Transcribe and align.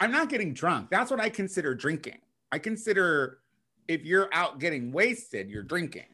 I'm 0.00 0.10
not 0.12 0.28
getting 0.28 0.52
drunk. 0.54 0.90
That's 0.90 1.10
what 1.10 1.20
I 1.20 1.28
consider 1.28 1.74
drinking. 1.74 2.18
I 2.52 2.58
consider 2.58 3.38
if 3.88 4.04
you're 4.04 4.28
out 4.32 4.58
getting 4.58 4.92
wasted, 4.92 5.48
you're 5.50 5.62
drinking. 5.62 6.06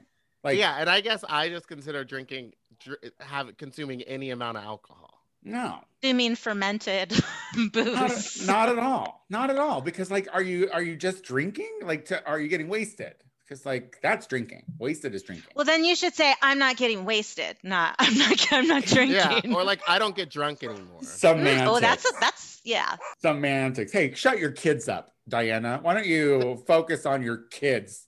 Like 0.45 0.59
yeah, 0.59 0.77
and 0.79 0.91
I 0.91 1.01
guess 1.01 1.25
I 1.29 1.49
just 1.49 1.69
consider 1.69 2.05
drinking, 2.05 2.53
dr- 2.81 2.99
have 3.21 3.57
consuming 3.57 4.03
any 4.03 4.31
amount 4.31 4.59
of 4.59 4.65
alcohol. 4.65 5.23
no, 5.45 5.79
Do 6.01 6.09
you 6.09 6.15
mean 6.15 6.35
fermented 6.35 7.11
booze? 7.73 8.45
not, 8.45 8.69
not 8.69 8.69
at 8.69 8.79
all, 8.79 9.25
not 9.31 9.51
at 9.51 9.59
all. 9.59 9.81
Because 9.81 10.11
like, 10.11 10.29
are 10.33 10.43
you 10.43 10.69
are 10.73 10.83
you 10.83 10.97
just 10.97 11.23
drinking? 11.23 11.71
Like, 11.85 12.07
to, 12.07 12.25
are 12.27 12.41
you 12.41 12.49
getting 12.49 12.69
wasted? 12.69 13.15
Because 13.45 13.67
like 13.67 13.99
that's 14.03 14.27
drinking. 14.27 14.65
Wasted 14.79 15.15
is 15.15 15.23
drinking. 15.23 15.53
well, 15.55 15.65
then 15.65 15.85
you 15.85 15.95
should 15.97 16.15
say 16.15 16.35
I'm 16.41 16.59
not 16.59 16.77
getting 16.77 17.05
wasted. 17.05 17.57
Not 17.63 17.97
I'm 17.99 18.17
not 18.17 18.53
I'm 18.53 18.67
not 18.67 18.85
drinking. 18.85 19.17
Yeah, 19.17 19.41
or 19.55 19.65
like 19.65 19.81
I 19.89 19.99
don't 19.99 20.17
get 20.17 20.31
drunk 20.31 20.63
anymore. 20.63 21.03
Semantics. 21.03 21.69
oh, 21.69 21.81
that's 21.81 22.05
a, 22.05 22.13
that's 22.21 22.61
yeah. 22.65 22.97
semantics. 23.21 23.93
Hey, 23.93 24.15
shut 24.15 24.39
your 24.39 24.53
kids 24.53 24.89
up, 24.89 25.13
Diana. 25.29 25.81
Why 25.83 25.95
don't 25.95 26.07
you 26.07 26.63
focus 26.67 27.07
on 27.07 27.23
your 27.23 27.39
kids? 27.51 28.07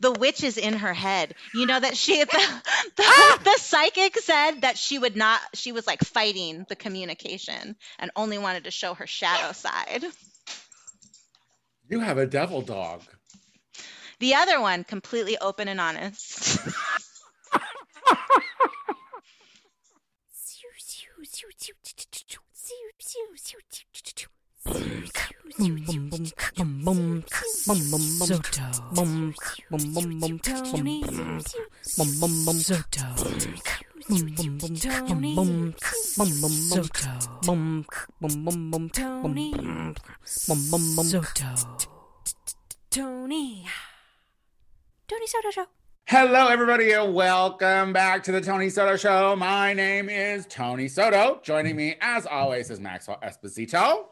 the 0.00 0.12
witch 0.12 0.42
is 0.42 0.58
in 0.58 0.74
her 0.74 0.92
head. 0.94 1.34
You 1.54 1.66
know 1.66 1.78
that 1.78 1.96
she 1.96 2.22
the, 2.24 2.62
the, 2.96 3.02
Ah! 3.02 3.40
the 3.42 3.58
psychic 3.58 4.18
said 4.18 4.60
that 4.62 4.76
she 4.76 4.98
would 4.98 5.16
not 5.16 5.40
she 5.54 5.72
was 5.72 5.86
like 5.86 6.00
fighting 6.00 6.66
the 6.68 6.76
communication 6.76 7.76
and 7.98 8.10
only 8.16 8.38
wanted 8.38 8.64
to 8.64 8.70
show 8.70 8.94
her 8.94 9.06
shadow 9.06 9.52
side. 9.52 10.04
You 11.88 12.00
have 12.00 12.18
a 12.18 12.26
devil 12.26 12.62
dog. 12.62 13.02
The 14.18 14.34
other 14.34 14.60
one 14.60 14.84
completely 14.84 15.36
open 15.38 15.68
and 15.68 15.80
honest. 15.80 16.58
Tony. 42.90 43.66
Tony 45.08 45.26
Soto 45.26 45.50
Show. 45.50 45.66
Hello, 46.06 46.48
everybody, 46.48 46.92
and 46.92 47.14
welcome 47.14 47.92
back 47.92 48.22
to 48.24 48.32
the 48.32 48.40
Tony 48.40 48.68
Soto 48.70 48.96
Show. 48.96 49.34
My 49.36 49.72
name 49.72 50.08
is 50.08 50.46
Tony 50.46 50.88
Soto. 50.88 51.40
Joining 51.42 51.76
me, 51.76 51.96
as 52.00 52.26
always, 52.26 52.70
is 52.70 52.80
Maxwell 52.80 53.18
Esposito. 53.22 54.06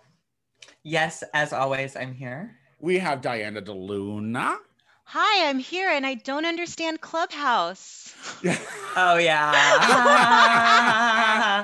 Yes, 0.83 1.23
as 1.35 1.53
always, 1.53 1.97
I'm 1.97 2.13
here. 2.15 2.57
We 2.79 2.99
have 2.99 3.21
Diana 3.21 3.61
DeLuna. 3.63 4.57
Hi, 5.05 5.49
I'm 5.49 5.59
here 5.59 5.91
and 5.91 6.07
I 6.07 6.15
don't 6.15 6.47
understand 6.47 7.01
Clubhouse. 7.01 8.15
Oh 8.95 9.17
yeah. 9.17 9.55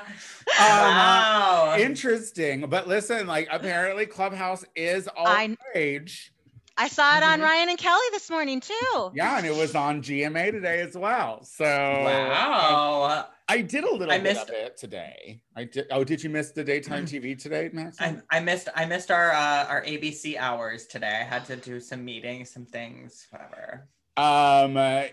Um, 0.58 0.64
wow. 0.64 1.76
Interesting, 1.78 2.62
but 2.70 2.88
listen, 2.88 3.26
like 3.26 3.48
apparently 3.52 4.06
Clubhouse 4.06 4.64
is 4.74 5.06
all 5.08 5.26
I- 5.28 5.54
rage. 5.74 6.32
I 6.80 6.86
saw 6.86 7.16
it 7.16 7.24
on 7.24 7.40
Mhm. 7.40 7.42
Ryan 7.42 7.68
and 7.70 7.78
Kelly 7.78 8.06
this 8.12 8.30
morning 8.30 8.60
too. 8.60 9.10
Yeah, 9.12 9.36
and 9.36 9.44
it 9.44 9.54
was 9.54 9.74
on 9.74 10.00
GMA 10.00 10.52
today 10.52 10.80
as 10.80 10.96
well. 10.96 11.42
So 11.42 11.64
um, 11.64 12.04
Wow. 12.04 13.26
I 13.48 13.62
did 13.62 13.82
a 13.82 13.90
little 13.90 14.12
I 14.12 14.18
bit 14.18 14.34
missed- 14.34 14.48
of 14.48 14.54
it 14.54 14.76
today. 14.76 15.40
I 15.56 15.64
did. 15.64 15.86
Oh, 15.90 16.04
did 16.04 16.22
you 16.22 16.30
miss 16.30 16.52
the 16.52 16.62
daytime 16.62 17.04
TV 17.04 17.34
today, 17.34 17.68
Max? 17.72 17.96
I, 18.00 18.16
I 18.30 18.38
missed 18.40 18.68
I 18.76 18.84
missed 18.86 19.10
our 19.10 19.32
uh, 19.32 19.66
our 19.66 19.82
ABC 19.84 20.36
hours 20.38 20.86
today. 20.86 21.18
I 21.20 21.24
had 21.24 21.44
to 21.46 21.56
do 21.56 21.80
some 21.80 22.04
meetings, 22.04 22.50
some 22.50 22.64
things, 22.66 23.26
whatever. 23.30 23.88
um, 24.16 24.76
uh, 24.76 25.04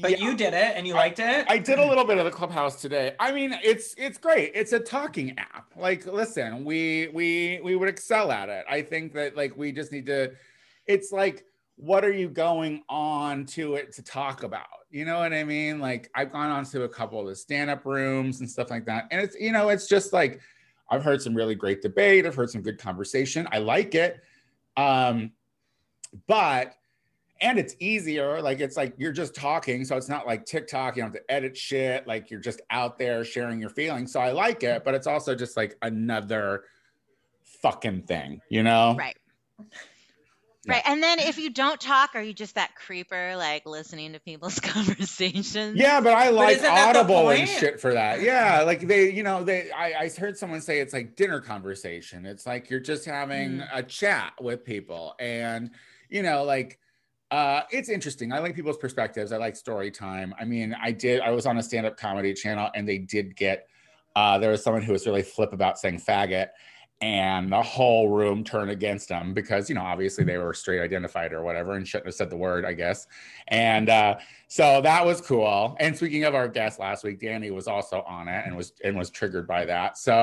But 0.00 0.12
yeah, 0.12 0.16
you 0.18 0.34
did 0.36 0.54
it 0.54 0.72
and 0.76 0.86
you 0.86 0.94
liked 0.94 1.18
it. 1.18 1.46
I 1.48 1.58
did 1.58 1.78
a 1.78 1.84
little 1.86 2.04
bit 2.04 2.16
of 2.18 2.24
the 2.24 2.30
clubhouse 2.30 2.80
today. 2.80 3.14
I 3.20 3.32
mean, 3.32 3.58
it's 3.62 3.94
it's 3.98 4.16
great. 4.16 4.52
It's 4.54 4.72
a 4.72 4.80
talking 4.80 5.36
app. 5.38 5.66
Like, 5.76 6.06
listen, 6.06 6.64
we 6.64 7.08
we 7.12 7.60
we 7.62 7.76
would 7.76 7.88
excel 7.90 8.30
at 8.32 8.48
it. 8.48 8.64
I 8.70 8.80
think 8.82 9.12
that 9.14 9.36
like 9.36 9.54
we 9.56 9.70
just 9.72 9.92
need 9.92 10.06
to. 10.06 10.32
It's 10.90 11.12
like, 11.12 11.44
what 11.76 12.04
are 12.04 12.12
you 12.12 12.28
going 12.28 12.82
on 12.88 13.46
to 13.46 13.76
it 13.76 13.92
to 13.92 14.02
talk 14.02 14.42
about? 14.42 14.66
You 14.90 15.04
know 15.04 15.20
what 15.20 15.32
I 15.32 15.44
mean? 15.44 15.78
Like, 15.78 16.10
I've 16.16 16.32
gone 16.32 16.50
on 16.50 16.64
to 16.64 16.82
a 16.82 16.88
couple 16.88 17.20
of 17.20 17.28
the 17.28 17.36
stand-up 17.36 17.86
rooms 17.86 18.40
and 18.40 18.50
stuff 18.50 18.70
like 18.70 18.84
that, 18.86 19.06
and 19.12 19.20
it's 19.20 19.36
you 19.38 19.52
know, 19.52 19.68
it's 19.68 19.86
just 19.86 20.12
like 20.12 20.40
I've 20.90 21.04
heard 21.04 21.22
some 21.22 21.34
really 21.34 21.54
great 21.54 21.80
debate. 21.80 22.26
I've 22.26 22.34
heard 22.34 22.50
some 22.50 22.62
good 22.62 22.78
conversation. 22.78 23.46
I 23.52 23.58
like 23.58 23.94
it. 23.94 24.20
Um, 24.76 25.30
but 26.26 26.74
and 27.40 27.56
it's 27.56 27.76
easier. 27.78 28.42
Like 28.42 28.58
it's 28.58 28.76
like 28.76 28.94
you're 28.98 29.12
just 29.12 29.34
talking, 29.34 29.84
so 29.84 29.96
it's 29.96 30.08
not 30.08 30.26
like 30.26 30.44
TikTok. 30.44 30.96
You 30.96 31.02
don't 31.02 31.14
have 31.14 31.22
to 31.24 31.32
edit 31.32 31.56
shit. 31.56 32.06
Like 32.08 32.30
you're 32.30 32.40
just 32.40 32.60
out 32.70 32.98
there 32.98 33.24
sharing 33.24 33.60
your 33.60 33.70
feelings. 33.70 34.12
So 34.12 34.20
I 34.20 34.32
like 34.32 34.64
it, 34.64 34.84
but 34.84 34.94
it's 34.94 35.06
also 35.06 35.36
just 35.36 35.56
like 35.56 35.76
another 35.82 36.64
fucking 37.62 38.02
thing, 38.02 38.40
you 38.48 38.62
know? 38.62 38.96
Right. 38.98 39.16
Yeah. 40.66 40.74
Right. 40.74 40.82
And 40.86 41.02
then 41.02 41.18
if 41.20 41.38
you 41.38 41.48
don't 41.50 41.80
talk, 41.80 42.10
are 42.14 42.20
you 42.22 42.34
just 42.34 42.56
that 42.56 42.74
creeper 42.74 43.34
like 43.36 43.64
listening 43.64 44.12
to 44.12 44.20
people's 44.20 44.60
conversations? 44.60 45.76
Yeah, 45.76 46.00
but 46.00 46.12
I 46.12 46.28
like 46.30 46.56
isn't 46.56 46.62
that 46.64 46.92
the 46.92 46.98
Audible 47.00 47.30
and 47.30 47.48
shit 47.48 47.80
for 47.80 47.94
that. 47.94 48.20
Yeah, 48.20 48.62
like 48.62 48.86
they, 48.86 49.10
you 49.10 49.22
know, 49.22 49.42
they. 49.42 49.70
I, 49.70 49.94
I 49.94 50.10
heard 50.10 50.36
someone 50.36 50.60
say 50.60 50.80
it's 50.80 50.92
like 50.92 51.16
dinner 51.16 51.40
conversation. 51.40 52.26
It's 52.26 52.46
like 52.46 52.68
you're 52.68 52.80
just 52.80 53.04
having 53.06 53.30
Mm. 53.60 53.68
a 53.72 53.82
chat 53.82 54.34
with 54.40 54.64
people, 54.64 55.14
and 55.18 55.70
you 56.10 56.22
know, 56.22 56.44
like, 56.44 56.78
uh, 57.30 57.62
it's 57.70 57.88
interesting. 57.88 58.32
I 58.32 58.40
like 58.40 58.54
people's 58.54 58.76
perspectives. 58.76 59.32
I 59.32 59.38
like 59.38 59.56
story 59.56 59.90
time. 59.90 60.34
I 60.38 60.44
mean, 60.44 60.76
I 60.78 60.92
did. 60.92 61.20
I 61.20 61.30
was 61.30 61.46
on 61.46 61.56
a 61.56 61.62
stand-up 61.62 61.96
comedy 61.96 62.34
channel, 62.34 62.68
and 62.74 62.86
they 62.86 62.98
did 62.98 63.34
get. 63.34 63.66
Uh, 64.14 64.38
there 64.38 64.50
was 64.50 64.62
someone 64.62 64.82
who 64.82 64.92
was 64.92 65.06
really 65.06 65.22
flip 65.22 65.52
about 65.52 65.78
saying 65.78 66.00
faggot, 66.00 66.48
and 67.02 67.50
the 67.50 67.62
whole 67.62 68.10
room 68.10 68.44
turned 68.44 68.70
against 68.70 69.08
them 69.08 69.32
because 69.32 69.68
you 69.68 69.74
know 69.74 69.82
obviously 69.82 70.22
they 70.22 70.36
were 70.36 70.52
straight 70.52 70.80
identified 70.80 71.32
or 71.32 71.42
whatever 71.42 71.72
and 71.72 71.88
shouldn't 71.88 72.06
have 72.06 72.14
said 72.14 72.28
the 72.28 72.36
word, 72.36 72.64
I 72.66 72.74
guess. 72.74 73.06
And 73.48 73.88
uh, 73.88 74.16
so 74.48 74.82
that 74.82 75.04
was 75.06 75.20
cool. 75.20 75.76
And 75.80 75.96
speaking 75.96 76.24
of 76.24 76.34
our 76.34 76.46
guest 76.46 76.78
last 76.78 77.02
week, 77.02 77.20
Danny 77.20 77.50
was 77.50 77.68
also 77.68 78.02
on 78.02 78.28
it 78.28 78.44
and 78.46 78.56
was 78.56 78.72
and 78.84 78.96
was 78.96 79.08
triggered 79.10 79.46
by 79.46 79.64
that. 79.64 79.96
So 79.96 80.14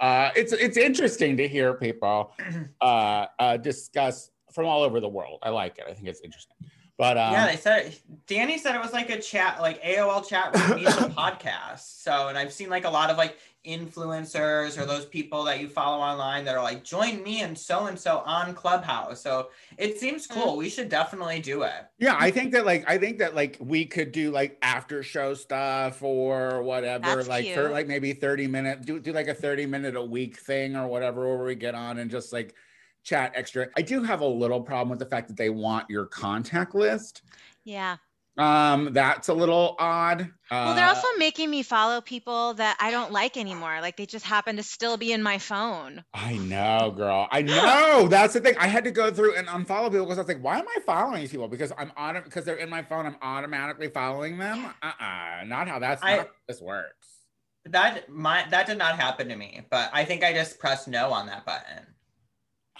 uh, 0.00 0.30
it's 0.36 0.52
it's 0.52 0.76
interesting 0.76 1.36
to 1.38 1.48
hear 1.48 1.74
people 1.74 2.32
uh, 2.80 3.26
uh, 3.38 3.56
discuss 3.56 4.30
from 4.52 4.66
all 4.66 4.82
over 4.82 5.00
the 5.00 5.08
world. 5.08 5.38
I 5.42 5.50
like 5.50 5.78
it. 5.78 5.84
I 5.88 5.94
think 5.94 6.08
it's 6.08 6.20
interesting. 6.20 6.56
But 6.98 7.18
um, 7.18 7.32
yeah, 7.32 7.46
they 7.46 7.56
said 7.56 7.94
Danny 8.26 8.56
said 8.58 8.74
it 8.74 8.80
was 8.80 8.92
like 8.92 9.10
a 9.10 9.20
chat, 9.20 9.60
like 9.60 9.82
AOL 9.82 10.26
chat 10.26 10.54
meets 10.74 10.96
a 10.96 11.08
podcast. 11.10 12.02
So, 12.02 12.28
and 12.28 12.38
I've 12.38 12.52
seen 12.52 12.70
like 12.70 12.84
a 12.84 12.90
lot 12.90 13.10
of 13.10 13.18
like 13.18 13.36
influencers 13.66 14.80
or 14.80 14.86
those 14.86 15.04
people 15.06 15.44
that 15.44 15.60
you 15.60 15.68
follow 15.68 15.98
online 15.98 16.44
that 16.44 16.56
are 16.56 16.62
like, 16.62 16.84
join 16.84 17.22
me 17.22 17.42
and 17.42 17.56
so 17.56 17.86
and 17.86 17.98
so 17.98 18.22
on 18.24 18.54
Clubhouse. 18.54 19.20
So 19.20 19.48
it 19.78 19.98
seems 19.98 20.26
mm-hmm. 20.26 20.40
cool. 20.40 20.56
We 20.56 20.68
should 20.68 20.88
definitely 20.88 21.40
do 21.40 21.62
it. 21.62 21.86
yeah, 21.98 22.16
I 22.18 22.30
think 22.30 22.52
that 22.52 22.64
like 22.64 22.88
I 22.88 22.98
think 22.98 23.18
that 23.18 23.34
like 23.34 23.56
we 23.60 23.84
could 23.84 24.12
do 24.12 24.30
like 24.30 24.58
after 24.62 25.02
show 25.02 25.34
stuff 25.34 26.02
or 26.02 26.62
whatever, 26.62 27.16
That's 27.16 27.28
like 27.28 27.52
for 27.54 27.70
like 27.70 27.86
maybe 27.86 28.12
30 28.12 28.46
minute, 28.46 28.84
do 28.84 29.00
do 29.00 29.12
like 29.12 29.28
a 29.28 29.34
30 29.34 29.66
minute 29.66 29.96
a 29.96 30.02
week 30.02 30.38
thing 30.38 30.76
or 30.76 30.86
whatever 30.86 31.26
where 31.36 31.44
we 31.44 31.54
get 31.54 31.74
on 31.74 31.98
and 31.98 32.10
just 32.10 32.32
like 32.32 32.54
chat 33.02 33.32
extra. 33.34 33.68
I 33.76 33.82
do 33.82 34.02
have 34.02 34.20
a 34.20 34.26
little 34.26 34.60
problem 34.60 34.90
with 34.90 34.98
the 34.98 35.06
fact 35.06 35.28
that 35.28 35.36
they 35.36 35.50
want 35.50 35.88
your 35.88 36.06
contact 36.06 36.74
list. 36.74 37.22
Yeah. 37.64 37.96
Um, 38.38 38.92
that's 38.92 39.28
a 39.28 39.34
little 39.34 39.76
odd. 39.78 40.30
Well, 40.50 40.74
they're 40.74 40.84
Uh, 40.86 40.94
also 40.94 41.08
making 41.18 41.50
me 41.50 41.62
follow 41.62 42.00
people 42.00 42.54
that 42.54 42.76
I 42.78 42.90
don't 42.90 43.10
like 43.10 43.36
anymore. 43.36 43.80
Like 43.80 43.96
they 43.96 44.06
just 44.06 44.24
happen 44.26 44.56
to 44.56 44.62
still 44.62 44.96
be 44.96 45.12
in 45.12 45.22
my 45.22 45.38
phone. 45.38 46.04
I 46.14 46.36
know, 46.36 46.92
girl. 46.96 47.28
I 47.30 47.42
know. 47.42 48.06
That's 48.10 48.34
the 48.34 48.40
thing. 48.40 48.54
I 48.58 48.66
had 48.66 48.84
to 48.84 48.90
go 48.90 49.10
through 49.10 49.36
and 49.36 49.48
unfollow 49.48 49.90
people 49.90 50.04
because 50.06 50.18
I 50.18 50.22
was 50.22 50.28
like, 50.28 50.42
why 50.42 50.58
am 50.58 50.66
I 50.68 50.80
following 50.84 51.20
these 51.20 51.30
people? 51.30 51.48
Because 51.48 51.72
I'm 51.78 51.90
on 51.96 52.20
because 52.22 52.44
they're 52.44 52.56
in 52.56 52.68
my 52.70 52.82
phone. 52.82 53.06
I'm 53.06 53.16
automatically 53.22 53.88
following 53.88 54.38
them. 54.38 54.66
Uh-uh. 54.82 55.44
Not 55.46 55.66
how 55.68 55.78
that's 55.78 56.02
I- 56.02 56.16
not 56.16 56.26
how 56.26 56.32
this 56.48 56.60
works. 56.60 57.08
That 57.70 58.08
my 58.08 58.44
that 58.50 58.66
did 58.68 58.78
not 58.78 58.96
happen 58.96 59.28
to 59.28 59.34
me, 59.34 59.62
but 59.70 59.90
I 59.92 60.04
think 60.04 60.22
I 60.22 60.32
just 60.32 60.60
pressed 60.60 60.86
no 60.86 61.10
on 61.12 61.26
that 61.26 61.44
button. 61.44 61.84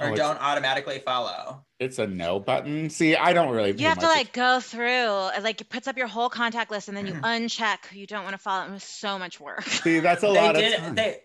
Or 0.00 0.08
Oh, 0.08 0.14
don't 0.16 0.40
automatically 0.40 0.98
follow. 0.98 1.64
It's 1.78 1.98
a 1.98 2.06
no 2.06 2.40
button. 2.40 2.90
See, 2.90 3.16
I 3.16 3.32
don't 3.32 3.50
really. 3.54 3.70
You 3.70 3.76
pay 3.76 3.82
have 3.84 3.98
to 3.98 4.06
much 4.06 4.16
like 4.16 4.32
go 4.32 4.60
through, 4.60 4.88
uh, 4.88 5.40
like 5.42 5.60
it 5.60 5.68
puts 5.68 5.88
up 5.88 5.96
your 5.98 6.06
whole 6.06 6.28
contact 6.28 6.70
list, 6.70 6.88
and 6.88 6.96
then 6.96 7.06
you 7.06 7.12
uncheck 7.22 7.86
who 7.86 7.98
you 7.98 8.06
don't 8.06 8.24
want 8.24 8.34
to 8.34 8.38
follow. 8.38 8.66
It 8.66 8.72
was 8.72 8.84
so 8.84 9.18
much 9.18 9.40
work. 9.40 9.62
See, 9.64 10.00
that's 10.00 10.22
a 10.22 10.26
they 10.28 10.32
lot 10.34 10.54
did 10.54 10.72
of 10.74 10.80
time. 10.80 10.94
they 10.94 11.18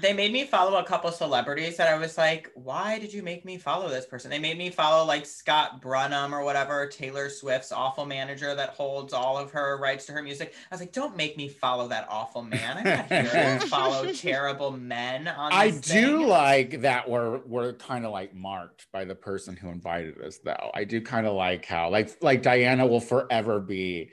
They 0.00 0.12
made 0.12 0.32
me 0.32 0.44
follow 0.44 0.78
a 0.78 0.84
couple 0.84 1.10
celebrities 1.10 1.76
that 1.76 1.88
I 1.88 1.98
was 1.98 2.16
like, 2.16 2.50
why 2.54 2.98
did 2.98 3.12
you 3.12 3.22
make 3.22 3.44
me 3.44 3.58
follow 3.58 3.88
this 3.88 4.06
person? 4.06 4.30
They 4.30 4.38
made 4.38 4.56
me 4.56 4.70
follow 4.70 5.04
like 5.04 5.26
Scott 5.26 5.82
Brunham 5.82 6.32
or 6.32 6.44
whatever, 6.44 6.86
Taylor 6.86 7.28
Swift's 7.28 7.72
awful 7.72 8.04
manager 8.06 8.54
that 8.54 8.70
holds 8.70 9.12
all 9.12 9.36
of 9.36 9.50
her 9.52 9.78
rights 9.78 10.06
to 10.06 10.12
her 10.12 10.22
music. 10.22 10.54
I 10.70 10.74
was 10.74 10.80
like, 10.80 10.92
don't 10.92 11.16
make 11.16 11.36
me 11.36 11.48
follow 11.48 11.88
that 11.88 12.06
awful 12.08 12.42
man. 12.42 12.78
I'm 12.78 12.84
not 12.84 13.06
here 13.06 13.58
to 13.60 13.66
follow 13.66 14.12
terrible 14.12 14.70
men 14.70 15.28
on 15.28 15.52
I 15.52 15.70
do 15.70 15.80
thing. 15.80 16.28
like 16.28 16.80
that 16.82 17.08
we're 17.08 17.38
we're 17.46 17.72
kind 17.74 18.04
of 18.04 18.12
like 18.12 18.34
marked 18.34 18.86
by 18.92 19.04
the 19.04 19.14
person 19.14 19.56
who 19.56 19.68
invited 19.68 20.20
us 20.20 20.38
though. 20.38 20.70
I 20.74 20.84
do 20.84 21.00
kind 21.00 21.26
of 21.26 21.34
like 21.34 21.64
how 21.64 21.90
like 21.90 22.16
like 22.22 22.42
Diana 22.42 22.86
will 22.86 23.00
forever 23.00 23.60
be 23.60 24.10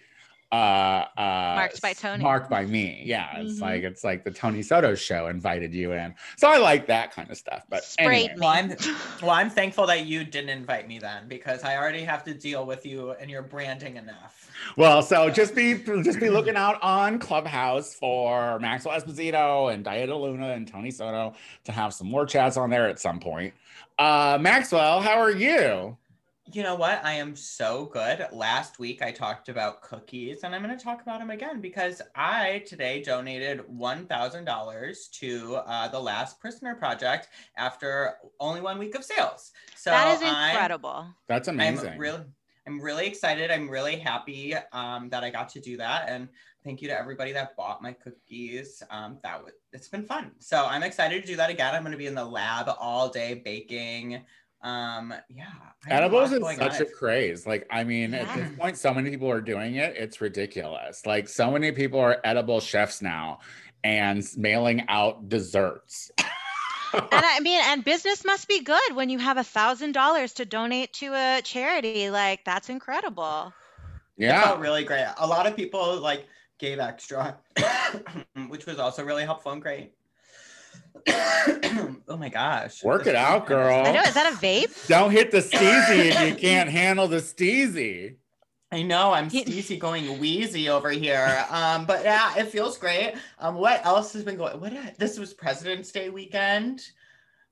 uh 0.55 1.19
uh 1.19 1.55
Marked 1.55 1.81
by 1.81 1.93
Tony. 1.93 2.23
marked 2.23 2.49
by 2.49 2.65
me 2.65 3.01
yeah 3.05 3.37
it's 3.39 3.59
Mhm. 3.59 3.61
like 3.61 3.83
it's 3.83 4.03
like 4.03 4.23
the 4.23 4.31
tony 4.31 4.61
soto 4.61 4.95
show 4.95 5.27
invited 5.27 5.73
you 5.73 5.91
in 5.93 6.13
so 6.37 6.47
i 6.49 6.57
like 6.57 6.87
that 6.87 7.11
kind 7.11 7.29
of 7.29 7.37
stuff 7.37 7.63
but 7.69 7.83
Sprayed 7.83 8.31
anyway. 8.31 8.35
Well, 8.39 8.49
I'm 8.49 8.69
well, 9.21 9.31
I'm 9.31 9.49
thankful 9.49 9.87
that 9.87 10.05
you 10.05 10.23
didn't 10.23 10.49
invite 10.49 10.87
me 10.87 10.99
then 10.99 11.27
because 11.27 11.63
I 11.63 11.77
already 11.77 12.03
have 12.03 12.23
to 12.25 12.33
deal 12.33 12.65
with 12.65 12.85
you 12.85 13.11
and 13.11 13.29
your 13.29 13.41
branding 13.41 13.97
enough. 13.97 14.49
Well, 14.77 15.01
so 15.01 15.29
just 15.29 15.55
be 15.55 15.75
just 16.03 16.19
be 16.19 16.29
looking 16.29 16.55
out 16.55 16.81
on 16.81 17.19
Clubhouse 17.19 17.93
for 17.93 18.59
Maxwell 18.59 18.99
Esposito 18.99 19.73
and 19.73 19.83
Diana 19.83 20.17
Luna 20.17 20.49
and 20.51 20.67
Tony 20.67 20.91
Soto 20.91 21.33
to 21.65 21.71
have 21.71 21.93
some 21.93 22.07
more 22.07 22.25
chats 22.25 22.57
on 22.57 22.69
there 22.69 22.87
at 22.87 22.99
some 22.99 23.19
point. 23.19 23.53
Uh, 23.99 24.37
Maxwell, 24.41 25.01
how 25.01 25.19
are 25.19 25.31
you? 25.31 25.97
You 26.53 26.61
know 26.61 26.75
what? 26.75 27.03
I 27.03 27.13
am 27.13 27.35
so 27.35 27.85
good. 27.85 28.27
Last 28.31 28.77
week 28.77 29.01
I 29.01 29.11
talked 29.11 29.49
about 29.49 29.81
cookies 29.81 30.43
and 30.43 30.53
I'm 30.53 30.61
going 30.61 30.77
to 30.77 30.83
talk 30.83 31.01
about 31.01 31.19
them 31.19 31.31
again 31.31 31.59
because 31.59 32.03
I 32.13 32.63
today 32.67 33.01
donated 33.01 33.61
$1,000 33.67 35.11
to 35.11 35.55
uh, 35.55 35.87
the 35.87 35.99
Last 35.99 36.39
Prisoner 36.39 36.75
Project 36.75 37.29
after 37.57 38.13
only 38.39 38.61
one 38.61 38.77
week 38.77 38.93
of 38.93 39.03
sales. 39.03 39.53
So 39.75 39.89
that 39.89 40.15
is 40.15 40.21
I- 40.21 40.51
incredible. 40.51 41.07
That's 41.27 41.47
amazing. 41.47 41.93
I'm 41.93 41.99
really, 41.99 42.23
I'm 42.67 42.79
really 42.79 43.07
excited. 43.07 43.49
I'm 43.49 43.67
really 43.67 43.95
happy 43.95 44.53
um, 44.71 45.09
that 45.09 45.23
I 45.23 45.31
got 45.31 45.49
to 45.49 45.59
do 45.59 45.77
that, 45.77 46.09
and 46.09 46.27
thank 46.63 46.81
you 46.81 46.87
to 46.87 46.99
everybody 46.99 47.31
that 47.31 47.55
bought 47.55 47.81
my 47.81 47.93
cookies. 47.93 48.81
Um, 48.89 49.17
that 49.23 49.43
was, 49.43 49.53
it's 49.71 49.87
been 49.87 50.03
fun. 50.03 50.31
So 50.39 50.65
I'm 50.65 50.81
excited 50.81 51.21
to 51.21 51.27
do 51.27 51.35
that 51.35 51.51
again. 51.51 51.75
I'm 51.75 51.83
going 51.83 51.91
to 51.91 51.97
be 51.97 52.07
in 52.07 52.15
the 52.15 52.25
lab 52.25 52.67
all 52.79 53.09
day 53.09 53.35
baking. 53.45 54.23
Um, 54.61 55.13
yeah, 55.29 55.45
I 55.85 55.93
have 55.93 56.01
a 56.01 56.05
Edibles 56.05 56.31
is 56.31 56.57
such 56.57 56.75
on. 56.75 56.81
a 56.81 56.85
craze. 56.85 57.45
Like, 57.45 57.67
I 57.69 57.83
mean, 57.83 58.13
at 58.13 58.35
this 58.35 58.57
point, 58.57 58.77
so 58.77 58.93
many 58.93 59.11
people 59.11 59.29
are 59.29 59.41
doing 59.41 59.75
it. 59.75 59.95
It's 59.95 60.21
ridiculous. 60.21 61.05
Like, 61.05 61.29
so 61.29 61.51
many 61.51 61.71
people 61.71 61.99
are 61.99 62.17
edible 62.23 62.59
chefs 62.59 63.01
now 63.01 63.39
and 63.83 64.27
mailing 64.35 64.83
out 64.89 65.29
desserts. 65.29 66.09
And 66.17 67.03
I 67.11 67.39
mean, 67.41 67.61
and 67.63 67.83
business 67.83 68.25
must 68.25 68.47
be 68.47 68.61
good 68.61 68.95
when 68.95 69.09
you 69.09 69.19
have 69.19 69.37
a 69.37 69.43
thousand 69.43 69.91
dollars 69.91 70.33
to 70.33 70.45
donate 70.45 70.91
to 70.93 71.13
a 71.13 71.41
charity. 71.43 72.09
Like 72.09 72.43
that's 72.45 72.69
incredible. 72.69 73.53
It 74.17 74.25
yeah. 74.25 74.43
felt 74.43 74.59
really 74.59 74.83
great. 74.83 75.05
A 75.17 75.27
lot 75.27 75.45
of 75.45 75.55
people 75.55 75.99
like 75.99 76.27
gave 76.57 76.79
extra, 76.79 77.37
which 78.47 78.65
was 78.65 78.79
also 78.79 79.03
really 79.03 79.23
helpful 79.23 79.51
and 79.51 79.61
great. 79.61 79.93
oh 82.07 82.17
my 82.17 82.29
gosh. 82.29 82.83
Work 82.83 83.07
it 83.07 83.15
out, 83.15 83.47
girl. 83.47 83.85
I 83.85 83.91
know. 83.91 84.01
Is 84.01 84.13
that 84.13 84.31
a 84.31 84.35
vape? 84.37 84.87
Don't 84.87 85.11
hit 85.11 85.31
the 85.31 85.39
steezy 85.39 86.11
if 86.11 86.29
you 86.29 86.35
can't 86.49 86.69
handle 86.69 87.07
the 87.07 87.17
steezy. 87.17 88.15
I 88.71 88.81
know 88.81 89.13
I'm 89.13 89.29
He- 89.29 89.43
Stacey 89.43 89.77
going 89.77 90.19
wheezy 90.19 90.67
over 90.69 90.89
here. 90.89 91.45
Um, 91.49 91.85
but 91.85 92.03
yeah, 92.03 92.35
it 92.37 92.47
feels 92.47 92.77
great. 92.77 93.13
Um, 93.39 93.55
what 93.55 93.85
else 93.85 94.11
has 94.13 94.23
been 94.23 94.37
going? 94.37 94.59
What 94.59 94.73
this 94.97 95.17
was 95.19 95.33
President's 95.33 95.91
Day 95.91 96.09
weekend. 96.09 96.81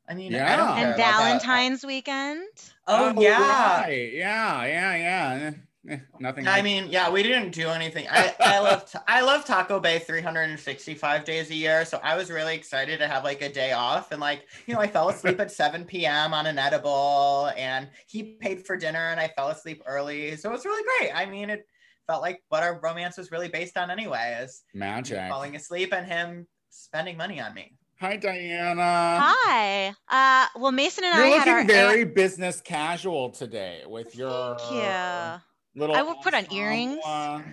I 0.09 0.15
mean, 0.15 0.33
I 0.33 0.37
Yeah. 0.39 0.57
don't 0.57 0.67
care 0.75 0.77
And 0.77 0.95
about 0.95 0.97
that. 0.97 1.17
Valentine's 1.23 1.85
weekend. 1.85 2.43
Oh, 2.87 3.13
yeah. 3.21 3.81
right. 3.83 4.11
Yeah, 4.13 4.65
yeah, 4.65 4.95
yeah. 4.95 5.51
Eh, 5.89 5.97
Nothing. 6.19 6.47
I 6.47 6.51
like- 6.55 6.63
mean, 6.63 6.87
yeah, 6.89 7.09
we 7.09 7.23
didn't 7.23 7.51
do 7.51 7.67
anything. 7.69 8.07
I, 8.09 8.33
I 8.39 8.59
love 8.59 8.89
I 9.07 9.21
love 9.21 9.43
Taco 9.45 9.79
Bay 9.79 9.99
365 9.99 11.25
days 11.25 11.49
a 11.49 11.55
year, 11.55 11.83
so 11.85 11.99
I 12.03 12.15
was 12.15 12.29
really 12.31 12.55
excited 12.55 12.99
to 12.99 13.07
have 13.07 13.23
like 13.23 13.41
a 13.41 13.51
day 13.51 13.73
off. 13.73 14.11
And 14.11 14.21
like, 14.21 14.47
you 14.65 14.73
know, 14.73 14.79
I 14.79 14.87
fell 14.87 15.09
asleep 15.09 15.39
at 15.39 15.51
7 15.51 15.83
p.m. 15.91 16.33
on 16.33 16.45
an 16.45 16.57
edible, 16.57 17.51
and 17.57 17.89
he 18.07 18.23
paid 18.39 18.65
for 18.65 18.77
dinner, 18.77 19.09
and 19.09 19.19
I 19.19 19.27
fell 19.35 19.49
asleep 19.49 19.81
early, 19.85 20.35
so 20.37 20.49
it 20.49 20.53
was 20.53 20.65
really 20.65 20.83
great. 20.99 21.11
I 21.13 21.25
mean, 21.25 21.49
it 21.49 21.67
felt 22.07 22.21
like 22.21 22.41
what 22.49 22.63
our 22.63 22.79
romance 22.81 23.17
was 23.17 23.31
really 23.31 23.49
based 23.49 23.77
on 23.77 23.89
anyway, 23.89 24.39
is 24.41 24.63
magic. 24.73 25.19
falling 25.29 25.55
asleep 25.55 25.93
and 25.93 26.05
him 26.05 26.47
spending 26.69 27.17
money 27.17 27.39
on 27.41 27.53
me. 27.53 27.73
Hi, 27.99 28.17
Diana. 28.17 29.19
Hi. 29.21 29.93
Uh, 30.09 30.47
well, 30.59 30.71
Mason 30.73 31.03
and 31.05 31.15
You're 31.15 31.25
I 31.25 31.27
had 31.29 31.37
looking 31.39 31.53
our. 31.53 31.65
very 31.65 32.03
business 32.03 32.59
casual 32.59 33.29
today 33.29 33.83
with 33.87 34.15
your 34.17 34.57
Thank 34.59 34.71
you. 34.71 35.41
Little. 35.75 35.95
I 35.95 36.01
will 36.01 36.15
put 36.15 36.33
on 36.33 36.51
earrings. 36.51 36.99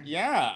yeah, 0.05 0.53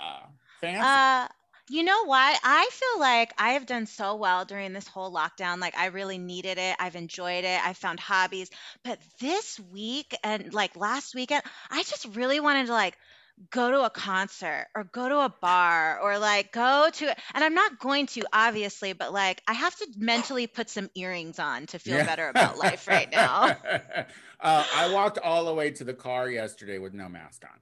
fancy. 0.61 0.81
Uh, 0.83 1.29
you 1.71 1.83
know 1.83 2.05
what? 2.05 2.41
I 2.45 2.69
feel 2.71 3.01
like 3.01 3.33
I 3.39 3.53
have 3.53 3.65
done 3.65 3.87
so 3.87 4.17
well 4.17 4.45
during 4.45 4.73
this 4.73 4.87
whole 4.87 5.11
lockdown. 5.13 5.61
Like 5.61 5.77
I 5.77 5.87
really 5.87 6.19
needed 6.19 6.59
it. 6.59 6.77
I've 6.79 6.97
enjoyed 6.97 7.45
it. 7.45 7.67
I 7.67 7.73
found 7.73 8.01
hobbies. 8.01 8.51
But 8.85 8.99
this 9.21 9.59
week 9.73 10.15
and 10.23 10.53
like 10.53 10.77
last 10.77 11.15
weekend, 11.15 11.43
I 11.71 11.83
just 11.85 12.07
really 12.15 12.41
wanted 12.41 12.67
to 12.67 12.73
like 12.73 12.99
go 13.51 13.71
to 13.71 13.85
a 13.85 13.91
concert 13.91 14.69
or 14.75 14.85
go 14.85 15.09
to 15.09 15.19
a 15.21 15.35
bar 15.41 15.99
or 16.01 16.19
like 16.19 16.53
go 16.53 16.89
to 16.93 17.07
and 17.35 17.45
I'm 17.45 17.55
not 17.55 17.79
going 17.79 18.07
to 18.09 18.23
obviously, 18.33 18.93
but 18.93 19.13
like 19.13 19.43
I 19.49 19.53
have 19.55 19.77
to 19.77 19.87
mentally 19.97 20.47
put 20.47 20.71
some 20.71 20.89
earrings 20.95 21.39
on 21.39 21.67
to 21.67 21.79
feel 21.79 21.99
Yeah. 21.99 22.05
better 22.05 22.29
about 22.29 22.59
life 22.59 22.87
right 22.87 23.11
now. 23.11 23.57
uh, 24.41 24.65
I 24.75 24.87
walked 24.93 25.19
all 25.19 25.45
the 25.45 25.55
way 25.55 25.71
to 25.73 25.85
the 25.85 25.95
car 25.95 26.31
yesterday 26.31 26.79
with 26.79 26.95
no 26.95 27.09
mask 27.09 27.43
on. 27.45 27.59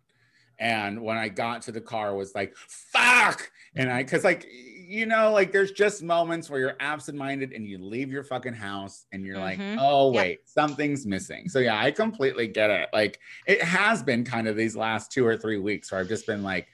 And 0.59 1.03
when 1.03 1.17
I 1.17 1.29
got 1.29 1.63
to 1.63 1.73
the 1.73 1.81
car, 1.81 2.09
I 2.11 2.13
was 2.13 2.35
like, 2.35 2.55
fuck. 2.57 3.51
And 3.75 3.91
I, 3.91 4.05
cause 4.05 4.23
like, 4.23 4.47
you 4.93 5.07
know, 5.07 5.33
like 5.33 5.53
there's 5.53 5.73
just 5.73 6.03
moments 6.03 6.51
where 6.51 6.61
you're 6.61 6.77
absent 6.81 7.17
minded 7.17 7.53
and 7.53 7.67
you 7.67 7.79
leave 7.79 8.11
your 8.13 8.23
fucking 8.23 8.53
house 8.53 9.07
and 9.13 9.25
you're 9.25 9.39
like, 9.39 9.59
Mhm. 9.59 9.77
oh, 9.81 10.13
Yep. 10.13 10.23
wait, 10.23 10.39
something's 10.49 11.07
missing. 11.07 11.49
So 11.49 11.61
yeah, 11.61 11.79
I 11.81 11.91
completely 11.91 12.47
get 12.47 12.69
it. 12.71 12.89
Like 12.93 13.19
it 13.47 13.63
has 13.63 14.03
been 14.03 14.23
kind 14.25 14.47
of 14.49 14.57
these 14.57 14.77
last 14.77 15.11
two 15.11 15.25
or 15.27 15.37
three 15.37 15.59
weeks 15.59 15.91
where 15.91 16.01
I've 16.01 16.09
just 16.09 16.27
been 16.27 16.43
like 16.43 16.69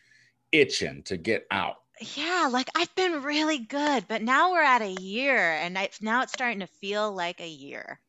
itching 0.50 1.02
to 1.04 1.16
get 1.16 1.46
out. 1.52 1.76
Yeah, 2.16 2.48
like 2.50 2.68
I've 2.74 2.94
been 2.96 3.22
really 3.22 3.58
good, 3.58 4.04
but 4.08 4.22
now 4.22 4.50
we're 4.52 4.62
at 4.62 4.82
a 4.82 4.96
year 5.00 5.36
and 5.54 5.78
I, 5.78 5.88
now 6.00 6.22
it's 6.22 6.32
starting 6.32 6.60
to 6.60 6.66
feel 6.66 7.12
like 7.12 7.40
a 7.40 7.48
year. 7.48 8.00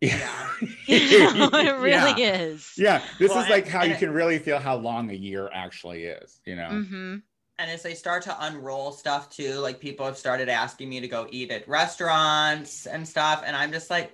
Yeah. 0.00 0.50
You 0.86 1.34
know, 1.34 1.48
it 1.52 1.76
really 1.80 2.20
yeah. 2.22 2.38
is. 2.42 2.72
Yeah, 2.76 3.02
this 3.18 3.30
Well, 3.30 3.42
is 3.42 3.48
like 3.48 3.64
and- 3.64 3.72
how 3.72 3.84
you 3.84 3.94
can 3.94 4.10
really 4.12 4.38
feel 4.38 4.58
how 4.58 4.76
long 4.76 5.10
a 5.10 5.14
year 5.14 5.48
actually 5.52 6.04
is, 6.04 6.40
you 6.44 6.56
know? 6.56 6.68
hmm 6.68 7.16
And 7.58 7.70
as 7.70 7.82
they 7.82 7.94
start 7.94 8.22
to 8.24 8.46
unroll 8.46 8.90
stuff 8.90 9.30
too, 9.30 9.54
like 9.60 9.78
people 9.78 10.04
have 10.06 10.18
started 10.18 10.48
asking 10.48 10.88
me 10.88 11.00
to 11.00 11.08
go 11.08 11.28
eat 11.30 11.52
at 11.52 11.68
restaurants 11.68 12.86
and 12.86 13.06
stuff. 13.06 13.44
And 13.46 13.54
I'm 13.54 13.70
just 13.70 13.90
like, 13.90 14.12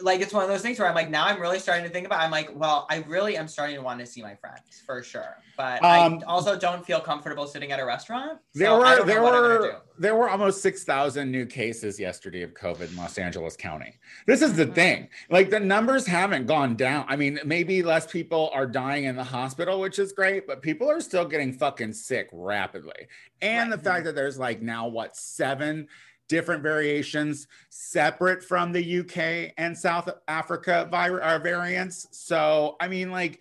like 0.00 0.20
it's 0.20 0.32
one 0.32 0.42
of 0.44 0.48
those 0.48 0.62
things 0.62 0.78
where 0.78 0.88
I'm 0.88 0.94
like, 0.94 1.10
now 1.10 1.26
I'm 1.26 1.40
really 1.40 1.58
starting 1.58 1.84
to 1.84 1.90
think 1.90 2.06
about. 2.06 2.20
I'm 2.20 2.30
like, 2.30 2.50
well, 2.54 2.86
I 2.90 2.98
really 3.08 3.36
am 3.36 3.48
starting 3.48 3.76
to 3.76 3.82
want 3.82 4.00
to 4.00 4.06
see 4.06 4.22
my 4.22 4.34
friends 4.34 4.82
for 4.86 5.02
sure, 5.02 5.36
but 5.56 5.82
Um, 5.82 6.20
I 6.20 6.22
also 6.26 6.58
don't 6.58 6.84
feel 6.86 7.00
comfortable 7.00 7.46
sitting 7.46 7.72
at 7.72 7.80
a 7.80 7.84
restaurant. 7.84 8.38
There 8.54 8.68
so 8.68 8.78
were 8.78 9.04
there 9.04 9.22
what 9.22 9.34
I'm 9.34 9.42
gonna 9.42 9.58
were 9.60 9.82
there 9.98 10.14
were 10.14 10.30
almost 10.30 10.62
six 10.62 10.84
thousand 10.84 11.32
new 11.32 11.44
cases 11.46 11.98
yesterday 11.98 12.42
of 12.42 12.54
COVID 12.54 12.90
in 12.90 12.96
Los 12.96 13.18
Angeles 13.18 13.56
County. 13.56 13.98
This 14.26 14.42
is 14.42 14.54
the 14.54 14.66
Mhm. 14.66 14.74
thing; 14.74 15.08
like 15.30 15.50
the 15.50 15.58
numbers 15.60 16.06
haven't 16.06 16.46
gone 16.46 16.76
down. 16.76 17.04
I 17.08 17.16
mean, 17.16 17.40
maybe 17.44 17.82
less 17.82 18.06
people 18.06 18.50
are 18.54 18.66
dying 18.66 19.04
in 19.04 19.16
the 19.16 19.24
hospital, 19.24 19.80
which 19.80 19.98
is 19.98 20.12
great, 20.12 20.46
but 20.46 20.62
people 20.62 20.88
are 20.90 21.00
still 21.00 21.24
getting 21.24 21.52
fucking 21.52 21.92
sick 21.92 22.28
rapidly. 22.32 23.08
And 23.40 23.70
Right. 23.70 23.78
the 23.78 23.84
fact 23.84 24.04
that 24.04 24.14
there's 24.14 24.38
like 24.38 24.62
now 24.62 24.86
what 24.86 25.16
seven 25.16 25.88
different 26.28 26.62
variations 26.62 27.46
separate 27.70 28.42
from 28.44 28.72
the 28.72 29.00
UK 29.00 29.52
and 29.58 29.76
South 29.76 30.08
Africa 30.28 30.86
vir- 30.90 31.20
uh, 31.20 31.38
variants. 31.38 32.06
So 32.12 32.76
I 32.80 32.88
mean, 32.88 33.10
like 33.10 33.40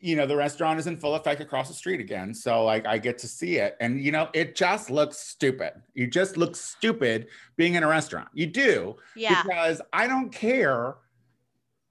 you 0.00 0.16
know 0.16 0.26
the 0.26 0.36
restaurant 0.36 0.78
is 0.78 0.86
in 0.86 0.96
full 0.98 1.14
effect 1.14 1.40
across 1.40 1.68
the 1.68 1.74
street 1.74 1.98
again. 2.00 2.34
So 2.34 2.62
like 2.64 2.86
i 2.86 2.98
get 2.98 3.16
to 3.18 3.28
see 3.28 3.56
it. 3.56 3.76
And 3.80 4.00
you 4.02 4.12
know 4.12 4.28
it 4.34 4.54
just 4.54 4.90
looks 4.90 5.18
stupid. 5.18 5.72
You 5.94 6.06
just 6.06 6.36
look 6.36 6.56
stupid 6.56 7.28
being 7.56 7.74
in 7.74 7.82
a 7.82 7.88
restaurant. 7.88 8.28
You 8.34 8.46
do 8.46 8.96
Yeah. 9.16 9.42
because 9.42 9.80
i 9.92 10.06
don't 10.06 10.30
care 10.30 10.96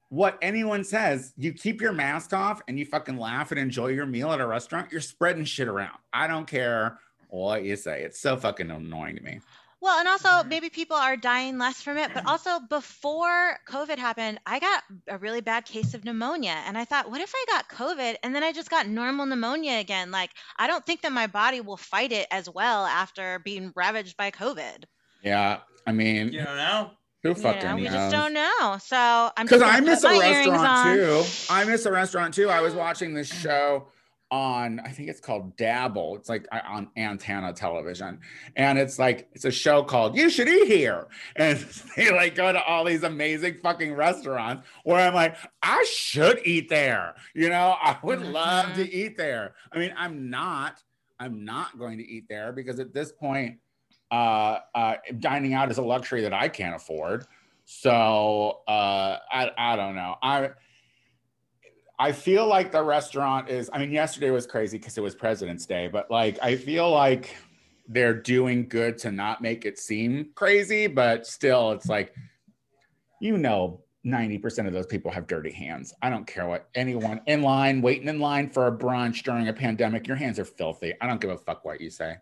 what 0.10 0.38
anyone 0.44 0.84
says. 0.84 1.34
You 1.38 1.54
keep 1.54 1.82
your 1.82 1.92
mask 1.92 2.34
off 2.34 2.62
and 2.68 2.78
you 2.78 2.86
fucking 2.86 3.18
laugh 3.18 3.50
and 3.50 3.60
enjoy 3.60 3.88
your 3.88 4.06
meal 4.06 4.32
at 4.32 4.40
a 4.40 4.46
restaurant. 4.46 4.92
You're 4.92 5.02
spreading 5.02 5.44
shit 5.44 5.68
around. 5.68 5.98
I 6.14 6.28
don't 6.28 6.46
care 6.46 7.00
what 7.30 7.64
you 7.64 7.76
say. 7.76 8.04
It's 8.04 8.20
so 8.20 8.38
fucking 8.38 8.70
annoying 8.70 9.16
to 9.16 9.24
me 9.24 9.40
Well, 9.84 10.00
and 10.00 10.08
also 10.08 10.30
Mhm. 10.30 10.48
maybe 10.48 10.70
people 10.70 10.96
are 10.96 11.18
dying 11.18 11.58
less 11.58 11.82
from 11.82 11.98
it, 11.98 12.14
but 12.14 12.26
also 12.26 12.62
before 12.70 13.60
COVID 13.68 13.98
happened, 13.98 14.40
I 14.46 14.60
got 14.60 14.82
a 15.10 15.18
really 15.18 15.42
bad 15.42 15.66
case 15.66 15.94
of 15.94 16.06
pneumonia. 16.06 16.56
And 16.66 16.78
I 16.78 16.86
thought, 16.86 17.12
what 17.12 17.20
if 17.20 17.34
I 17.36 17.46
got 17.50 17.68
COVID 17.68 18.16
and 18.24 18.34
then 18.34 18.44
I 18.46 18.54
just 18.54 18.70
got 18.70 18.88
normal 18.88 19.26
pneumonia 19.26 19.80
again? 19.80 20.10
Like, 20.10 20.30
I 20.58 20.68
don't 20.68 20.86
think 20.86 21.02
that 21.02 21.12
my 21.12 21.28
body 21.28 21.60
will 21.60 21.76
fight 21.76 22.14
it 22.14 22.28
as 22.32 22.50
well 22.50 22.86
after 22.86 23.40
being 23.40 23.74
ravaged 23.76 24.16
by 24.16 24.32
COVID. 24.32 24.86
Yeah. 25.22 25.58
I 25.86 25.92
mean, 25.92 26.32
You 26.32 26.46
don't 26.46 26.56
know. 26.56 26.92
who 27.22 27.30
You 27.30 27.36
fucking 27.36 27.64
know, 27.70 27.76
we 27.76 27.84
knows? 27.84 27.92
just 27.94 28.12
don't 28.12 28.34
know. 28.34 28.78
So 28.82 29.32
I'm 29.36 29.46
Because 29.46 29.62
I 29.62 29.82
miss 29.82 30.06
a 30.06 30.18
restaurant 30.18 30.96
too. 30.96 31.24
I 31.50 31.66
miss 31.66 31.86
a 31.86 31.92
restaurant 31.92 32.34
too. 32.34 32.50
I 32.50 32.62
was 32.62 32.74
watching 32.74 33.14
this 33.16 33.28
show 33.28 33.90
on, 34.34 34.80
I 34.80 34.90
think 34.90 35.10
it's 35.10 35.20
called 35.20 35.56
Dabl. 35.58 36.18
It's 36.18 36.28
like 36.28 36.48
uh, 36.52 36.60
on 36.68 36.90
Antenna 36.98 37.54
Television, 37.54 38.20
and 38.56 38.80
it's 38.80 38.98
like 38.98 39.30
it's 39.34 39.46
a 39.46 39.52
show 39.52 39.84
called 39.84 40.16
"You 40.18 40.30
Should 40.32 40.50
Eat 40.50 40.68
Here," 40.68 41.06
and 41.36 41.60
they 41.96 42.12
like 42.12 42.34
go 42.34 42.52
to 42.52 42.62
all 42.64 42.84
these 42.84 43.04
amazing 43.04 43.58
fucking 43.62 43.94
restaurants 43.94 44.66
where 44.84 44.98
I'm 45.00 45.14
like, 45.14 45.36
I 45.62 45.86
should 45.88 46.42
eat 46.46 46.68
there. 46.70 47.14
You 47.36 47.50
know, 47.50 47.76
I 47.82 47.98
would 48.02 48.22
love 48.22 48.66
Mm-hmm. 48.66 48.82
to 48.82 48.92
eat 48.94 49.18
there. 49.18 49.54
I 49.72 49.78
mean, 49.78 49.94
I'm 49.96 50.30
not. 50.32 50.82
I'm 51.20 51.46
not 51.46 51.78
going 51.78 52.00
to 52.00 52.04
eat 52.04 52.26
there 52.28 52.52
because 52.52 52.80
at 52.80 52.92
this 52.94 53.12
point, 53.12 53.60
uh, 54.12 54.58
uh, 54.74 54.96
dining 55.20 55.54
out 55.54 55.70
is 55.70 55.78
a 55.78 55.84
luxury 55.84 56.22
that 56.22 56.34
I 56.34 56.50
can't 56.50 56.76
afford. 56.76 57.26
So 57.66 58.60
uh, 58.68 59.18
I 59.32 59.52
I 59.58 59.76
don't 59.76 59.96
know. 59.96 60.16
I 60.22 60.50
I 62.04 62.12
feel 62.12 62.46
like 62.48 62.74
the 62.74 62.84
restaurant 62.84 63.48
is. 63.48 63.70
I 63.72 63.80
mean, 63.80 63.90
yesterday 63.90 64.30
was 64.30 64.46
crazy 64.46 64.78
because 64.78 64.98
it 64.98 65.02
was 65.02 65.16
President's 65.16 65.66
Day, 65.66 65.88
but 65.88 66.12
like 66.12 66.38
I 66.44 66.58
feel 66.58 66.92
like 66.92 67.34
they're 67.88 68.14
doing 68.14 68.68
good 68.68 68.98
to 69.00 69.12
not 69.12 69.42
make 69.42 69.64
it 69.64 69.80
seem 69.80 70.32
crazy, 70.36 70.88
but 70.88 71.26
still, 71.26 71.72
it's 71.72 71.88
like 71.88 72.14
you 73.22 73.38
know. 73.38 73.80
90% 74.06 74.68
of 74.68 74.74
those 74.74 74.86
people 74.86 75.10
have 75.10 75.28
dirty 75.28 75.54
hands. 75.54 75.94
I 76.02 76.10
don't 76.10 76.28
care 76.28 76.46
what 76.46 76.68
anyone 76.76 77.22
in 77.26 77.42
line, 77.42 77.82
waiting 77.82 78.10
in 78.10 78.20
line 78.20 78.50
for 78.50 78.68
a 78.68 78.78
brunch 78.78 79.24
during 79.24 79.48
a 79.48 79.54
pandemic, 79.54 80.10
your 80.10 80.18
hands 80.18 80.38
are 80.40 80.44
filthy. 80.44 80.94
I 81.00 81.08
don't 81.08 81.22
give 81.22 81.30
a 81.30 81.38
fuck 81.38 81.64
what 81.64 81.80
you 81.80 81.90
say. 81.90 82.18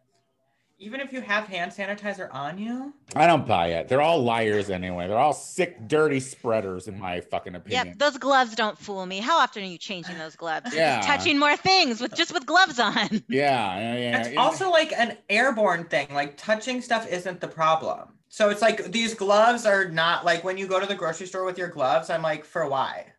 Even 0.83 0.99
if 0.99 1.13
you 1.13 1.21
have 1.21 1.45
hand 1.47 1.71
sanitizer 1.71 2.27
on 2.33 2.57
you, 2.57 2.91
I 3.15 3.27
don't 3.27 3.45
buy 3.45 3.67
it. 3.67 3.87
They're 3.87 4.01
all 4.01 4.23
liars 4.23 4.71
anyway. 4.71 5.07
They're 5.07 5.19
all 5.19 5.31
sick, 5.31 5.87
dirty 5.87 6.19
spreaders, 6.19 6.87
in 6.87 6.99
my 6.99 7.21
fucking 7.21 7.53
opinion. 7.53 7.85
Yep, 7.89 7.99
those 7.99 8.17
gloves 8.17 8.55
don't 8.55 8.75
fool 8.79 9.05
me. 9.05 9.19
How 9.19 9.37
often 9.37 9.61
are 9.61 9.67
you 9.67 9.77
changing 9.77 10.17
those 10.17 10.35
gloves? 10.35 10.73
You're 10.73 10.81
Yeah. 10.81 10.95
just 10.95 11.07
touching 11.07 11.37
more 11.37 11.55
things 11.55 12.01
with 12.01 12.15
just 12.15 12.33
with 12.33 12.47
gloves 12.47 12.79
on. 12.79 13.21
Yeah, 13.29 13.77
yeah, 13.77 13.95
yeah. 13.95 14.17
it's 14.21 14.31
yeah. 14.31 14.41
also 14.41 14.71
like 14.71 14.91
an 14.93 15.17
airborne 15.29 15.85
thing. 15.85 16.07
Like 16.11 16.35
touching 16.35 16.81
stuff 16.81 17.07
isn't 17.07 17.41
the 17.41 17.47
problem. 17.47 18.09
So 18.29 18.49
it's 18.49 18.63
like 18.63 18.91
these 18.91 19.13
gloves 19.13 19.67
are 19.67 19.87
not 19.87 20.25
like 20.25 20.43
when 20.43 20.57
you 20.57 20.65
go 20.65 20.79
to 20.79 20.87
the 20.87 20.95
grocery 20.95 21.27
store 21.27 21.43
with 21.45 21.59
your 21.59 21.67
gloves, 21.67 22.09
I'm 22.09 22.23
like, 22.23 22.43
for 22.43 22.67
why? 22.67 23.13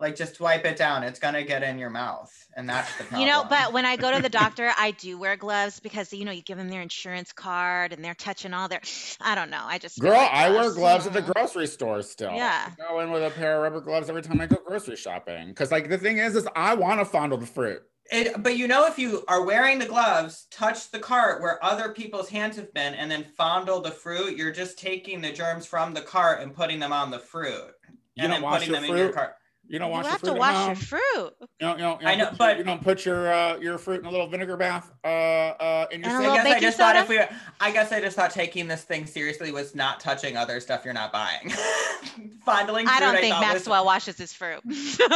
Like 0.00 0.16
just 0.16 0.40
wipe 0.40 0.64
it 0.64 0.76
down. 0.76 1.02
It's 1.02 1.18
gonna 1.18 1.44
get 1.44 1.62
in 1.62 1.78
your 1.78 1.90
mouth. 1.90 2.34
And 2.56 2.68
that's 2.68 2.90
the 2.96 3.04
problem. 3.04 3.20
You 3.20 3.32
know, 3.32 3.44
but 3.48 3.72
when 3.72 3.84
I 3.84 3.96
go 3.96 4.14
to 4.14 4.22
the 4.22 4.28
doctor, 4.40 4.72
I 4.76 4.92
do 4.92 5.18
wear 5.18 5.36
gloves 5.36 5.78
because 5.78 6.12
you 6.12 6.24
know 6.24 6.32
you 6.32 6.42
give 6.42 6.56
them 6.58 6.68
their 6.68 6.80
insurance 6.80 7.32
card 7.32 7.92
and 7.92 8.04
they're 8.04 8.14
touching 8.14 8.54
all 8.54 8.68
their. 8.68 8.80
I 9.20 9.34
don't 9.34 9.50
know. 9.50 9.62
I 9.62 9.78
just 9.78 10.00
Girl, 10.00 10.12
like 10.12 10.32
I 10.32 10.50
wear 10.50 10.72
gloves 10.72 11.06
at 11.06 11.12
the 11.12 11.22
grocery 11.22 11.66
store 11.66 12.02
still. 12.02 12.32
Yeah. 12.32 12.70
I 12.70 12.88
go 12.88 13.00
in 13.00 13.10
with 13.10 13.22
a 13.22 13.30
pair 13.30 13.56
of 13.56 13.62
rubber 13.62 13.80
gloves 13.80 14.08
every 14.08 14.22
time 14.22 14.40
I 14.40 14.46
go 14.46 14.56
grocery 14.66 14.96
shopping. 14.96 15.48
Because 15.48 15.70
like 15.70 15.88
the 15.88 15.98
thing 15.98 16.18
is, 16.18 16.34
is 16.34 16.48
I 16.56 16.74
want 16.74 17.00
to 17.00 17.04
fondle 17.04 17.38
the 17.38 17.46
fruit. 17.46 17.82
It, 18.12 18.42
but 18.42 18.56
you 18.56 18.66
know, 18.66 18.86
if 18.86 18.98
you 18.98 19.22
are 19.28 19.44
wearing 19.44 19.78
the 19.78 19.86
gloves, 19.86 20.48
touch 20.50 20.90
the 20.90 20.98
cart 20.98 21.40
where 21.40 21.64
other 21.64 21.92
people's 21.92 22.28
hands 22.28 22.56
have 22.56 22.74
been, 22.74 22.94
and 22.94 23.08
then 23.08 23.24
fondle 23.36 23.80
the 23.80 23.92
fruit, 23.92 24.36
you're 24.36 24.50
just 24.50 24.78
taking 24.78 25.20
the 25.20 25.30
germs 25.30 25.64
from 25.64 25.94
the 25.94 26.00
cart 26.00 26.40
and 26.40 26.52
putting 26.52 26.80
them 26.80 26.92
on 26.92 27.12
the 27.12 27.20
fruit, 27.20 27.70
You 28.16 28.24
and 28.24 28.24
don't 28.24 28.30
then 28.30 28.42
wash 28.42 28.60
putting 28.60 28.72
your 28.72 28.80
them 28.80 28.90
in 28.90 28.96
your 28.96 29.12
cart. 29.12 29.34
You 29.70 29.78
don't 29.78 29.88
You 29.88 29.92
wash 29.94 30.02
your 30.04 30.10
have 30.10 30.20
fruit. 30.20 30.32
to 30.34 30.38
wash 30.40 30.66
your 30.66 30.74
fruit. 30.74 31.32
You 31.40 31.46
don't, 31.60 31.78
you 31.78 31.84
don't, 31.84 32.02
you 32.02 32.08
I 32.08 32.10
don't 32.16 32.18
know, 32.18 32.26
put, 32.30 32.38
but- 32.38 32.58
you 32.58 32.64
don't 32.64 32.82
put 32.82 33.04
your 33.06 33.32
uh, 33.32 33.56
your 33.58 33.78
fruit 33.78 34.00
in 34.00 34.06
a 34.06 34.10
little 34.10 34.26
vinegar 34.26 34.56
bath 34.56 34.90
uh, 35.04 35.06
uh, 35.06 35.86
in 35.92 36.02
your 36.02 36.10
And 36.10 36.26
a 36.26 36.28
I 36.28 36.34
sink. 36.34 36.34
guess 36.34 36.40
I 36.40 36.48
baking 36.54 36.62
just 36.62 36.76
thought 36.76 36.96
if 36.96 37.08
we, 37.08 37.20
I 37.60 37.70
guess 37.70 37.92
I 37.92 38.00
just 38.00 38.16
thought 38.16 38.32
taking 38.32 38.66
this 38.66 38.82
thing 38.82 39.06
seriously 39.06 39.52
was 39.52 39.76
not 39.76 40.00
touching 40.00 40.36
other 40.36 40.58
stuff 40.58 40.84
you're 40.84 40.92
not 40.92 41.12
buying. 41.12 41.52
Fondling 42.44 42.88
I 42.88 42.98
don't 42.98 43.14
think 43.16 43.32
thought 43.34 43.42
was- 43.44 43.52
Maxwell 43.54 43.84
washes 43.84 44.16
his 44.18 44.32
fruit. 44.32 44.60
Maxwell, 44.64 44.98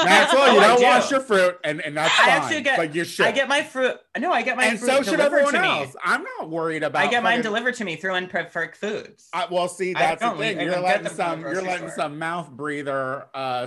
you 0.55 0.59
Oh, 0.59 0.63
I 0.63 0.67
don't 0.69 0.79
do. 0.79 0.85
wash 0.85 1.11
your 1.11 1.21
fruit, 1.21 1.59
and, 1.65 1.81
and 1.81 1.97
that's 1.97 2.15
I 2.21 2.25
fine. 2.25 2.29
actually 2.31 2.61
get- 2.63 2.77
but 2.77 2.95
you 2.95 3.05
should. 3.05 3.27
I 3.27 3.33
get 3.33 3.49
my 3.49 3.63
fruit. 3.63 3.97
No, 4.19 4.31
I 4.31 4.43
get 4.43 4.57
my 4.57 4.67
and 4.67 4.79
fruit 4.79 4.87
so 4.89 5.03
should 5.03 5.17
delivered 5.17 5.39
everyone 5.39 5.55
to 5.55 5.61
else. 5.65 5.95
me. 5.95 6.01
I'm 6.05 6.23
not 6.39 6.49
worried 6.51 6.83
about. 6.85 7.03
I 7.03 7.09
get 7.09 7.23
mine 7.23 7.39
fucking- 7.39 7.43
delivered 7.51 7.75
to 7.77 7.85
me 7.85 7.97
through 7.97 8.15
Imperfect 8.15 8.77
Foods. 8.77 9.29
I, 9.33 9.47
well, 9.51 9.67
see, 9.69 9.95
that's 9.95 10.23
the 10.23 10.31
thing. 10.33 10.61
You're 10.61 10.79
letting 10.81 11.05
them 11.05 11.15
from 11.15 11.43
the 11.43 11.47
some, 11.49 11.53
you're 11.55 11.63
letting 11.63 11.91
some 11.91 12.19
mouth 12.19 12.51
breather 12.51 13.27
uh, 13.35 13.67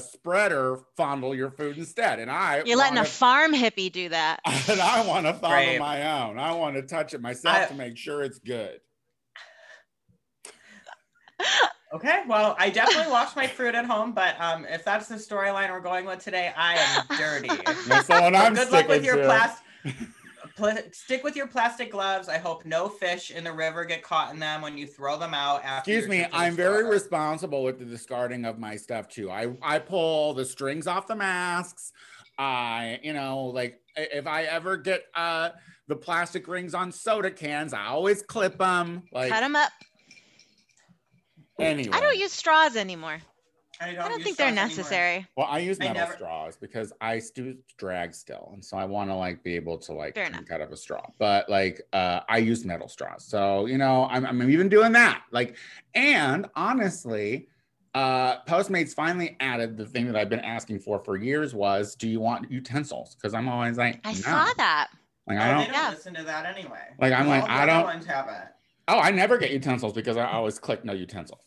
spreader 0.77 0.87
fondle 0.97 1.35
your 1.35 1.51
food 1.51 1.77
instead, 1.77 2.19
and 2.19 2.29
I 2.31 2.63
You're 2.65 2.77
letting 2.77 2.97
a 2.97 3.01
wanna- 3.01 3.09
farm 3.09 3.53
hippie 3.53 3.91
do 3.91 4.09
that. 4.09 4.39
and 4.69 4.79
I 4.81 5.05
want 5.05 5.25
to 5.25 5.33
fondle 5.33 5.51
Right. 5.51 5.79
my 5.79 6.21
own. 6.23 6.37
I 6.39 6.53
want 6.53 6.75
to 6.75 6.81
touch 6.81 7.13
it 7.13 7.21
myself 7.21 7.55
I- 7.57 7.65
to 7.65 7.73
make 7.75 7.97
sure 7.97 8.23
it's 8.23 8.39
good. 8.39 8.79
Okay, 11.93 12.23
well, 12.27 12.53
I 12.59 12.69
definitely 12.69 13.09
wash 13.11 13.33
my 13.37 13.47
fruit 13.47 13.73
at 13.73 13.85
home, 13.85 14.11
but 14.11 14.35
um, 14.41 14.65
if 14.65 14.83
that's 14.83 15.07
the 15.07 15.15
storyline 15.15 15.69
we're 15.71 15.79
going 15.79 16.05
with 16.05 16.19
today, 16.21 16.51
I 16.55 16.75
am 16.75 17.17
dirty. 17.17 17.47
That's 17.87 18.07
the 18.07 18.19
one 18.19 18.35
I'm 18.35 18.55
good 18.55 18.71
luck 18.71 18.89
with 18.89 19.05
your 19.05 19.23
plastic. 19.23 19.63
Pla- 20.57 20.73
stick 20.91 21.23
with 21.23 21.35
your 21.35 21.47
plastic 21.47 21.91
gloves. 21.91 22.27
I 22.27 22.37
hope 22.39 22.65
no 22.65 22.89
fish 22.89 23.29
in 23.31 23.43
the 23.43 23.51
river 23.53 23.85
get 23.85 24.01
caught 24.01 24.33
in 24.33 24.39
them 24.39 24.61
when 24.61 24.77
you 24.77 24.87
throw 24.87 25.17
them 25.17 25.33
out. 25.35 25.63
After 25.63 25.91
Excuse 25.91 26.09
me, 26.09 26.17
trip 26.19 26.31
to 26.31 26.37
the 26.37 26.43
I'm 26.43 26.55
very 26.55 26.79
store. 26.81 26.91
responsible 26.91 27.63
with 27.63 27.77
the 27.79 27.85
discarding 27.85 28.43
of 28.43 28.57
my 28.57 28.75
stuff 28.75 29.07
too. 29.07 29.29
I 29.29 29.55
I 29.61 29.77
pull 29.79 30.33
the 30.33 30.43
strings 30.45 30.87
off 30.87 31.05
the 31.07 31.15
masks. 31.15 31.91
I, 32.39 32.99
you 33.03 33.13
know, 33.13 33.45
like 33.45 33.79
if 33.95 34.25
I 34.27 34.43
ever 34.43 34.77
get 34.77 35.03
uh 35.15 35.49
the 35.87 35.95
plastic 35.95 36.47
rings 36.47 36.73
on 36.73 36.91
soda 36.91 37.31
cans, 37.31 37.73
I 37.73 37.85
always 37.85 38.21
clip 38.23 38.57
them. 38.57 39.03
Like 39.13 39.29
Cut 39.31 39.41
them 39.41 39.55
up. 39.55 39.71
anyway. 41.59 41.95
I 41.95 42.01
don't 42.01 42.17
use 42.17 42.31
straws 42.33 42.75
anymore. 42.75 43.19
I 43.79 43.93
don't, 43.93 43.99
I 43.99 44.09
don't 44.09 44.23
think 44.23 44.37
they're 44.37 44.47
straws 44.51 44.57
anymore. 44.57 44.67
necessary. 44.67 45.27
Well, 45.35 45.47
I 45.49 45.59
use 45.59 45.77
I 45.79 45.85
metal 45.85 46.01
never- 46.01 46.13
straws 46.13 46.57
because 46.57 46.93
I 47.01 47.21
do 47.35 47.55
drag 47.77 48.13
still, 48.13 48.49
and 48.53 48.63
so 48.63 48.77
I 48.77 48.85
want 48.85 49.09
to 49.09 49.15
like 49.15 49.43
be 49.43 49.55
able 49.55 49.77
to 49.79 49.93
like 49.93 50.15
Fair 50.15 50.25
drink 50.29 50.47
enough. 50.49 50.51
out 50.51 50.61
of 50.61 50.71
a 50.71 50.77
straw. 50.77 51.05
But 51.19 51.49
like, 51.49 51.81
uh, 51.93 52.21
I 52.29 52.37
use 52.39 52.65
metal 52.65 52.87
straws, 52.87 53.25
so 53.25 53.65
you 53.65 53.77
know, 53.77 54.07
I'm, 54.09 54.25
I'm 54.25 54.49
even 54.49 54.69
doing 54.69 54.91
that. 54.93 55.23
Like, 55.31 55.55
and 55.95 56.47
honestly, 56.55 57.47
uh, 57.93 58.41
Postmates 58.43 58.93
finally 58.93 59.35
added 59.39 59.77
the 59.77 59.85
thing 59.85 60.07
that 60.07 60.15
I've 60.15 60.29
been 60.29 60.39
asking 60.41 60.79
for 60.79 60.99
for 60.99 61.17
years 61.17 61.53
was, 61.55 61.95
do 61.95 62.07
you 62.07 62.19
want 62.19 62.51
utensils? 62.51 63.15
Because 63.15 63.33
I'm 63.33 63.47
always 63.49 63.77
like, 63.77 63.99
I 64.03 64.09
no. 64.13 64.19
saw 64.19 64.47
that. 64.57 64.89
Like 65.27 65.37
Oh, 65.39 65.41
I 65.41 65.47
don't. 65.51 65.63
don't 65.65 65.73
Yeah. 65.73 65.89
listen 65.89 66.13
to 66.13 66.23
that 66.23 66.45
anyway. 66.45 66.79
Like, 66.99 67.11
I'm 67.13 67.23
All 67.23 67.27
like, 67.39 67.49
I 67.49 67.65
don't- 67.65 67.83
ones 67.83 68.05
have 68.05 68.27
it. 68.29 68.47
Oh, 68.87 68.99
I 68.99 69.11
never 69.11 69.37
get 69.37 69.51
utensils 69.51 69.91
because 69.91 70.15
I 70.15 70.25
always 70.31 70.59
click 70.59 70.85
no 70.85 70.93
utensils. 70.93 71.41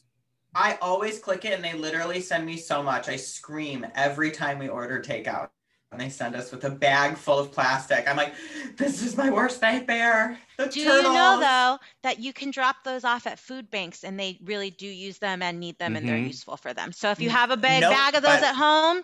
I 0.55 0.79
always 0.83 1.19
click 1.19 1.45
it 1.45 1.53
and 1.53 1.63
they 1.65 1.75
literally 1.75 2.21
send 2.21 2.45
me 2.45 2.57
so 2.57 2.83
much. 2.83 3.09
I 3.09 3.17
scream 3.17 3.87
every 3.95 4.31
time 4.31 4.59
we 4.59 4.69
order 4.69 5.01
takeout. 5.01 5.51
And 5.93 6.01
they 6.01 6.09
send 6.09 6.37
us 6.37 6.53
with 6.53 6.65
a 6.65 6.71
bag 6.71 7.17
full 7.17 7.41
of 7.41 7.51
plastic. 7.51 8.09
I'm 8.09 8.17
like, 8.17 8.33
this 8.77 9.03
is 9.03 9.17
my 9.17 9.29
worst 9.29 9.61
nightmare. 9.61 10.39
The 10.57 10.69
Do 10.69 10.81
turtles. 10.81 11.07
you 11.07 11.13
know 11.19 11.41
though 11.41 11.79
that 12.05 12.21
you 12.21 12.33
can 12.33 12.53
drop 12.53 12.77
those 12.85 13.03
off 13.03 13.27
at 13.27 13.41
food 13.41 13.71
banks 13.73 14.05
and 14.05 14.19
they 14.19 14.39
really 14.45 14.71
do 14.71 14.87
use 14.87 15.19
them 15.19 15.43
and 15.43 15.59
need 15.59 15.77
them 15.79 15.97
and 15.97 16.07
they're 16.07 16.17
Mhm. 16.17 16.29
useful 16.29 16.57
for 16.57 16.73
them. 16.73 16.93
So 16.93 17.11
if 17.11 17.21
you 17.21 17.29
have 17.31 17.51
a 17.51 17.57
big 17.57 17.81
nope, 17.81 17.91
bag 17.91 18.15
of 18.15 18.23
those 18.23 18.41
at 18.41 18.55
home, 18.55 19.03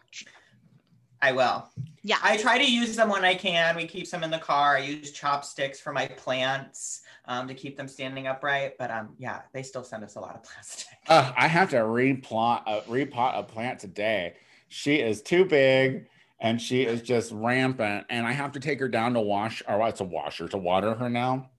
I 1.20 1.32
will. 1.32 1.68
Yeah. 2.06 2.18
I 2.22 2.36
try 2.36 2.56
to 2.56 2.64
use 2.64 2.94
them 2.94 3.08
when 3.08 3.24
I 3.24 3.34
can. 3.34 3.74
We 3.74 3.84
keep 3.84 4.08
them 4.08 4.22
in 4.22 4.30
the 4.30 4.38
car. 4.38 4.76
I 4.76 4.78
use 4.78 5.10
chopsticks 5.10 5.80
for 5.80 5.92
my 5.92 6.06
plants 6.06 7.00
um, 7.24 7.48
to 7.48 7.54
keep 7.54 7.76
them 7.76 7.88
standing 7.88 8.28
upright. 8.28 8.78
But 8.78 8.92
um, 8.92 9.14
yeah, 9.18 9.40
they 9.52 9.64
still 9.64 9.82
send 9.82 10.04
us 10.04 10.14
a 10.14 10.20
lot 10.20 10.36
of 10.36 10.42
plastic. 10.44 10.86
Uh, 11.08 11.32
I 11.36 11.48
have 11.48 11.70
to 11.70 11.78
replant, 11.78 12.62
uh, 12.64 12.82
repot 12.82 13.36
a 13.36 13.42
plant 13.42 13.80
today. 13.80 14.34
She 14.68 15.00
is 15.00 15.20
too 15.20 15.44
big 15.44 16.06
and 16.38 16.62
she 16.62 16.82
is 16.82 17.02
just 17.02 17.32
rampant. 17.32 18.06
And 18.08 18.24
I 18.24 18.30
have 18.30 18.52
to 18.52 18.60
take 18.60 18.78
her 18.78 18.88
down 18.88 19.14
to 19.14 19.20
wash, 19.20 19.60
or 19.66 19.78
well, 19.78 19.88
it's 19.88 20.00
a 20.00 20.04
washer 20.04 20.46
to 20.46 20.58
water 20.58 20.94
her 20.94 21.10
now 21.10 21.50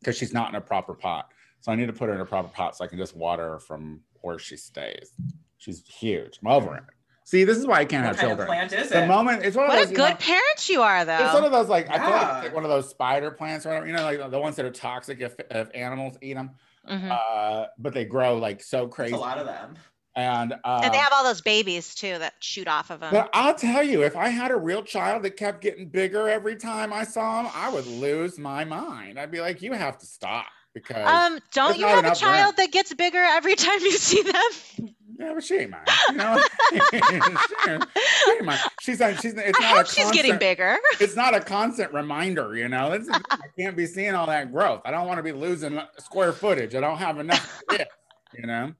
because 0.00 0.16
she's 0.16 0.32
not 0.32 0.48
in 0.48 0.54
a 0.54 0.62
proper 0.62 0.94
pot. 0.94 1.28
So 1.60 1.70
I 1.70 1.74
need 1.74 1.88
to 1.88 1.92
put 1.92 2.08
her 2.08 2.14
in 2.14 2.22
a 2.22 2.26
proper 2.26 2.48
pot 2.48 2.74
so 2.74 2.84
I 2.84 2.86
can 2.86 2.96
just 2.96 3.14
water 3.14 3.50
her 3.50 3.58
from 3.58 4.00
where 4.22 4.38
she 4.38 4.56
stays. 4.56 5.10
She's 5.58 5.86
huge. 5.86 6.38
I'm 6.42 6.48
over 6.48 6.74
it. 6.74 6.84
See, 7.26 7.44
this 7.44 7.56
is 7.58 7.66
why 7.66 7.78
I 7.80 7.84
can't 7.86 8.04
what 8.04 8.16
have 8.16 8.16
kind 8.16 8.28
children. 8.28 8.48
of 8.48 8.54
plant 8.68 8.72
is 8.72 8.90
The 8.90 9.04
it? 9.04 9.06
moment 9.08 9.44
it's 9.44 9.56
one 9.56 9.64
of 9.64 9.70
what 9.70 9.76
those 9.78 9.86
a 9.86 9.90
you 9.90 9.96
good 9.96 10.10
know, 10.10 10.16
parent 10.16 10.68
you 10.68 10.82
are 10.82 11.04
though. 11.06 11.24
it's 11.24 11.34
one 11.34 11.44
of 11.44 11.52
those 11.52 11.68
like 11.68 11.88
I 11.90 11.98
feel 11.98 12.10
like 12.10 12.34
it's 12.36 12.44
like 12.44 12.54
one 12.54 12.64
of 12.64 12.70
those 12.70 12.90
spider 12.90 13.30
plants 13.30 13.64
or 13.64 13.70
whatever. 13.70 13.86
You 13.86 13.92
know, 13.94 14.02
like 14.04 14.30
the 14.30 14.38
ones 14.38 14.56
that 14.56 14.66
are 14.66 14.70
toxic 14.70 15.20
if, 15.20 15.34
if 15.50 15.70
animals 15.74 16.16
eat 16.20 16.34
them. 16.34 16.50
Mhm. 16.88 17.10
Uh, 17.10 17.66
but 17.78 17.94
they 17.94 18.04
grow 18.04 18.36
like 18.36 18.62
so 18.62 18.80
There's 18.82 18.94
crazy. 18.94 19.14
a 19.14 19.18
lot 19.18 19.38
of 19.38 19.46
them. 19.46 19.74
And 20.16 20.52
uh, 20.52 20.80
and 20.84 20.92
they 20.94 20.98
have 20.98 21.12
all 21.12 21.24
those 21.24 21.40
babies 21.40 21.94
too 21.94 22.16
that 22.18 22.34
shoot 22.40 22.68
off 22.68 22.90
of 22.90 23.00
them. 23.00 23.10
But 23.12 23.30
I'll 23.32 23.54
tell 23.54 23.82
you, 23.82 24.02
if 24.04 24.16
I 24.16 24.28
had 24.28 24.50
a 24.52 24.56
real 24.56 24.82
child 24.82 25.22
that 25.24 25.36
kept 25.36 25.60
getting 25.60 25.88
bigger 25.88 26.28
every 26.28 26.54
time 26.56 26.92
I 26.92 27.02
saw 27.04 27.40
him, 27.42 27.50
I 27.54 27.68
would 27.70 27.86
lose 27.86 28.38
my 28.38 28.64
mind. 28.64 29.18
I'd 29.18 29.32
be 29.32 29.40
like, 29.40 29.60
you 29.62 29.72
have 29.72 29.98
to 29.98 30.06
stop 30.06 30.46
because 30.72 31.04
Um, 31.08 31.40
don't 31.52 31.78
you 31.78 31.86
have 31.86 32.04
a 32.04 32.14
child 32.14 32.48
room. 32.48 32.54
that 32.58 32.70
gets 32.70 32.92
bigger 32.94 33.18
every 33.18 33.56
time 33.56 33.80
you 33.80 33.90
see 33.92 34.22
them? 34.22 34.94
Yeah, 35.18 35.32
but 35.34 35.44
she 35.44 35.56
ain't 35.56 35.70
mine. 35.70 35.80
You 36.10 36.16
know, 36.16 36.42
she, 36.70 36.76
ain't, 36.94 37.24
she 37.24 38.30
ain't 38.30 38.44
mine. 38.44 38.58
she's 38.80 39.00
on. 39.00 39.16
She's. 39.16 39.34
It's 39.34 39.58
I 39.58 39.62
not 39.62 39.76
hope 39.76 39.86
she's 39.86 40.10
getting 40.10 40.38
bigger. 40.38 40.76
It's 41.00 41.16
not 41.16 41.34
a 41.34 41.40
constant 41.40 41.92
reminder, 41.92 42.56
you 42.56 42.68
know. 42.68 42.92
Is, 42.92 43.08
I 43.10 43.38
can't 43.58 43.76
be 43.76 43.86
seeing 43.86 44.14
all 44.14 44.26
that 44.26 44.52
growth. 44.52 44.82
I 44.84 44.90
don't 44.90 45.06
want 45.06 45.18
to 45.18 45.22
be 45.22 45.32
losing 45.32 45.80
square 45.98 46.32
footage. 46.32 46.74
I 46.74 46.80
don't 46.80 46.98
have 46.98 47.18
enough, 47.18 47.62
it, 47.70 47.88
you 48.32 48.46
know. 48.46 48.72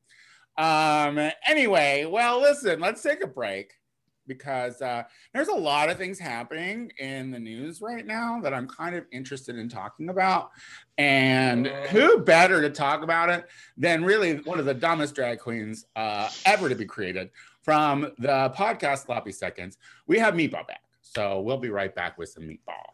Um. 0.57 1.31
Anyway, 1.47 2.07
well, 2.07 2.41
listen. 2.41 2.81
Let's 2.81 3.03
take 3.03 3.23
a 3.23 3.29
break 3.29 3.73
because 4.27 4.81
uh, 4.83 5.03
there's 5.33 5.49
a 5.49 5.55
lot 5.55 5.91
of 5.91 5.97
things 5.97 6.19
happening 6.19 6.91
in 6.99 7.31
the 7.31 7.39
news 7.39 7.81
right 7.81 8.07
now 8.07 8.41
that 8.43 8.55
I'm 8.55 8.69
kind 8.69 8.95
of 8.95 9.05
interested 9.13 9.57
in 9.57 9.69
talking 9.69 10.09
about. 10.09 10.51
And 10.99 11.67
who 11.67 12.19
better 12.19 12.61
to 12.63 12.71
talk 12.71 13.03
about 13.03 13.31
it 13.31 13.47
than 13.77 14.05
really 14.05 14.37
one 14.39 14.59
of 14.59 14.67
the 14.67 14.75
dumbest 14.75 15.15
drag 15.15 15.41
queens 15.41 15.87
uh, 15.97 16.31
ever 16.47 16.69
to 16.69 16.75
be 16.75 16.85
created 16.85 17.31
from 17.63 18.13
the 18.19 18.53
podcast 18.57 19.07
Sloppy 19.07 19.33
Seconds? 19.33 19.79
We 20.07 20.19
have 20.19 20.35
Meatball 20.35 20.67
back. 20.67 20.83
So 21.01 21.41
we'll 21.41 21.59
be 21.59 21.71
right 21.71 21.95
back 21.95 22.19
with 22.19 22.29
some 22.29 22.45
Meatball. 22.45 22.94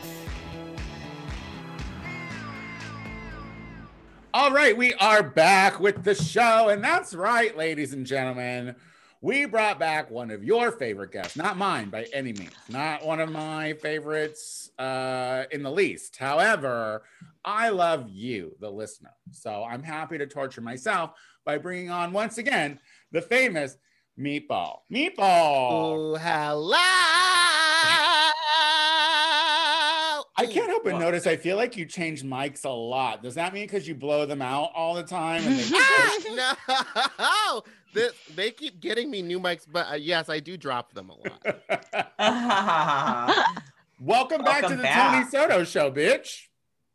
All 4.41 4.51
right, 4.51 4.75
we 4.75 4.95
are 4.95 5.21
back 5.21 5.79
with 5.79 6.03
the 6.03 6.15
show. 6.15 6.69
And 6.69 6.83
that's 6.83 7.13
right, 7.13 7.55
ladies 7.55 7.93
and 7.93 8.07
gentlemen. 8.07 8.75
We 9.21 9.45
brought 9.45 9.77
back 9.77 10.09
one 10.09 10.31
of 10.31 10.43
your 10.43 10.71
favorite 10.71 11.11
guests, 11.11 11.37
not 11.37 11.59
mine 11.59 11.91
by 11.91 12.07
any 12.11 12.33
means, 12.33 12.55
not 12.67 13.05
one 13.05 13.19
of 13.19 13.31
my 13.31 13.73
favorites 13.73 14.71
uh, 14.79 15.43
in 15.51 15.61
the 15.61 15.69
least. 15.69 16.17
However, 16.17 17.03
I 17.45 17.69
love 17.69 18.09
you, 18.09 18.55
the 18.59 18.71
listener. 18.71 19.13
So 19.29 19.63
I'm 19.63 19.83
happy 19.83 20.17
to 20.17 20.25
torture 20.25 20.61
myself 20.61 21.11
by 21.45 21.59
bringing 21.59 21.91
on 21.91 22.11
once 22.11 22.39
again 22.39 22.79
the 23.11 23.21
famous 23.21 23.77
Meatball. 24.19 24.79
Meatball. 24.91 25.17
Oh, 25.19 26.15
hello. 26.15 27.50
I 30.41 30.47
can't 30.51 30.67
help 30.69 30.83
but 30.83 30.93
What? 30.93 30.99
notice. 30.99 31.25
I 31.27 31.35
feel 31.37 31.55
like 31.57 31.77
you 31.77 31.85
change 31.85 32.23
mics 32.23 32.65
a 32.65 32.69
lot. 32.69 33.21
Does 33.23 33.35
that 33.35 33.53
mean 33.53 33.63
because 33.65 33.87
you 33.87 33.93
blow 33.95 34.25
them 34.25 34.41
out 34.41 34.71
all 34.75 34.95
the 34.95 35.03
time? 35.03 35.43
And 35.45 35.57
they 35.59 35.69
no, 37.19 37.63
this, 37.93 38.13
they 38.35 38.51
keep 38.51 38.79
getting 38.79 39.09
me 39.11 39.21
new 39.21 39.39
mics, 39.39 39.65
but 39.71 39.87
uh, 39.91 39.95
yes, 39.95 40.29
I 40.29 40.39
do 40.39 40.57
drop 40.57 40.93
them 40.93 41.09
a 41.09 41.15
lot. 41.15 41.45
Welcome 43.99 44.43
back 44.43 44.65
to 44.67 44.75
the 44.75 44.81
back. 44.81 45.13
Tony 45.13 45.29
Soto 45.29 45.63
Show, 45.63 45.91
bitch. 45.91 46.47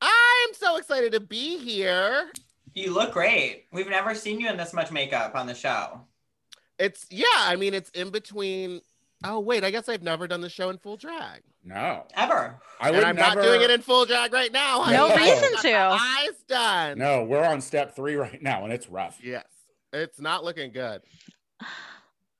I'm 0.02 0.54
so 0.54 0.76
excited 0.76 1.12
to 1.12 1.20
be 1.20 1.58
here. 1.58 2.30
you 2.74 2.92
look 2.92 3.12
great. 3.12 3.66
We've 3.72 3.88
never 3.88 4.14
seen 4.14 4.40
you 4.40 4.48
in 4.48 4.56
this 4.56 4.72
much 4.72 4.90
makeup 4.90 5.34
on 5.34 5.46
the 5.46 5.54
show. 5.54 6.00
It's 6.78 7.06
yeah, 7.10 7.24
I 7.32 7.56
mean 7.56 7.74
it's 7.74 7.90
in 7.90 8.10
between. 8.10 8.80
Oh 9.24 9.40
wait, 9.40 9.64
I 9.64 9.70
guess 9.70 9.88
I've 9.88 10.02
never 10.02 10.26
done 10.26 10.42
the 10.42 10.50
show 10.50 10.68
in 10.68 10.76
full 10.78 10.96
drag, 10.98 11.40
No, 11.68 12.04
Ever. 12.14 12.60
I 12.80 12.88
and 12.88 12.96
would 12.96 13.04
I'm 13.04 13.16
never. 13.16 13.34
not 13.40 13.42
doing 13.44 13.60
it 13.60 13.70
in 13.70 13.82
full 13.82 14.04
drag 14.06 14.32
right 14.32 14.52
now. 14.52 14.84
No 14.88 15.08
No. 15.08 15.16
reason 15.16 15.56
to. 15.62 15.72
my 15.72 15.98
Eyes 16.28 16.36
done. 16.48 16.98
No, 16.98 17.24
we're 17.24 17.44
on 17.44 17.60
step 17.60 17.96
three 17.96 18.14
right 18.14 18.40
now, 18.40 18.62
and 18.62 18.72
it's 18.72 18.88
rough. 18.88 19.18
Yes, 19.22 19.46
it's 19.92 20.20
not 20.20 20.44
looking 20.44 20.70
good. 20.72 21.02
I 21.60 21.66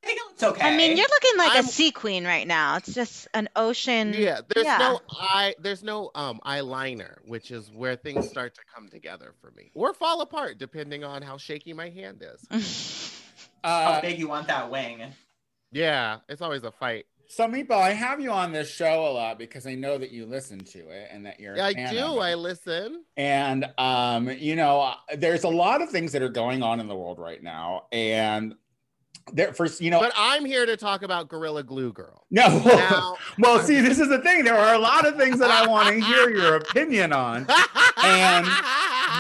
think 0.07 0.21
it 0.21 0.25
looks 0.29 0.43
okay. 0.45 0.69
I 0.69 0.77
mean, 0.77 0.97
you're 0.97 1.09
looking 1.09 1.39
like 1.39 1.51
I'm- 1.57 1.65
a 1.65 1.69
sea 1.69 1.91
queen 1.91 2.25
right 2.25 2.47
now. 2.47 2.77
It's 2.77 2.95
just 2.95 3.27
an 3.35 3.49
ocean. 3.57 4.15
Yeah, 4.17 4.43
there's 4.55 4.65
yeah. 4.65 4.79
no 4.79 5.01
eye, 5.11 5.57
there's 5.59 5.83
no 5.83 6.13
um 6.15 6.39
eyeliner, 6.47 7.17
which 7.27 7.51
is 7.51 7.69
where 7.73 7.97
things 7.97 8.29
start 8.29 8.55
to 8.55 8.61
come 8.73 8.89
together 8.89 9.35
for 9.41 9.51
me, 9.51 9.73
or 9.75 9.93
fall 9.93 10.21
apart 10.21 10.59
depending 10.59 11.03
on 11.03 11.23
how 11.23 11.37
shaky 11.39 11.73
my 11.73 11.89
hand 11.91 12.23
is. 12.23 13.13
how 13.65 13.71
Uh, 13.95 14.01
big 14.01 14.21
you 14.21 14.29
want 14.29 14.47
that 14.47 14.71
wing. 14.71 15.03
Yeah, 15.73 16.19
it's 16.29 16.41
always 16.43 16.63
a 16.63 16.71
fight. 16.71 17.07
So, 17.29 17.47
Meatball, 17.49 17.83
I 17.83 17.93
have 17.93 18.21
you 18.21 18.31
on 18.31 18.53
this 18.53 18.69
show 18.71 19.07
a 19.07 19.13
lot 19.13 19.39
because 19.39 19.67
I 19.67 19.75
know 19.75 19.99
that 19.99 20.11
you 20.11 20.27
listen 20.27 20.61
to 20.61 20.79
it 20.79 21.09
and 21.11 21.27
that 21.27 21.41
you're. 21.41 21.61
I 21.61 21.73
do. 21.73 22.19
I 22.19 22.35
listen. 22.35 23.05
And 23.17 23.67
um, 23.79 24.31
you 24.31 24.57
know, 24.57 24.81
uh, 24.81 24.95
there's 25.17 25.45
a 25.45 25.49
lot 25.49 25.83
of 25.83 25.91
things 25.91 26.13
that 26.13 26.23
are 26.23 26.29
going 26.29 26.63
on 26.63 26.81
in 26.81 26.89
the 26.89 26.97
world 26.97 27.19
right 27.19 27.43
now, 27.43 27.85
and 27.93 28.55
there 29.33 29.53
first, 29.53 29.81
you 29.81 29.91
know, 29.91 30.01
But 30.01 30.13
I'm 30.17 30.45
here 30.45 30.67
to 30.67 30.77
talk 30.77 31.03
about 31.03 31.29
Gorilla 31.29 31.63
Glue 31.63 31.93
Girl. 31.93 32.25
no. 32.31 32.47
Now, 32.65 33.17
well, 33.39 33.59
see, 33.61 33.81
this 33.81 33.99
is 33.99 34.09
the 34.09 34.21
thing. 34.21 34.45
There 34.45 34.57
are 34.57 34.75
a 34.75 34.79
lot 34.79 35.07
of 35.07 35.17
things 35.17 35.39
that 35.41 35.51
I 35.51 35.67
want 35.67 35.89
to 35.89 36.01
hear 36.01 36.31
your 36.31 36.57
opinion 36.57 37.13
on. 37.13 37.47
And 38.03 38.47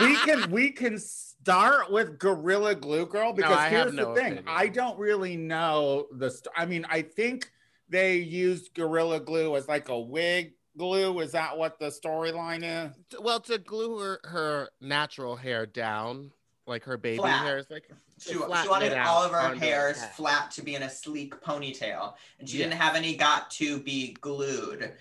we 0.02 0.16
can 0.18 0.50
we 0.50 0.70
can 0.70 0.98
start 0.98 1.90
with 1.90 2.18
Gorilla 2.18 2.74
Glue 2.74 3.06
Girl 3.06 3.32
because 3.32 3.58
have 3.58 3.70
here's 3.70 3.92
no 3.94 4.14
the 4.14 4.20
thing. 4.20 4.32
opinion. 4.34 4.44
I 4.48 4.68
don't 4.68 4.98
really 4.98 5.36
know 5.36 6.06
the. 6.12 6.30
St- 6.30 6.48
I 6.56 6.66
mean, 6.66 6.86
I 6.88 7.02
think 7.02 7.50
they 7.88 8.16
used 8.16 8.74
Gorilla 8.74 9.20
Glue 9.20 9.56
as 9.56 9.68
like 9.68 9.88
a 9.88 9.98
wig 9.98 10.54
glue. 10.76 11.20
Is 11.20 11.32
that 11.32 11.56
what 11.56 11.78
the 11.78 11.86
storyline 11.86 12.62
is? 12.88 12.96
well, 13.20 13.40
to 13.40 13.58
glue 13.58 13.98
her, 13.98 14.20
her 14.24 14.68
natural 14.80 15.36
hair 15.36 15.66
down, 15.66 16.30
like 16.66 16.84
her 16.84 16.96
baby 16.96 17.18
Flat. 17.18 17.44
hair 17.44 17.58
is 17.58 17.66
like 17.70 17.88
She, 18.18 18.30
she 18.32 18.38
wanted 18.38 18.92
all 18.94 19.22
of 19.24 19.30
her 19.32 19.38
onto 19.38 19.58
hairs 19.60 19.98
head. 20.00 20.12
flat 20.14 20.50
to 20.52 20.62
be 20.62 20.74
in 20.74 20.82
a 20.82 20.90
sleek 20.90 21.34
ponytail, 21.42 22.14
and 22.38 22.48
she 22.48 22.58
Yeah. 22.58 22.64
didn't 22.66 22.80
have 22.80 22.96
any 22.96 23.14
got 23.16 23.50
to 23.52 23.78
be 23.80 24.14
glued. 24.20 24.92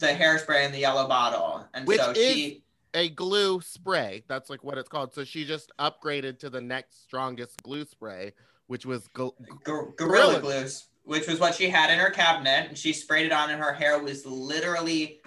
The 0.00 0.06
hairspray 0.06 0.64
in 0.64 0.72
the 0.72 0.78
yellow 0.78 1.06
bottle, 1.06 1.66
and 1.74 1.86
Which 1.86 2.00
so 2.00 2.10
is- 2.12 2.16
she 2.34 2.62
a 2.94 3.10
glue 3.10 3.60
spray. 3.60 4.24
That's 4.26 4.48
like 4.48 4.64
what 4.64 4.78
it's 4.78 4.88
called. 4.88 5.12
So 5.14 5.22
she 5.22 5.44
just 5.44 5.70
upgraded 5.78 6.38
to 6.38 6.48
the 6.48 6.62
next 6.62 7.02
strongest 7.02 7.62
glue 7.62 7.84
spray, 7.84 8.32
which 8.68 8.86
was 8.86 9.06
gl- 9.08 9.34
Gor- 9.64 9.92
Gorilla 9.96 10.38
gorilla 10.38 10.40
glues, 10.40 10.86
which 11.06 11.26
was 11.28 11.38
what 11.38 11.54
she 11.54 11.68
had 11.70 11.88
in 11.90 11.98
her 12.00 12.10
cabinet, 12.10 12.68
and 12.68 12.76
she 12.76 12.92
sprayed 12.92 13.26
it 13.26 13.32
on, 13.32 13.48
and 13.48 13.62
her 13.62 13.72
hair 13.72 13.98
was 14.02 14.26
literally 14.26 15.20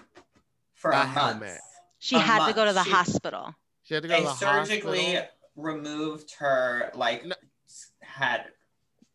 for 0.76 0.92
A 0.92 0.96
a, 0.96 0.98
month. 1.06 1.10
helmet. 1.18 1.58
She 2.00 2.18
A 2.18 2.20
had 2.20 2.46
to 2.48 2.54
go 2.54 2.66
to 2.66 2.74
the 2.74 2.84
She- 2.84 2.92
hospital. 2.92 3.56
she 3.84 3.94
had 3.94 4.04
to 4.04 4.10
go 4.10 4.14
They 4.16 4.20
to 4.22 4.28
the 4.28 4.34
surgically 4.36 5.06
hospital. 5.16 5.30
removed 5.56 6.34
her 6.40 6.92
like 6.96 7.24
No. 7.26 7.36
s- 7.68 7.92
had 8.02 8.46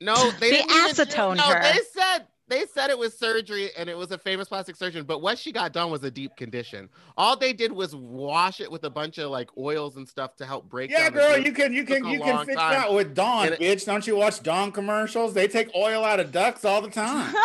No, 0.01 0.31
they 0.33 0.51
They 0.51 0.57
didn't 0.57 0.71
even 0.73 0.95
do- 0.95 1.03
acetone 1.05 1.37
no, 1.37 1.43
her. 1.45 1.63
They 1.63 1.81
said 1.93 2.27
they 2.49 2.67
said 2.67 2.91
it 2.91 2.99
was 2.99 3.17
surgery 3.19 3.71
and 3.79 3.89
it 3.89 3.97
was 3.97 4.11
a 4.11 4.19
famous 4.19 4.49
plastic 4.49 4.77
surgeon, 4.77 5.05
but 5.05 5.23
what 5.23 5.39
she 5.39 5.51
got 5.51 5.73
done 5.73 5.91
was 5.91 6.05
a 6.05 6.11
deep 6.11 6.37
condition. 6.37 6.89
All 7.17 7.37
they 7.37 7.53
did 7.53 7.73
was 7.73 7.97
wash 7.97 8.61
it 8.61 8.71
with 8.71 8.85
a 8.85 8.91
bunch 8.91 9.19
of 9.19 9.31
like 9.31 9.49
oils 9.57 9.97
and 9.97 10.07
stuff 10.09 10.37
to 10.37 10.47
help 10.47 10.69
break 10.69 10.91
Yeah, 10.91 11.09
girl, 11.11 11.39
you 11.39 11.53
can 11.53 11.73
you 11.73 11.85
can 11.85 12.05
you 12.07 12.21
can 12.21 12.45
fix 12.45 12.59
time. 12.59 12.73
that 12.73 12.93
with 12.93 13.15
Dawn, 13.15 13.47
And 13.47 13.55
it- 13.55 13.61
bitch. 13.61 13.87
Don't 13.87 14.07
you 14.07 14.17
watch 14.17 14.43
Dawn 14.43 14.73
commercials? 14.73 15.33
They 15.35 15.49
take 15.49 15.75
oil 15.75 16.05
out 16.05 16.21
of 16.21 16.33
ducks 16.33 16.65
all 16.65 16.81
the 16.83 16.91
time. 16.91 17.35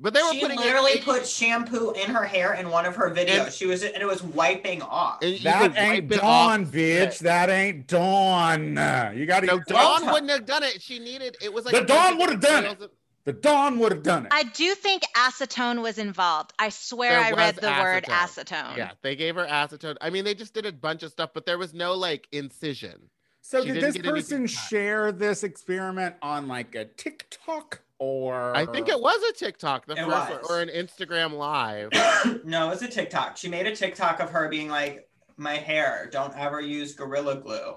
But 0.00 0.14
they 0.14 0.22
were 0.22 0.32
she 0.32 0.40
putting 0.42 0.58
literally 0.58 0.92
it, 0.92 1.02
put 1.04 1.26
shampoo 1.26 1.90
in 1.90 2.08
her 2.10 2.22
hair 2.22 2.54
in 2.54 2.70
one 2.70 2.86
of 2.86 2.94
her 2.94 3.10
videos. 3.10 3.46
And- 3.46 3.52
she 3.52 3.66
was 3.66 3.82
and 3.82 3.96
it 3.96 4.06
was 4.06 4.22
wiping 4.22 4.80
off. 4.80 5.18
that 5.20 5.76
ain't 5.76 6.08
Dawn, 6.08 6.62
off. 6.62 6.68
bitch. 6.70 7.18
That 7.18 7.50
ain't 7.50 7.88
Dawn. 7.88 8.76
You 9.16 9.26
got 9.26 9.40
to. 9.40 9.46
No, 9.46 9.58
Dawn 9.66 10.06
wouldn't 10.12 10.30
have 10.30 10.46
done 10.46 10.62
it. 10.62 10.80
She 10.80 11.00
needed 11.00 11.36
it 11.42 11.52
was 11.52 11.64
like 11.64 11.74
The 11.74 11.80
Dawn 11.80 12.16
would've 12.16 12.38
done 12.40 12.64
it. 12.66 12.90
Oils 13.28 13.34
The 13.36 13.40
Dawn 13.48 13.78
would 13.78 13.92
have 13.92 14.02
done 14.02 14.26
it. 14.26 14.32
I 14.32 14.44
do 14.44 14.74
think 14.74 15.02
acetone 15.16 15.82
was 15.82 15.98
involved. 15.98 16.52
I 16.58 16.68
swear 16.70 17.10
There 17.12 17.20
I 17.20 17.30
read 17.32 17.56
was 17.56 17.62
the 17.62 17.68
word 17.70 18.04
acetone. 18.04 18.44
acetone. 18.72 18.76
Yeah, 18.76 18.90
they 19.02 19.16
gave 19.16 19.34
her 19.36 19.46
acetone. 19.46 19.96
I 20.00 20.10
mean, 20.10 20.24
they 20.24 20.34
just 20.34 20.54
did 20.54 20.66
a 20.66 20.72
bunch 20.72 21.02
of 21.02 21.10
stuff, 21.10 21.30
but 21.34 21.46
there 21.46 21.58
was 21.58 21.74
no 21.74 21.94
like 21.94 22.28
incision. 22.32 23.10
so 23.42 23.64
she 23.64 23.72
did 23.72 23.82
this 23.82 23.98
person 23.98 24.46
share 24.46 25.12
this 25.12 25.44
experiment 25.44 26.16
on 26.22 26.48
like 26.48 26.74
a 26.74 26.84
TikTok 26.86 27.82
or? 27.98 28.56
I 28.56 28.64
think 28.66 28.88
it 28.88 29.00
was 29.00 29.20
a 29.30 29.32
TikTok, 29.32 29.86
the 29.86 29.94
It 29.94 30.04
first 30.04 30.42
was. 30.42 30.50
or 30.50 30.60
an 30.60 30.68
Instagram 30.68 31.32
live. 31.32 31.90
no, 32.44 32.70
it's 32.70 32.82
a 32.82 32.88
TikTok. 32.88 33.36
She 33.36 33.48
made 33.48 33.66
a 33.66 33.74
TikTok 33.74 34.20
of 34.20 34.30
her 34.30 34.48
being 34.48 34.68
like, 34.68 35.08
"My 35.36 35.56
hair, 35.56 36.08
don't 36.12 36.36
ever 36.36 36.60
use 36.60 36.94
Gorilla 36.94 37.36
Glue," 37.36 37.74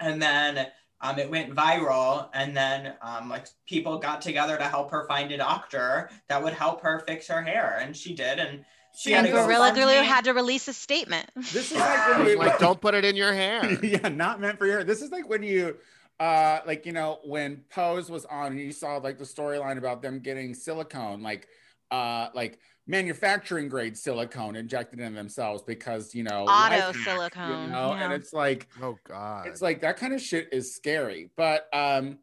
and 0.00 0.20
then 0.20 0.66
um, 1.02 1.18
it 1.18 1.30
went 1.30 1.54
viral. 1.54 2.28
And 2.32 2.56
then 2.56 2.94
um, 3.02 3.28
like 3.28 3.46
people 3.66 3.98
got 3.98 4.22
together 4.22 4.56
to 4.56 4.64
help 4.64 4.90
her 4.92 5.06
find 5.06 5.30
a 5.32 5.36
doctor 5.36 6.08
that 6.28 6.42
would 6.42 6.54
help 6.54 6.82
her 6.82 7.00
fix 7.06 7.28
her 7.28 7.42
hair, 7.42 7.78
and 7.80 7.96
she 7.96 8.14
did. 8.14 8.38
And 8.38 8.64
she 8.94 9.14
And 9.14 9.26
had 9.26 9.34
Gorilla 9.34 9.72
Glue 9.74 9.86
had 9.86 10.24
to 10.24 10.32
release 10.32 10.68
a 10.68 10.72
statement. 10.72 11.30
This 11.34 11.72
is 11.72 11.78
like 11.78 12.16
when 12.16 12.26
we 12.26 12.36
like, 12.36 12.58
don't 12.58 12.80
put 12.80 12.94
it 12.94 13.04
in 13.04 13.16
your 13.16 13.32
hair. 13.32 13.72
yeah, 13.82 14.08
not 14.08 14.40
meant 14.40 14.58
for 14.58 14.66
your. 14.66 14.84
This 14.84 15.02
is 15.02 15.10
like 15.10 15.28
when 15.28 15.42
you, 15.42 15.76
uh, 16.20 16.60
like 16.66 16.86
you 16.86 16.92
know, 16.92 17.18
when 17.24 17.64
Pose 17.70 18.10
was 18.10 18.24
on, 18.26 18.52
and 18.52 18.60
you 18.60 18.72
saw 18.72 18.96
like 18.98 19.18
the 19.18 19.24
storyline 19.24 19.78
about 19.78 20.02
them 20.02 20.20
getting 20.20 20.54
silicone, 20.54 21.22
like, 21.22 21.48
uh 21.92 22.30
like 22.34 22.58
manufacturing 22.88 23.68
grade 23.68 23.96
silicone 23.96 24.56
injected 24.56 24.98
in 24.98 25.14
themselves 25.14 25.62
because 25.62 26.14
you 26.14 26.24
know 26.24 26.42
Auto 26.42 26.48
life 26.50 26.72
hack, 26.72 26.94
silicone, 26.96 27.66
you 27.66 27.70
know, 27.70 27.92
and 27.92 28.12
it's 28.12 28.32
like 28.32 28.66
Oh 28.82 28.98
God. 29.06 29.46
it's 29.46 29.62
like 29.62 29.82
that 29.82 29.96
kind 29.98 30.12
of 30.12 30.20
shit 30.20 30.48
is 30.50 30.74
scary. 30.74 31.30
But 31.36 31.68
um 31.72 32.18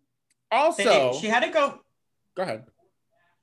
also 0.51 1.13
she 1.13 1.27
had 1.27 1.43
to 1.43 1.49
go. 1.49 1.79
go 2.35 2.43
ahead. 2.43 2.65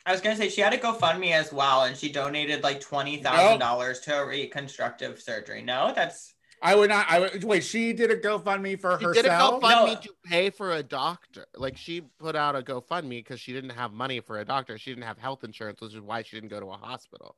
I 0.04 0.12
was 0.12 0.20
gonna 0.20 0.36
say 0.36 0.48
she 0.48 0.60
had 0.60 0.70
to 0.70 0.78
GoFundMe 0.78 1.32
as 1.32 1.52
well, 1.52 1.82
and 1.84 1.96
she 1.96 2.12
donated 2.12 2.62
like 2.62 2.80
twenty 2.80 3.16
thousand 3.22 3.58
dollars 3.58 4.00
to 4.00 4.20
a 4.20 4.26
reconstructive 4.26 5.20
surgery. 5.20 5.62
No, 5.62 5.92
that's 5.94 6.34
I 6.62 6.74
would 6.74 6.88
not. 6.90 7.06
I 7.08 7.20
would 7.20 7.44
wait. 7.44 7.62
She 7.64 7.92
did 7.92 8.10
a 8.10 8.16
GoFundMe 8.16 8.80
for 8.80 8.92
herself. 8.92 9.14
She 9.14 9.20
herself. 9.22 9.60
did 9.60 9.68
a 9.68 9.68
GoFundMe 9.74 9.94
No. 9.94 10.00
to 10.00 10.10
pay 10.24 10.50
for 10.50 10.72
a 10.72 10.82
doctor. 10.82 11.46
Like 11.54 11.76
she 11.76 12.00
put 12.00 12.34
out 12.34 12.56
a 12.56 12.62
GoFundMe 12.62 13.10
because 13.10 13.40
she 13.40 13.52
didn't 13.52 13.70
have 13.70 13.92
money 13.92 14.20
for 14.20 14.38
a 14.40 14.44
doctor. 14.44 14.78
She 14.78 14.90
didn't 14.90 15.04
have 15.04 15.18
health 15.18 15.44
insurance, 15.44 15.80
which 15.80 15.94
is 15.94 16.00
why 16.00 16.22
she 16.22 16.36
didn't 16.36 16.48
go 16.50 16.60
to 16.60 16.66
a 16.66 16.76
hospital. 16.76 17.36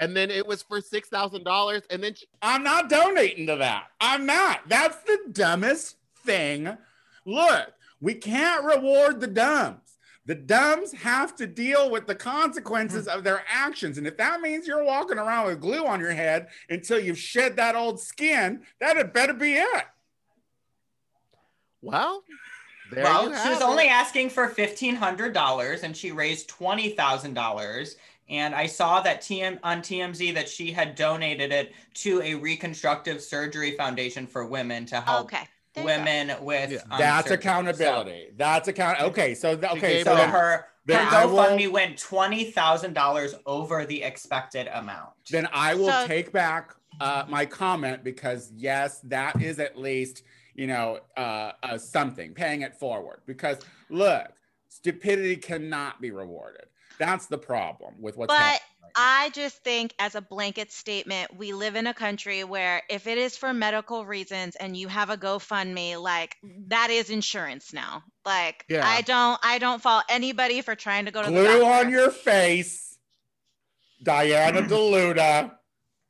And 0.00 0.14
then 0.16 0.30
it 0.30 0.46
was 0.46 0.62
for 0.62 0.80
six 0.80 1.08
thousand 1.08 1.44
dollars. 1.44 1.82
And 1.90 2.02
then 2.02 2.14
she, 2.14 2.26
I'm 2.42 2.62
not 2.62 2.88
donating 2.90 3.46
to 3.46 3.56
that. 3.56 3.84
I'm 4.00 4.26
not. 4.26 4.68
That's 4.68 4.96
the 5.04 5.18
dumbest 5.32 5.96
thing. 6.24 6.76
Look, 7.24 7.72
we 8.00 8.14
can't 8.14 8.64
reward 8.64 9.20
the 9.20 9.26
dumbs. 9.26 9.78
The 10.26 10.34
dumbs 10.34 10.92
have 10.92 11.36
to 11.36 11.46
deal 11.46 11.90
with 11.90 12.06
the 12.06 12.14
consequences 12.14 13.06
hmm. 13.06 13.16
of 13.16 13.24
their 13.24 13.42
actions. 13.48 13.96
And 13.96 14.06
if 14.06 14.16
that 14.16 14.40
means 14.40 14.66
you're 14.66 14.84
walking 14.84 15.18
around 15.18 15.46
with 15.46 15.60
glue 15.60 15.86
on 15.86 16.00
your 16.00 16.12
head 16.12 16.48
until 16.68 16.98
you've 16.98 17.18
shed 17.18 17.56
that 17.56 17.76
old 17.76 18.00
skin, 18.00 18.62
that 18.80 18.96
had 18.96 19.12
better 19.12 19.34
be 19.34 19.54
it. 19.54 19.84
well, 21.80 22.24
there 22.90 23.04
well, 23.04 23.24
you 23.24 23.28
she 23.28 23.48
was 23.48 23.58
have 23.58 23.62
only 23.62 23.88
asking 23.88 24.30
for 24.30 24.48
fifteen 24.48 24.94
hundred 24.94 25.32
dollars, 25.32 25.82
and 25.82 25.96
she 25.96 26.12
raised 26.12 26.48
twenty 26.48 26.90
thousand 26.90 27.34
dollars. 27.34 27.96
And 28.28 28.56
I 28.56 28.66
saw 28.66 29.00
that 29.02 29.20
TM 29.20 29.60
on 29.62 29.78
TMZ 29.78 30.34
that 30.34 30.48
she 30.48 30.72
had 30.72 30.96
donated 30.96 31.52
it 31.52 31.72
to 31.94 32.20
a 32.22 32.34
reconstructive 32.34 33.22
surgery 33.22 33.76
foundation 33.76 34.26
for 34.26 34.44
women 34.44 34.84
to 34.86 35.00
help 35.00 35.26
Okay. 35.26 35.46
There 35.76 35.84
go. 35.84 35.88
women 36.04 36.44
with. 36.44 36.70
Yeah. 36.72 36.78
That's 36.98 37.28
surgery. 37.28 37.38
accountability. 37.40 38.26
That's 38.36 38.68
account. 38.68 39.00
Okay, 39.00 39.34
so 39.34 39.56
th- 39.56 39.72
okay, 39.72 40.02
So, 40.02 40.10
so 40.10 40.10
so 40.12 40.16
then, 40.16 40.30
her 40.30 40.38
her 40.38 40.66
then 40.86 41.08
I 41.08 41.24
will- 41.26 41.36
GoFundMe 41.36 41.70
went 41.70 41.98
twenty 41.98 42.50
thousand 42.50 42.94
dollars 42.94 43.34
over 43.44 43.84
the 43.84 44.02
expected 44.02 44.68
amount. 44.72 45.10
then 45.30 45.48
I 45.52 45.74
will 45.74 45.90
So- 45.90 46.06
take 46.06 46.32
back 46.32 46.74
uh, 47.00 47.24
my 47.28 47.44
comment 47.44 48.02
because 48.04 48.50
yes, 48.56 49.00
that 49.04 49.40
is 49.42 49.58
at 49.58 49.78
least 49.78 50.22
you 50.54 50.66
know 50.66 51.00
uh, 51.16 51.52
uh, 51.62 51.78
something 51.78 52.32
paying 52.34 52.62
it 52.62 52.74
forward. 52.74 53.20
Because 53.26 53.58
look, 53.90 54.28
stupidity 54.68 55.36
cannot 55.36 56.00
be 56.00 56.10
rewarded. 56.10 56.66
That's 56.98 57.26
the 57.26 57.38
problem 57.38 57.94
with 58.00 58.16
what's 58.16 58.28
But 58.32 58.38
happening. 58.38 58.60
right. 58.82 58.92
I 58.94 59.30
just 59.34 59.62
think, 59.62 59.92
as 59.98 60.14
a 60.14 60.22
blanket 60.22 60.72
statement, 60.72 61.36
we 61.36 61.52
live 61.52 61.76
in 61.76 61.86
a 61.86 61.92
country 61.92 62.44
where 62.44 62.82
if 62.88 63.06
it 63.06 63.18
is 63.18 63.36
for 63.36 63.52
medical 63.52 64.06
reasons 64.06 64.56
and 64.56 64.74
you 64.76 64.88
have 64.88 65.10
a 65.10 65.16
GoFundMe, 65.18 66.00
like 66.00 66.36
that 66.68 66.90
is 66.90 67.10
insurance 67.10 67.72
now. 67.72 68.02
Like 68.24 68.64
Yeah. 68.68 68.86
I 68.86 69.02
don't, 69.02 69.38
I 69.42 69.58
don't 69.58 69.82
fault 69.82 70.04
anybody 70.08 70.62
for 70.62 70.74
trying 70.74 71.04
to 71.04 71.10
go 71.10 71.22
to 71.22 71.30
the 71.30 71.32
Glue 71.32 71.64
on 71.64 71.90
your 71.90 72.10
face, 72.10 72.96
Diana 74.02 74.62
Deluda. 74.62 75.52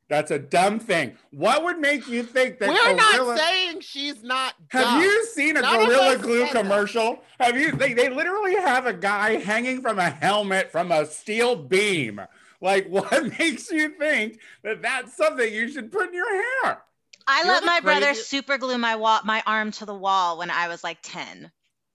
That's 0.09 0.31
a 0.31 0.38
dumb 0.38 0.79
thing. 0.79 1.16
What 1.33 1.64
would 1.64 1.79
make 1.79 2.07
you 2.07 2.23
think 2.23 2.61
that 2.61 2.69
We're 2.69 2.95
Gorilla- 2.95 3.27
not 3.35 3.38
saying 3.38 3.81
she's 3.81 4.23
not. 4.23 4.55
Have 4.69 5.03
you 5.03 5.27
seen 5.27 5.57
a 5.57 5.62
None 5.62 5.87
Gorilla 5.87 6.16
Glue 6.19 6.47
said 6.47 6.55
that. 6.55 6.62
commercial? 6.62 7.23
Have 7.40 7.59
you? 7.59 7.73
They, 7.73 7.92
they 7.92 8.09
literally 8.09 8.55
have 8.55 8.87
a 8.87 8.92
guy 8.92 9.37
hanging 9.40 9.83
from 9.83 9.99
a 9.99 10.09
helmet 10.11 10.71
from 10.71 10.92
a 10.92 11.07
steel 11.07 11.57
beam. 11.57 12.21
Like, 12.61 12.87
what 12.88 13.37
makes 13.38 13.71
you 13.73 13.90
think 13.99 14.38
that 14.62 14.81
that's 14.83 15.16
something 15.16 15.53
you 15.53 15.69
should 15.71 15.90
put 15.90 16.09
in 16.09 16.14
your 16.14 16.33
hair? 16.64 16.83
I 17.27 17.40
You 17.40 17.47
know 17.47 17.53
let 17.55 17.61
the 17.62 17.66
my 17.66 17.81
brother 17.81 18.07
crazy- 18.07 18.23
super 18.23 18.59
glue 18.59 18.79
my 18.79 18.95
wall, 18.95 19.21
my 19.25 19.42
arm 19.45 19.73
to 19.73 19.87
the 19.87 19.95
wall 19.95 20.38
when 20.38 20.51
I 20.51 20.69
was 20.69 20.85
like 20.85 20.99
ten. 21.03 21.51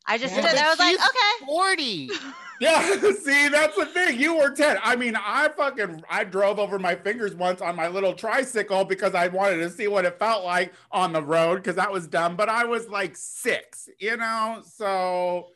I 0.05 0.17
just 0.17 0.35
Yeah, 0.35 0.41
did 0.41 0.55
it. 0.55 0.61
I 0.61 0.69
was 0.69 0.79
like, 0.79 0.95
okay. 0.95 1.45
Forty. 1.45 2.09
Yeah, 2.61 2.99
see, 3.23 3.49
that's 3.49 3.75
the 3.75 3.87
thing. 3.87 4.19
You 4.19 4.37
were 4.37 4.51
10. 4.51 4.77
I 4.83 4.95
mean, 4.95 5.15
I 5.15 5.49
fucking 5.49 6.03
I 6.07 6.23
drove 6.23 6.59
over 6.59 6.77
my 6.77 6.93
fingers 6.93 7.33
once 7.33 7.59
on 7.59 7.75
my 7.75 7.87
little 7.87 8.13
tricycle 8.13 8.85
because 8.85 9.15
I 9.15 9.29
wanted 9.29 9.57
to 9.57 9.69
see 9.71 9.87
what 9.87 10.05
it 10.05 10.19
felt 10.19 10.45
like 10.45 10.71
on 10.91 11.11
the 11.11 11.23
road 11.23 11.55
because 11.55 11.75
that 11.77 11.91
was 11.91 12.05
dumb. 12.07 12.35
But 12.35 12.49
I 12.49 12.65
was 12.65 12.87
like 12.87 13.17
six, 13.17 13.89
you 13.97 14.15
know? 14.15 14.61
So 14.63 15.47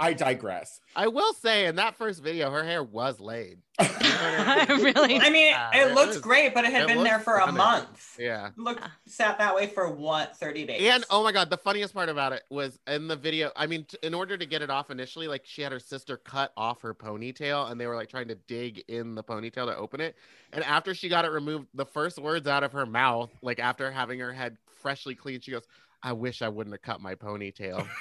I 0.00 0.12
digress. 0.12 0.80
I 0.94 1.08
will 1.08 1.32
say, 1.34 1.66
in 1.66 1.76
that 1.76 1.96
first 1.96 2.22
video, 2.22 2.50
her 2.52 2.62
hair 2.62 2.84
was 2.84 3.18
laid. 3.18 3.58
really? 3.80 5.18
I 5.18 5.28
mean, 5.30 5.52
Uh, 5.54 5.70
it 5.74 5.88
it 5.88 5.94
looked 5.94 6.08
was- 6.08 6.18
great, 6.20 6.54
but 6.54 6.64
it 6.64 6.72
had 6.72 6.82
it 6.82 6.88
been 6.88 7.02
there 7.02 7.14
looked 7.14 7.24
for 7.24 7.36
a 7.38 7.50
month. 7.50 8.16
Yeah. 8.18 8.50
Looked 8.56 8.82
sat 9.06 9.38
that 9.38 9.54
way 9.54 9.66
for 9.66 9.90
what 9.90 10.36
thirty 10.36 10.64
days. 10.64 10.80
And 10.82 11.04
oh 11.10 11.22
my 11.22 11.32
god, 11.32 11.50
the 11.50 11.56
funniest 11.56 11.94
part 11.94 12.08
about 12.08 12.32
it 12.32 12.42
was 12.50 12.78
in 12.86 13.08
the 13.08 13.16
video. 13.16 13.50
I 13.56 13.66
mean, 13.66 13.84
t- 13.84 13.98
in 14.02 14.14
order 14.14 14.36
to 14.36 14.46
get 14.46 14.62
it 14.62 14.70
off 14.70 14.90
initially, 14.90 15.26
like 15.28 15.42
she 15.44 15.62
had 15.62 15.72
her 15.72 15.80
sister 15.80 16.16
cut 16.16 16.52
off 16.56 16.80
her 16.82 16.94
ponytail, 16.94 17.70
and 17.70 17.80
they 17.80 17.86
were 17.86 17.96
like 17.96 18.08
trying 18.08 18.28
to 18.28 18.34
dig 18.34 18.84
in 18.88 19.14
the 19.14 19.24
ponytail 19.24 19.66
to 19.66 19.76
open 19.76 20.00
it. 20.00 20.16
And 20.52 20.62
after 20.64 20.94
she 20.94 21.08
got 21.08 21.24
it 21.24 21.30
removed, 21.30 21.66
the 21.74 21.86
first 21.86 22.18
words 22.18 22.46
out 22.46 22.62
of 22.62 22.72
her 22.72 22.86
mouth, 22.86 23.30
like 23.42 23.58
after 23.58 23.90
having 23.90 24.20
her 24.20 24.32
head 24.32 24.56
freshly 24.80 25.14
cleaned, 25.14 25.44
she 25.44 25.50
goes, 25.50 25.66
"I 26.02 26.12
wish 26.12 26.40
I 26.42 26.48
wouldn't 26.48 26.74
have 26.74 26.82
cut 26.82 27.00
my 27.00 27.14
ponytail." 27.16 27.86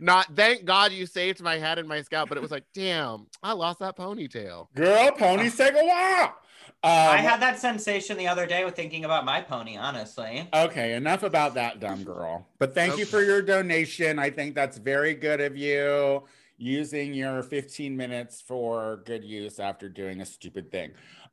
Not 0.00 0.34
thank 0.34 0.64
God 0.64 0.92
you 0.92 1.04
saved 1.06 1.42
my 1.42 1.58
head 1.58 1.78
and 1.78 1.86
my 1.86 2.00
scalp, 2.02 2.28
but 2.30 2.38
it 2.38 2.40
was 2.40 2.50
like, 2.50 2.64
damn, 2.74 3.26
I 3.42 3.52
lost 3.52 3.78
that 3.80 3.96
ponytail. 3.96 4.68
Girl, 4.74 5.12
ponies 5.12 5.56
take 5.56 5.74
a 5.74 5.84
while. 5.84 6.34
I 6.82 7.18
Um, 7.18 7.24
had 7.24 7.40
that 7.42 7.58
sensation 7.58 8.16
the 8.16 8.26
other 8.28 8.46
day 8.46 8.64
with 8.64 8.74
thinking 8.74 9.04
about 9.04 9.26
my 9.26 9.42
pony. 9.42 9.76
Honestly, 9.76 10.48
Okay, 10.54 10.94
enough 10.94 11.22
about 11.22 11.52
that 11.54 11.78
dumb 11.78 12.04
girl. 12.04 12.46
But 12.58 12.74
thank 12.74 12.96
you 12.96 13.04
for 13.04 13.22
your 13.22 13.42
donation. 13.42 14.18
I 14.18 14.30
think 14.30 14.54
that's 14.54 14.78
very 14.78 15.14
good 15.14 15.42
of 15.42 15.56
you 15.58 16.22
using 16.56 17.12
your 17.12 17.42
15 17.42 17.94
minutes 17.96 18.40
for 18.40 19.02
good 19.04 19.24
use 19.24 19.58
after 19.60 19.88
doing 19.88 20.20
a 20.22 20.26
stupid 20.26 20.70
thing. 20.70 20.92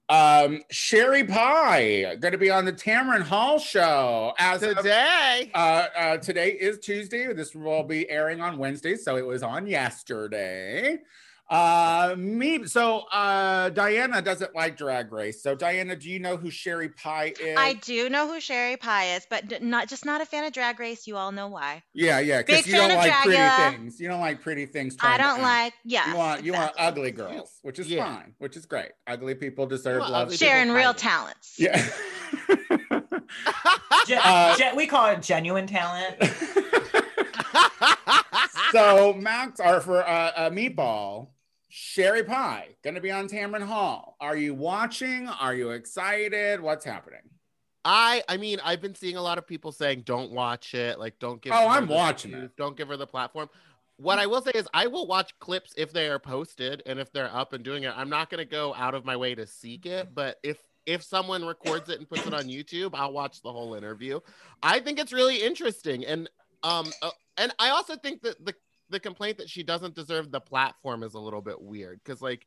Um, 0.10 0.62
Sherry 0.72 1.26
Pie 1.26 2.16
going 2.20 2.32
to 2.32 2.38
be 2.38 2.50
on 2.50 2.64
the 2.64 2.72
Tamron 2.72 3.22
Hall 3.22 3.60
show 3.60 4.34
as 4.40 4.64
of- 4.64 4.78
Today, 4.78 5.52
uh, 5.54 5.88
uh, 5.98 6.18
today 6.18 6.52
is 6.52 6.80
Tuesday. 6.80 7.34
This 7.34 7.54
will 7.54 7.84
be 7.84 8.10
airing 8.10 8.40
on 8.40 8.58
Wednesday, 8.58 8.96
so 8.96 9.18
it 9.18 9.26
was 9.26 9.44
on 9.44 9.68
yesterday. 9.68 11.00
Uh, 11.50 12.14
me. 12.18 12.66
So 12.66 13.00
uh, 13.12 13.70
Diana 13.70 14.22
doesn't 14.22 14.54
like 14.54 14.76
Drag 14.76 15.12
Race. 15.14 15.42
So 15.42 15.56
Diana, 15.56 15.96
do 15.96 16.10
you 16.10 16.20
know 16.20 16.36
who 16.36 16.50
Sherry 16.50 16.90
Pie 16.90 17.34
is? 17.40 17.56
I 17.58 17.74
do 17.76 18.10
know 18.10 18.28
who 18.28 18.42
Sherry 18.42 18.76
Pie 18.76 19.16
is, 19.16 19.26
but 19.30 19.62
not 19.62 19.88
just 19.88 20.06
not 20.06 20.20
a 20.20 20.26
fan 20.26 20.44
of 20.44 20.52
Drag 20.52 20.78
Race. 20.80 21.08
You 21.08 21.16
all 21.16 21.32
know 21.32 21.48
why. 21.48 21.84
Yeah, 21.94 22.20
yeah, 22.20 22.42
because 22.42 22.68
you 22.68 22.74
don't 22.74 22.92
of 22.92 22.98
like 22.98 23.14
pretty 23.24 23.38
things. 23.78 24.00
You 24.00 24.10
don't 24.10 24.20
like 24.20 24.42
pretty 24.42 24.66
things. 24.66 24.98
I 25.00 25.18
don't 25.18 25.42
like. 25.42 25.74
Yeah. 25.86 26.12
You 26.12 26.18
want 26.18 26.44
you 26.44 26.52
want 26.54 26.74
ugly 26.78 27.12
girls, 27.12 27.60
which 27.62 27.80
is 27.80 27.90
Yeah. 27.90 28.06
fine, 28.06 28.34
which 28.40 28.58
is 28.58 28.66
great. 28.66 28.90
Ugly 29.08 29.36
people 29.36 29.66
deserve 29.68 30.00
want 30.02 30.12
love. 30.12 30.22
ugly 30.24 30.38
too. 30.38 30.46
people. 30.46 30.54
sharing 30.54 30.72
real 30.72 30.88
hiding. 30.88 31.00
talents. 31.00 31.56
Yeah. 31.58 31.82
Gen- 34.08 34.22
Uh, 34.24 34.56
gen- 34.58 34.76
we 34.76 34.86
call 34.88 35.08
it 35.08 35.22
genuine 35.22 35.68
talent. 35.68 36.16
so 38.72 39.14
Max, 39.14 39.60
or 39.60 39.80
for 39.82 40.08
uh, 40.08 40.32
uh, 40.36 40.50
Meatball, 40.50 41.28
Sherry 41.80 42.24
Pie, 42.24 42.70
going 42.84 42.96
to 42.96 43.02
be 43.02 43.12
on 43.12 43.30
Tamron 43.30 43.62
Hall. 43.62 44.18
Are 44.20 44.36
you 44.36 44.56
watching? 44.56 45.28
Are 45.28 45.54
you 45.54 45.70
excited? 45.70 46.60
What's 46.60 46.84
happening? 46.84 47.20
I 47.86 48.24
I 48.28 48.38
mean, 48.38 48.58
I've 48.66 48.82
been 48.82 48.96
seeing 48.96 49.16
a 49.16 49.22
lot 49.22 49.38
of 49.38 49.46
people 49.46 49.72
saying 49.72 50.02
don't 50.02 50.32
watch 50.32 50.74
it, 50.74 50.98
like 50.98 51.20
don't 51.20 51.40
give 51.40 51.54
Oh, 51.54 51.70
her 51.70 51.78
I'm 51.78 51.86
the 51.86 51.94
watching 51.94 52.32
views, 52.32 52.46
it. 52.46 52.58
Don't 52.58 52.76
give 52.76 52.88
her 52.88 52.98
the 52.98 53.06
platform. 53.06 53.48
What 53.98 54.18
I 54.18 54.26
will 54.26 54.42
say 54.42 54.54
is 54.56 54.68
I 54.74 54.88
will 54.88 55.06
watch 55.06 55.38
clips 55.38 55.76
if 55.78 55.94
they 55.94 56.08
are 56.10 56.18
posted 56.18 56.82
and 56.88 56.98
if 56.98 57.12
they're 57.12 57.32
up 57.32 57.54
and 57.54 57.64
doing 57.64 57.84
it. 57.84 57.94
I'm 57.96 58.10
not 58.10 58.32
going 58.32 58.40
to 58.40 58.50
go 58.50 58.74
out 58.74 58.96
of 58.96 59.06
my 59.06 59.16
way 59.16 59.36
to 59.36 59.46
seek 59.46 59.86
it, 59.86 60.16
but 60.16 60.40
if 60.42 60.58
if 60.88 61.04
someone 61.04 61.46
records 61.46 61.90
it 61.90 62.00
and 62.00 62.10
puts 62.10 62.26
it 62.26 62.34
on 62.34 62.46
YouTube, 62.46 62.96
I'll 62.96 63.14
watch 63.14 63.44
the 63.44 63.52
whole 63.52 63.76
interview. 63.76 64.20
I 64.64 64.80
think 64.80 64.98
it's 64.98 65.14
really 65.14 65.44
interesting 65.44 66.08
and 66.08 66.28
um 66.64 66.92
uh, 67.04 67.12
and 67.38 67.54
I 67.60 67.70
also 67.70 67.96
think 67.98 68.24
that 68.24 68.44
the 68.44 68.56
the 68.90 69.00
complaint 69.00 69.38
that 69.38 69.50
she 69.50 69.64
doesn't 69.64 69.96
deserve 69.96 70.32
the 70.32 70.42
platform 70.42 71.04
is 71.04 71.14
a 71.14 71.20
little 71.20 71.42
bit 71.42 71.62
weird 71.62 72.00
cuz 72.04 72.22
like 72.22 72.46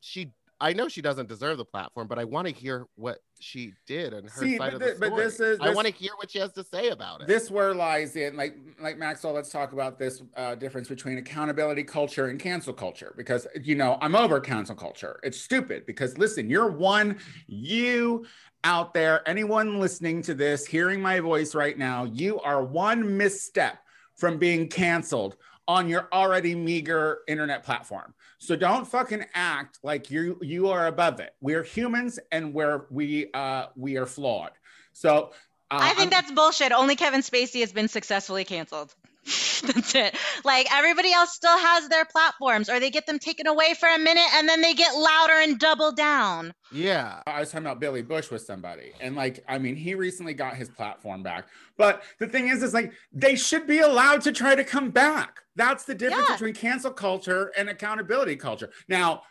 she 0.00 0.32
I 0.62 0.74
know 0.74 0.88
she 0.88 1.00
doesn't 1.00 1.26
deserve 1.26 1.56
the 1.56 1.64
platform, 1.64 2.06
but 2.06 2.18
I 2.18 2.24
want 2.24 2.46
to 2.46 2.52
hear 2.52 2.86
what 2.96 3.20
she 3.38 3.72
did 3.86 4.12
and 4.12 4.28
her 4.28 4.42
See, 4.42 4.58
side 4.58 4.72
but 4.72 4.74
of 4.74 4.80
the 4.80 4.94
story. 4.96 5.10
but 5.10 5.16
this 5.16 5.40
is- 5.40 5.58
I 5.58 5.72
want 5.72 5.86
to 5.86 5.92
hear 5.94 6.12
what 6.18 6.30
she 6.30 6.38
has 6.38 6.52
to 6.52 6.62
say 6.62 6.90
about 6.90 7.22
it. 7.22 7.28
This 7.28 7.50
where 7.50 7.72
lies 7.74 8.14
in 8.14 8.36
like 8.36 8.56
like 8.78 8.98
Maxwell. 8.98 9.32
Let's 9.32 9.50
talk 9.50 9.72
about 9.72 9.98
this 9.98 10.22
uh, 10.36 10.56
difference 10.56 10.86
between 10.88 11.16
accountability 11.16 11.82
culture 11.82 12.26
and 12.26 12.38
cancel 12.38 12.74
culture 12.74 13.14
because 13.16 13.46
you 13.62 13.74
know 13.74 13.96
I'm 14.02 14.14
over 14.14 14.38
cancel 14.38 14.74
culture. 14.76 15.18
It's 15.22 15.40
stupid 15.40 15.86
because 15.86 16.18
listen, 16.18 16.50
you're 16.50 16.70
one 16.70 17.18
you 17.46 18.26
out 18.64 18.92
there, 18.92 19.26
anyone 19.26 19.80
listening 19.80 20.20
to 20.20 20.34
this, 20.34 20.66
hearing 20.66 21.00
my 21.00 21.20
voice 21.20 21.54
right 21.54 21.78
now, 21.78 22.04
you 22.04 22.38
are 22.40 22.62
one 22.62 23.16
misstep 23.16 23.78
from 24.14 24.36
being 24.36 24.68
canceled 24.68 25.38
on 25.70 25.88
your 25.88 26.08
already 26.12 26.52
meager 26.52 27.20
internet 27.28 27.62
platform. 27.62 28.12
So 28.38 28.56
don't 28.56 28.84
fucking 28.84 29.24
act 29.34 29.78
like 29.84 30.10
you 30.10 30.36
you 30.42 30.68
are 30.68 30.88
above 30.88 31.20
it. 31.20 31.32
We're 31.40 31.62
humans 31.62 32.18
and 32.32 32.52
we're 32.52 32.86
we 32.90 33.30
uh 33.34 33.66
we 33.76 33.96
are 33.96 34.06
flawed. 34.06 34.50
So 34.92 35.30
uh, 35.70 35.78
I 35.80 35.90
think 35.90 36.00
I'm- 36.00 36.10
that's 36.10 36.32
bullshit. 36.32 36.72
Only 36.72 36.96
Kevin 36.96 37.20
Spacey 37.20 37.60
has 37.60 37.72
been 37.72 37.86
successfully 37.86 38.44
canceled. 38.44 38.92
that's 39.62 39.94
it. 39.94 40.14
Like 40.44 40.66
everybody 40.72 41.12
else 41.12 41.34
still 41.34 41.56
has 41.56 41.88
their 41.88 42.04
platforms, 42.04 42.68
or 42.70 42.80
they 42.80 42.90
get 42.90 43.06
them 43.06 43.18
taken 43.18 43.46
away 43.46 43.74
for 43.74 43.88
a 43.88 43.98
minute 43.98 44.26
and 44.34 44.48
then 44.48 44.60
they 44.60 44.74
get 44.74 44.94
louder 44.94 45.34
and 45.34 45.58
double 45.58 45.92
down. 45.92 46.54
Yeah. 46.72 47.20
I 47.26 47.40
was 47.40 47.50
talking 47.50 47.66
about 47.66 47.80
Billy 47.80 48.02
Bush 48.02 48.30
with 48.30 48.42
somebody, 48.42 48.92
and 49.00 49.14
like, 49.16 49.44
I 49.48 49.58
mean, 49.58 49.76
he 49.76 49.94
recently 49.94 50.34
got 50.34 50.56
his 50.56 50.68
platform 50.70 51.22
back. 51.22 51.48
But 51.76 52.02
the 52.18 52.26
thing 52.26 52.48
is, 52.48 52.62
is 52.62 52.74
like 52.74 52.92
they 53.12 53.36
should 53.36 53.66
be 53.66 53.80
allowed 53.80 54.22
to 54.22 54.32
try 54.32 54.54
to 54.54 54.64
come 54.64 54.90
back. 54.90 55.40
That's 55.56 55.84
the 55.84 55.94
difference 55.94 56.28
Yeah. 56.28 56.36
between 56.36 56.54
cancel 56.54 56.90
culture 56.92 57.52
and 57.56 57.68
accountability 57.68 58.36
culture. 58.36 58.70
Now, 58.88 59.22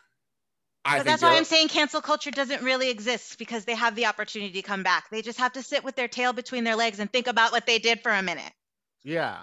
I 0.85 0.97
But 0.99 1.03
think 1.03 1.05
that's 1.07 1.23
why 1.23 1.35
I'm 1.35 1.43
saying 1.43 1.67
cancel 1.67 2.01
culture 2.01 2.31
doesn't 2.31 2.63
really 2.63 2.89
exist 2.89 3.37
because 3.37 3.65
they 3.65 3.75
have 3.75 3.95
the 3.95 4.05
opportunity 4.05 4.53
to 4.53 4.61
come 4.61 4.81
back. 4.83 5.09
They 5.09 5.21
just 5.21 5.37
have 5.39 5.51
to 5.53 5.61
sit 5.63 5.83
with 5.83 5.95
their 5.95 6.07
tail 6.07 6.31
between 6.31 6.63
their 6.63 6.75
legs 6.75 6.99
and 6.99 7.11
think 7.11 7.27
about 7.27 7.51
what 7.51 7.65
they 7.65 7.79
did 7.79 8.01
for 8.01 8.11
a 8.11 8.21
minute. 8.21 8.51
Yeah. 9.03 9.39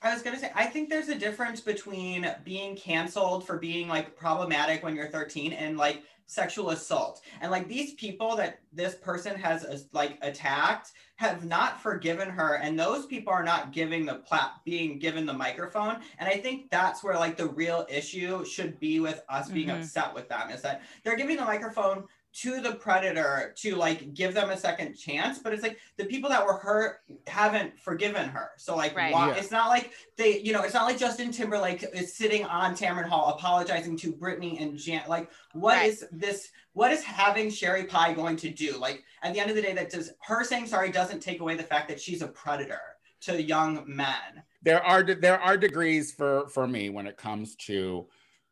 I 0.00 0.12
was 0.12 0.22
gonna 0.22 0.38
say, 0.38 0.52
I 0.54 0.66
think 0.66 0.88
there's 0.88 1.08
a 1.08 1.18
difference 1.18 1.60
between 1.60 2.30
being 2.44 2.76
canceled 2.76 3.44
for 3.46 3.58
being 3.58 3.88
like 3.88 4.16
problematic 4.16 4.82
when 4.84 4.94
you're 4.94 5.08
13 5.08 5.52
and 5.52 5.76
like 5.76 6.04
sexual 6.26 6.70
assault. 6.70 7.22
And 7.40 7.50
like 7.50 7.68
these 7.68 7.94
people 7.94 8.36
that 8.36 8.60
this 8.72 8.94
person 8.94 9.34
has 9.36 9.64
uh, 9.64 9.78
like 9.92 10.18
attacked 10.22 10.92
have 11.16 11.44
not 11.44 11.82
forgiven 11.82 12.28
her, 12.28 12.56
and 12.62 12.78
those 12.78 13.06
people 13.06 13.32
are 13.32 13.42
not 13.42 13.72
giving 13.72 14.06
the 14.06 14.14
plat 14.16 14.52
being 14.64 15.00
given 15.00 15.26
the 15.26 15.32
microphone. 15.32 15.96
And 16.20 16.28
I 16.28 16.36
think 16.36 16.70
that's 16.70 17.02
where 17.02 17.16
like 17.16 17.36
the 17.36 17.48
real 17.48 17.84
issue 17.88 18.44
should 18.44 18.78
be 18.78 19.00
with 19.00 19.22
us 19.28 19.48
being 19.48 19.68
Mhm. 19.68 19.80
upset 19.80 20.14
with 20.14 20.28
them 20.28 20.50
is 20.50 20.62
that 20.62 20.82
they're 21.02 21.16
giving 21.16 21.38
the 21.38 21.44
microphone 21.44 22.06
to 22.34 22.60
the 22.60 22.74
predator 22.74 23.54
to 23.56 23.74
like 23.74 24.12
give 24.14 24.34
them 24.34 24.50
a 24.50 24.56
second 24.56 24.94
chance 24.94 25.38
but 25.38 25.52
it's 25.52 25.62
like 25.62 25.78
the 25.96 26.04
people 26.04 26.28
that 26.28 26.44
were 26.44 26.54
hurt 26.58 26.98
haven't 27.26 27.78
forgiven 27.78 28.28
her 28.28 28.50
so 28.58 28.76
like 28.76 28.94
Right. 28.94 29.12
why, 29.12 29.28
Yeah. 29.28 29.34
it's 29.36 29.50
not 29.50 29.68
like 29.68 29.92
they 30.16 30.38
you 30.40 30.52
know 30.52 30.62
it's 30.62 30.74
not 30.74 30.84
like 30.84 30.98
justin 30.98 31.32
timberlake 31.32 31.84
is 31.94 32.14
sitting 32.14 32.44
on 32.44 32.76
tamron 32.76 33.08
hall 33.08 33.34
apologizing 33.34 33.96
to 33.98 34.12
britney 34.12 34.60
and 34.60 34.76
jan 34.78 35.02
like 35.08 35.30
what 35.52 35.84
is 35.84 36.02
Right. 36.12 36.20
this 36.20 36.50
what 36.74 36.92
is 36.92 37.02
having 37.02 37.50
sherry 37.50 37.84
pie 37.84 38.12
going 38.12 38.36
to 38.36 38.50
do 38.50 38.76
like 38.76 39.02
at 39.22 39.32
the 39.32 39.40
end 39.40 39.48
of 39.50 39.56
the 39.56 39.62
day 39.62 39.72
that 39.72 39.90
does 39.90 40.10
her 40.20 40.44
saying 40.44 40.66
sorry 40.66 40.90
doesn't 40.90 41.20
take 41.20 41.40
away 41.40 41.56
the 41.56 41.62
fact 41.62 41.88
that 41.88 42.00
she's 42.00 42.22
a 42.22 42.28
predator 42.28 42.80
to 43.22 43.42
young 43.42 43.84
men 43.86 44.42
there 44.62 44.82
are 44.84 45.02
there 45.02 45.40
are 45.40 45.56
degrees 45.56 46.12
for 46.12 46.46
for 46.48 46.66
me 46.68 46.90
when 46.90 47.06
it 47.06 47.16
comes 47.16 47.54
to 47.56 48.06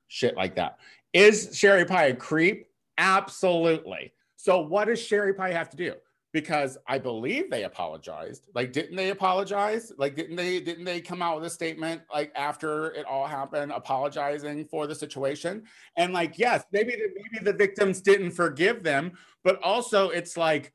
shit 0.09 0.37
like 0.37 0.55
that. 0.55 0.79
Is 1.13 1.51
Sherry 1.53 1.85
Pie 1.85 2.07
a 2.07 2.15
creep? 2.15 2.69
Absolutely. 2.99 4.13
So 4.37 4.61
what 4.61 4.87
does 4.87 5.01
Sherry 5.01 5.35
Pie 5.35 5.53
have 5.53 5.71
to 5.71 5.77
do? 5.77 5.95
Because 6.33 6.77
I 6.87 6.99
believe 6.99 7.51
they 7.51 7.65
apologized. 7.65 8.49
Like, 8.55 8.73
didn't 8.73 8.97
they 8.97 9.11
apologize? 9.11 9.91
Like, 9.97 10.17
didn't 10.17 10.37
they 10.37 10.61
didn't 10.61 10.85
they 10.85 11.01
come 11.01 11.23
out 11.23 11.37
with 11.37 11.47
a 11.47 11.51
statement 11.51 12.03
like 12.13 12.31
after 12.37 12.91
it 12.93 13.07
all 13.07 13.27
happened, 13.27 13.73
apologizing 13.73 14.67
for 14.67 14.87
the 14.87 14.95
situation? 14.95 15.63
And 15.97 16.13
like, 16.13 16.39
yes, 16.39 16.65
maybe 16.73 16.93
the, 16.93 17.09
maybe 17.15 17.45
the 17.45 17.57
victims 17.57 18.03
didn't 18.03 18.33
forgive 18.33 18.83
them, 18.83 19.13
but 19.45 19.63
also 19.63 20.11
it's 20.11 20.37
like, 20.37 20.75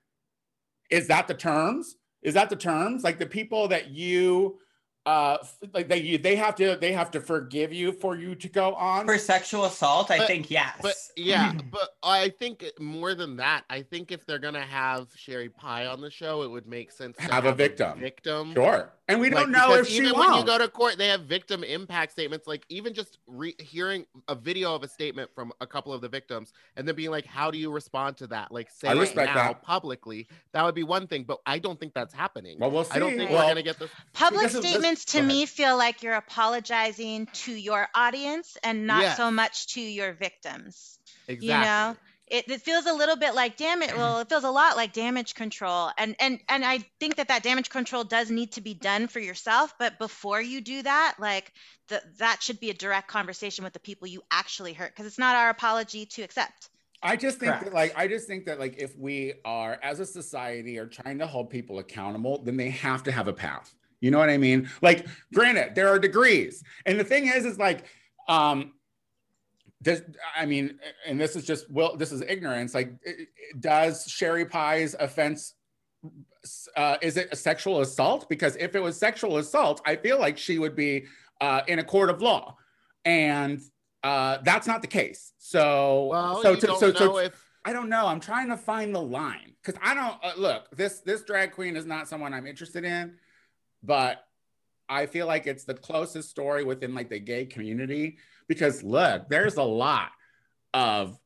is 0.90 1.08
that 1.08 1.28
the 1.28 1.36
terms? 1.36 1.96
Is 2.24 2.34
that 2.34 2.50
the 2.50 2.56
terms? 2.56 3.04
Like 3.04 3.20
the 3.20 3.26
people 3.26 3.68
that 3.68 3.92
you 3.92 4.58
uh 5.08 5.38
like 5.74 5.88
they 5.88 6.18
they 6.18 6.36
have 6.36 6.56
to 6.56 6.76
they 6.80 6.92
have 6.92 7.10
to 7.10 7.20
forgive 7.20 7.74
you 7.74 7.92
for 7.92 8.16
you 8.16 8.36
to 8.36 8.48
go 8.48 8.76
on 8.76 9.04
for 9.08 9.18
sexual 9.18 9.66
assault 9.66 10.12
i 10.12 10.20
But- 10.20 10.28
think 10.28 10.52
yes 10.52 10.78
But 10.82 10.96
yeah, 11.16 11.54
but 11.72 11.96
I 12.04 12.30
think 12.30 12.64
more 12.80 13.14
than 13.16 13.36
that, 13.38 13.64
I 13.70 13.82
think 13.82 14.12
if 14.12 14.26
they're 14.26 14.40
gonna 14.40 14.62
have 14.66 15.08
Sherry 15.16 15.50
Pie 15.50 15.86
on 15.88 16.02
the 16.02 16.10
show, 16.10 16.44
it 16.44 16.50
would 16.50 16.68
make 16.68 16.92
sense 16.92 17.18
to 17.18 17.24
Have 17.24 17.46
a 17.46 17.54
victim. 17.54 18.00
victim. 18.00 18.54
sure 18.54 18.92
and 19.12 19.22
we 19.22 19.30
don't 19.30 19.42
Like, 19.42 19.50
know 19.50 19.68
because 19.70 19.88
if 19.88 19.92
she 19.94 19.98
even 19.98 20.18
when 20.18 20.34
you 20.34 20.46
go 20.46 20.58
to 20.58 20.68
court, 20.68 20.98
they 20.98 21.08
have 21.10 21.22
victim 21.22 21.64
impact 21.64 22.12
statements. 22.12 22.48
Like 22.48 22.66
even 22.70 22.94
just 22.94 23.18
re- 23.28 23.56
hearing 23.60 24.06
a 24.28 24.36
video 24.36 24.74
of 24.76 24.84
a 24.84 24.88
statement 24.88 25.30
from 25.36 25.52
a 25.62 25.68
couple 25.68 25.94
of 25.94 26.02
the 26.02 26.10
victims, 26.10 26.54
and 26.76 26.88
then 26.88 26.96
being 26.96 27.12
like, 27.12 27.26
"How 27.26 27.52
do 27.52 27.58
you 27.58 27.72
respond 27.72 28.18
to 28.18 28.28
that?" 28.28 28.52
Like 28.52 28.70
say 28.70 28.90
it 28.90 29.16
now 29.16 29.34
that. 29.34 29.62
publicly. 29.64 30.28
That 30.54 30.64
would 30.66 30.76
be 30.76 30.84
one 30.84 31.08
thing, 31.08 31.24
but 31.24 31.40
I 31.46 31.60
don't 31.60 31.80
think 31.80 31.94
that's 31.94 32.14
happening. 32.14 32.58
well 32.60 32.72
we'll 32.72 32.84
see 32.84 32.92
I 32.96 33.00
don't 33.00 33.16
think 33.16 33.30
well, 33.32 33.44
we're 33.44 33.50
gonna 33.52 33.64
get 33.64 33.80
this. 33.80 33.90
Public 34.14 34.44
this 34.44 34.56
is- 34.56 34.62
this- 34.62 34.72
statements 34.72 35.06
to 35.06 35.22
me 35.22 35.46
feel 35.46 35.78
like 35.78 36.04
you're 36.04 36.16
apologizing 36.16 37.28
to 37.28 37.54
your 37.54 37.88
audience 37.96 38.58
and 38.64 38.88
not 38.88 39.02
Yes. 39.02 39.18
so 39.18 39.32
much 39.32 39.68
to 39.74 39.82
your 39.82 40.14
victims. 40.14 41.00
Exactly. 41.28 41.48
You 41.48 41.54
know, 41.54 41.98
it, 42.32 42.50
it 42.50 42.62
feels 42.62 42.86
a 42.86 42.94
little 42.94 43.18
bit 43.18 43.36
like 43.36 43.58
damage. 43.58 43.92
Well, 43.94 44.20
it 44.20 44.30
feels 44.30 44.46
a 44.46 44.50
lot 44.50 44.78
like 44.78 44.94
damage 44.94 45.36
control, 45.36 45.92
and 45.98 46.16
and 46.20 46.40
and 46.48 46.64
I 46.64 46.80
think 47.00 47.18
that 47.18 47.28
that 47.28 47.44
damage 47.44 47.70
control 47.70 48.04
does 48.04 48.32
need 48.32 48.54
to 48.54 48.62
be 48.62 48.74
done 48.74 49.08
for 49.08 49.20
yourself. 49.20 49.74
But 49.78 50.00
before 50.00 50.42
you 50.42 50.62
do 50.62 50.82
that, 50.82 51.16
like 51.20 51.52
the, 51.90 52.02
that 52.20 52.42
should 52.42 52.60
be 52.60 52.70
a 52.70 52.74
direct 52.74 53.10
conversation 53.10 53.64
with 53.64 53.74
the 53.74 53.80
people 53.80 54.08
you 54.08 54.22
actually 54.32 54.74
hurt, 54.74 54.94
because 54.96 55.06
it's 55.06 55.20
not 55.20 55.36
our 55.36 55.50
apology 55.50 56.06
to 56.06 56.22
accept. 56.22 56.70
I 57.04 57.18
just 57.18 57.40
think 57.40 57.60
that 57.60 57.74
like 57.74 57.94
I 57.98 58.08
just 58.08 58.28
think 58.28 58.46
that 58.46 58.60
like 58.60 58.78
if 58.78 58.98
we 58.98 59.34
are 59.44 59.78
as 59.84 60.00
a 60.00 60.06
society 60.06 60.78
are 60.78 60.88
trying 60.88 61.20
to 61.20 61.28
hold 61.28 61.50
people 61.50 61.80
accountable, 61.80 62.42
then 62.44 62.56
they 62.56 62.70
have 62.70 63.04
to 63.04 63.12
have 63.12 63.28
a 63.28 63.34
path. 63.34 63.76
You 64.00 64.10
know 64.10 64.18
what 64.18 64.30
I 64.30 64.38
mean? 64.38 64.68
Like, 64.82 65.06
granted, 65.34 65.76
there 65.76 65.90
are 65.90 66.00
degrees, 66.00 66.64
and 66.88 67.00
the 67.00 67.04
thing 67.04 67.28
is, 67.28 67.46
is 67.46 67.60
like, 67.60 67.86
um, 68.28 68.74
this. 69.82 70.02
I 70.38 70.46
mean, 70.46 70.80
and 71.06 71.20
this 71.20 71.36
is 71.36 71.44
just 71.46 71.70
well, 71.70 71.96
this 71.98 72.12
is 72.12 72.22
ignorance. 72.22 72.74
Like, 72.74 72.94
does 73.60 74.08
Sherry 74.08 74.46
Pie's 74.46 74.96
offense? 75.00 75.56
Uh, 76.76 76.98
is 77.02 77.18
it 77.18 77.30
a 77.32 77.36
sexual 77.36 77.82
assault? 77.82 78.28
Because 78.30 78.56
if 78.56 78.76
it 78.76 78.80
was 78.80 78.98
sexual 78.98 79.38
assault, 79.38 79.82
I 79.86 79.96
feel 79.96 80.20
like 80.20 80.38
she 80.38 80.58
would 80.60 80.76
be 80.76 81.06
uh, 81.40 81.62
in 81.68 81.80
a 81.80 81.84
court 81.84 82.10
of 82.10 82.22
law, 82.22 82.58
and 83.06 83.60
uh, 84.04 84.38
that's 84.44 84.66
not 84.68 84.82
the 84.82 84.88
case. 84.88 85.34
So, 85.38 86.06
Well, 86.06 86.42
so 86.42 86.56
to- 86.56 86.68
so- 86.78 86.94
so- 86.94 87.18
if 87.18 87.34
I 87.64 87.74
don't 87.74 87.90
know. 87.90 88.08
I'm 88.08 88.20
trying 88.20 88.50
to 88.50 88.58
find 88.58 88.94
the 88.96 89.02
line 89.02 89.54
because 89.64 89.80
I 89.84 89.94
don't 89.94 90.18
uh, 90.24 90.34
look. 90.36 90.76
This 90.76 91.02
this 91.02 91.22
drag 91.22 91.52
queen 91.52 91.76
is 91.76 91.86
not 91.86 92.08
someone 92.08 92.34
I'm 92.34 92.48
interested 92.48 92.84
in, 92.84 93.18
but 93.84 94.26
I 94.90 95.06
feel 95.06 95.28
like 95.28 95.46
it's 95.46 95.64
the 95.64 95.76
closest 95.76 96.30
story 96.30 96.64
within 96.64 96.96
like 96.96 97.10
the 97.10 97.20
gay 97.20 97.46
community 97.46 98.18
because 98.52 98.84
look, 98.84 99.30
there's 99.30 99.56
a 99.56 99.64
lot 99.64 100.10
of 100.74 101.18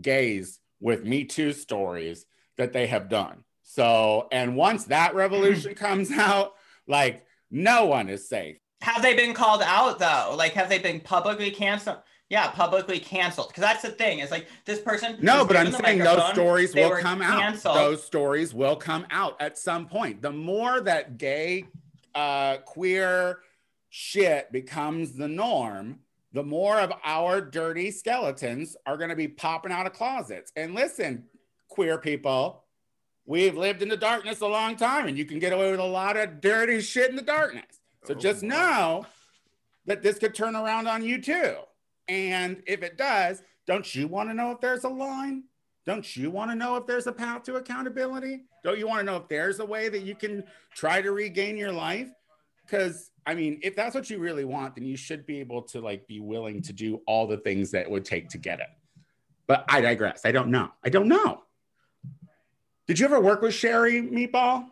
gays 0.00 0.58
with 0.80 1.04
Me 1.04 1.24
Too 1.24 1.52
stories 1.52 2.26
that 2.56 2.72
they 2.72 2.88
have 2.88 3.08
done. 3.08 3.44
So, 3.62 4.26
and 4.32 4.56
once 4.56 4.86
that 4.86 5.14
revolution 5.14 5.74
comes 5.76 6.10
out, 6.10 6.54
like 6.88 7.24
no 7.48 7.86
one 7.86 8.08
is 8.08 8.28
safe. 8.28 8.56
Have 8.80 9.02
they 9.02 9.14
been 9.14 9.34
called 9.34 9.62
out 9.64 10.00
though? 10.00 10.34
Like, 10.36 10.54
have 10.54 10.68
they 10.68 10.80
been 10.80 10.98
publicly 10.98 11.52
canceled? 11.52 11.98
Yeah, 12.28 12.50
publicly 12.50 12.98
canceled. 12.98 13.48
Because 13.48 13.60
that's 13.60 13.82
the 13.82 13.90
thing. 13.90 14.18
Is 14.18 14.32
like 14.32 14.48
this 14.64 14.80
person. 14.80 15.16
No, 15.20 15.44
but 15.44 15.56
I'm 15.56 15.70
saying 15.70 16.00
those 16.00 16.28
stories 16.30 16.74
will 16.74 16.98
come 16.98 17.22
out. 17.22 17.38
canceled. 17.38 17.76
Those 17.76 18.02
stories 18.02 18.52
will 18.52 18.74
come 18.74 19.06
out 19.12 19.40
at 19.40 19.56
some 19.56 19.86
point. 19.86 20.22
The 20.22 20.32
more 20.32 20.80
that 20.80 21.18
gay, 21.18 21.66
uh, 22.16 22.56
queer 22.64 23.38
shit 23.96 24.50
becomes 24.50 25.12
the 25.12 25.28
norm, 25.28 26.00
the 26.34 26.42
more 26.42 26.78
of 26.80 26.92
our 27.04 27.40
dirty 27.40 27.90
skeletons 27.92 28.76
are 28.86 28.96
going 28.96 29.08
to 29.08 29.16
be 29.16 29.28
popping 29.28 29.70
out 29.72 29.86
of 29.86 29.92
closets. 29.92 30.52
And 30.56 30.74
listen, 30.74 31.24
queer 31.68 31.96
people, 31.96 32.64
we've 33.24 33.56
lived 33.56 33.82
in 33.82 33.88
the 33.88 33.96
darkness 33.96 34.40
a 34.40 34.46
long 34.46 34.74
time, 34.74 35.06
and 35.06 35.16
you 35.16 35.24
can 35.24 35.38
get 35.38 35.52
away 35.52 35.70
with 35.70 35.78
a 35.80 35.84
lot 35.84 36.16
of 36.16 36.40
dirty 36.40 36.80
shit 36.80 37.08
in 37.08 37.14
the 37.16 37.22
darkness. 37.22 37.80
So 38.04 38.14
Oh, 38.14 38.18
just 38.18 38.40
boy. 38.42 38.48
know 38.48 39.06
that 39.86 40.02
this 40.02 40.18
could 40.18 40.34
turn 40.34 40.56
around 40.56 40.88
on 40.88 41.04
you 41.04 41.22
too. 41.22 41.54
And 42.08 42.62
if 42.66 42.82
it 42.82 42.98
does, 42.98 43.40
don't 43.66 43.94
you 43.94 44.08
want 44.08 44.28
to 44.28 44.34
know 44.34 44.50
if 44.50 44.60
there's 44.60 44.84
a 44.84 44.88
line? 44.88 45.44
Don't 45.86 46.16
you 46.16 46.30
want 46.30 46.50
to 46.50 46.54
know 46.56 46.76
if 46.76 46.86
there's 46.86 47.06
a 47.06 47.12
path 47.12 47.44
to 47.44 47.56
accountability? 47.56 48.40
Don't 48.64 48.78
you 48.78 48.88
want 48.88 49.00
to 49.00 49.04
know 49.04 49.16
if 49.18 49.28
there's 49.28 49.60
a 49.60 49.64
way 49.64 49.88
that 49.88 50.02
you 50.02 50.14
can 50.16 50.42
try 50.74 51.00
to 51.00 51.12
regain 51.12 51.56
your 51.56 51.72
life? 51.72 52.10
Because 52.64 53.10
I 53.26 53.34
mean, 53.34 53.60
if 53.62 53.74
that's 53.74 53.94
what 53.94 54.10
you 54.10 54.18
really 54.18 54.44
want, 54.44 54.74
then 54.74 54.84
you 54.84 54.96
should 54.96 55.24
be 55.26 55.40
able 55.40 55.62
to 55.62 55.80
like 55.80 56.06
be 56.06 56.20
willing 56.20 56.60
to 56.62 56.72
do 56.72 57.00
all 57.06 57.26
the 57.26 57.38
things 57.38 57.70
that 57.70 57.82
it 57.82 57.90
would 57.90 58.04
take 58.04 58.28
to 58.30 58.38
get 58.38 58.60
it. 58.60 58.68
But 59.46 59.64
I 59.68 59.80
digress. 59.80 60.22
I 60.24 60.32
don't 60.32 60.48
know. 60.48 60.70
I 60.84 60.88
don't 60.88 61.08
know. 61.08 61.42
Did 62.86 62.98
you 62.98 63.06
ever 63.06 63.20
work 63.20 63.40
with 63.40 63.54
Sherry 63.54 64.02
Meatball? 64.02 64.66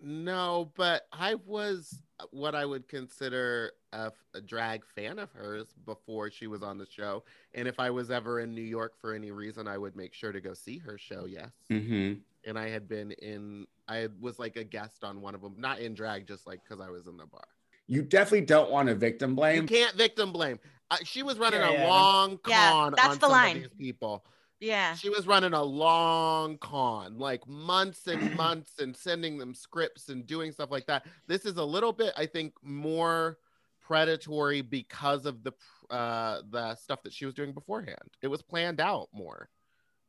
No, 0.00 0.70
but 0.76 1.06
I 1.12 1.34
was 1.34 2.02
what 2.30 2.54
I 2.54 2.64
would 2.64 2.88
consider 2.88 3.72
a, 3.92 4.12
a 4.34 4.40
drag 4.40 4.84
fan 4.86 5.18
of 5.18 5.30
hers 5.32 5.74
before 5.84 6.30
she 6.30 6.46
was 6.46 6.62
on 6.62 6.78
the 6.78 6.86
show. 6.86 7.24
And 7.54 7.68
if 7.68 7.78
I 7.78 7.90
was 7.90 8.10
ever 8.10 8.40
in 8.40 8.54
New 8.54 8.62
York 8.62 8.94
for 9.00 9.14
any 9.14 9.30
reason, 9.30 9.68
I 9.68 9.78
would 9.78 9.96
make 9.96 10.14
sure 10.14 10.32
to 10.32 10.40
go 10.40 10.54
see 10.54 10.78
her 10.78 10.98
show. 10.98 11.26
Yes. 11.26 11.50
Mm-hmm. 11.70 12.20
And 12.48 12.58
I 12.58 12.68
had 12.68 12.88
been 12.88 13.12
in, 13.12 13.66
I 13.88 14.08
was 14.20 14.38
like 14.38 14.56
a 14.56 14.64
guest 14.64 15.04
on 15.04 15.20
one 15.20 15.34
of 15.34 15.42
them, 15.42 15.54
not 15.58 15.80
in 15.80 15.94
drag, 15.94 16.26
just 16.26 16.46
like 16.46 16.62
because 16.64 16.80
I 16.80 16.90
was 16.90 17.06
in 17.06 17.16
the 17.16 17.26
bar. 17.26 17.46
You 17.88 18.02
definitely 18.02 18.46
don't 18.46 18.70
want 18.70 18.88
to 18.88 18.94
victim 18.94 19.34
blame. 19.34 19.62
You 19.62 19.68
can't 19.68 19.94
victim 19.96 20.32
blame. 20.32 20.60
Uh, 20.90 20.96
she 21.04 21.22
was 21.22 21.38
running 21.38 21.60
Yeah, 21.60 21.70
a 21.70 21.72
yeah. 21.72 21.88
long 21.88 22.38
Yeah, 22.46 22.70
con 22.70 22.94
that's 22.96 23.08
on 23.08 23.14
the 23.16 23.20
some 23.20 23.30
line. 23.32 23.56
of 23.56 23.62
these 23.62 23.72
people. 23.78 24.24
Yeah. 24.60 24.94
She 24.94 25.08
was 25.08 25.26
running 25.26 25.52
a 25.52 25.62
long 25.62 26.58
con, 26.58 27.18
like 27.18 27.46
months 27.46 28.06
and 28.06 28.34
months, 28.36 28.78
and 28.78 28.96
sending 28.96 29.38
them 29.38 29.54
scripts 29.54 30.08
and 30.08 30.26
doing 30.26 30.52
stuff 30.52 30.70
like 30.70 30.86
that. 30.86 31.06
This 31.26 31.44
is 31.44 31.56
a 31.56 31.64
little 31.64 31.92
bit, 31.92 32.12
I 32.16 32.26
think, 32.26 32.54
more 32.62 33.38
predatory 33.80 34.60
because 34.60 35.24
of 35.26 35.42
the 35.42 35.52
uh 35.90 36.42
the 36.50 36.74
stuff 36.74 37.02
that 37.02 37.12
she 37.12 37.24
was 37.24 37.34
doing 37.34 37.52
beforehand. 37.52 37.96
It 38.20 38.28
was 38.28 38.42
planned 38.42 38.80
out 38.80 39.08
more. 39.12 39.48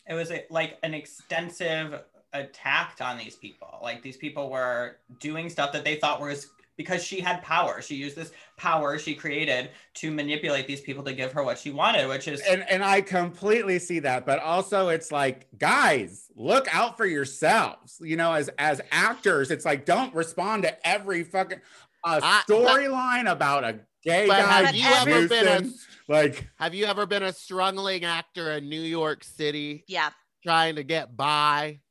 it 0.05 0.13
was 0.15 0.31
a, 0.31 0.45
like 0.49 0.77
an 0.83 0.93
extensive 0.93 2.01
attack 2.33 2.97
on 2.99 3.17
these 3.17 3.35
people. 3.35 3.79
Like 3.81 4.01
these 4.01 4.17
people 4.17 4.49
were 4.49 4.97
doing 5.19 5.49
stuff 5.49 5.71
that 5.73 5.83
they 5.85 5.95
thought 5.95 6.19
was 6.19 6.47
because 6.79 7.03
she 7.03 7.19
had 7.19 7.43
power. 7.43 7.81
She 7.81 7.95
used 7.95 8.15
this 8.15 8.31
power 8.55 8.97
she 8.97 9.13
created 9.13 9.69
to 9.95 10.09
manipulate 10.11 10.65
these 10.65 10.79
people 10.79 11.03
to 11.03 11.11
give 11.11 11.33
her 11.33 11.43
what 11.43 11.59
she 11.59 11.71
wanted, 11.71 12.07
which 12.07 12.29
is 12.29 12.39
and 12.39 12.63
and 12.69 12.81
I 12.81 13.01
completely 13.01 13.79
see 13.79 13.99
that, 13.99 14.25
but 14.25 14.39
also 14.39 14.87
it's 14.87 15.11
like, 15.11 15.45
guys, 15.57 16.31
look 16.37 16.73
out 16.73 16.95
for 16.95 17.05
yourselves. 17.05 17.99
You 18.01 18.15
know, 18.15 18.31
as 18.31 18.49
as 18.57 18.79
actors, 18.91 19.51
it's 19.51 19.65
like 19.65 19.83
don't 19.85 20.15
respond 20.15 20.63
to 20.63 20.87
every 20.87 21.25
fucking 21.25 21.59
a 22.05 22.07
I- 22.23 22.43
but- 22.47 22.55
storyline 22.55 23.29
about 23.29 23.65
a 23.65 23.79
gay 24.01 24.25
But 24.25 24.39
guy. 24.39 24.63
have 24.63 24.75
you 24.75 24.85
ever 24.87 25.27
been 25.27 25.47
a 25.65 26.11
like? 26.11 26.47
have 26.57 26.73
you 26.73 26.85
ever 26.85 27.05
been 27.05 27.23
a 27.23 27.33
struggling 27.33 28.05
actor 28.05 28.53
in 28.53 28.69
New 28.69 28.79
York 28.81 29.25
City 29.25 29.83
Yeah. 29.85 30.11
trying 30.43 30.77
to 30.77 30.83
get 30.83 31.17
by? 31.17 31.81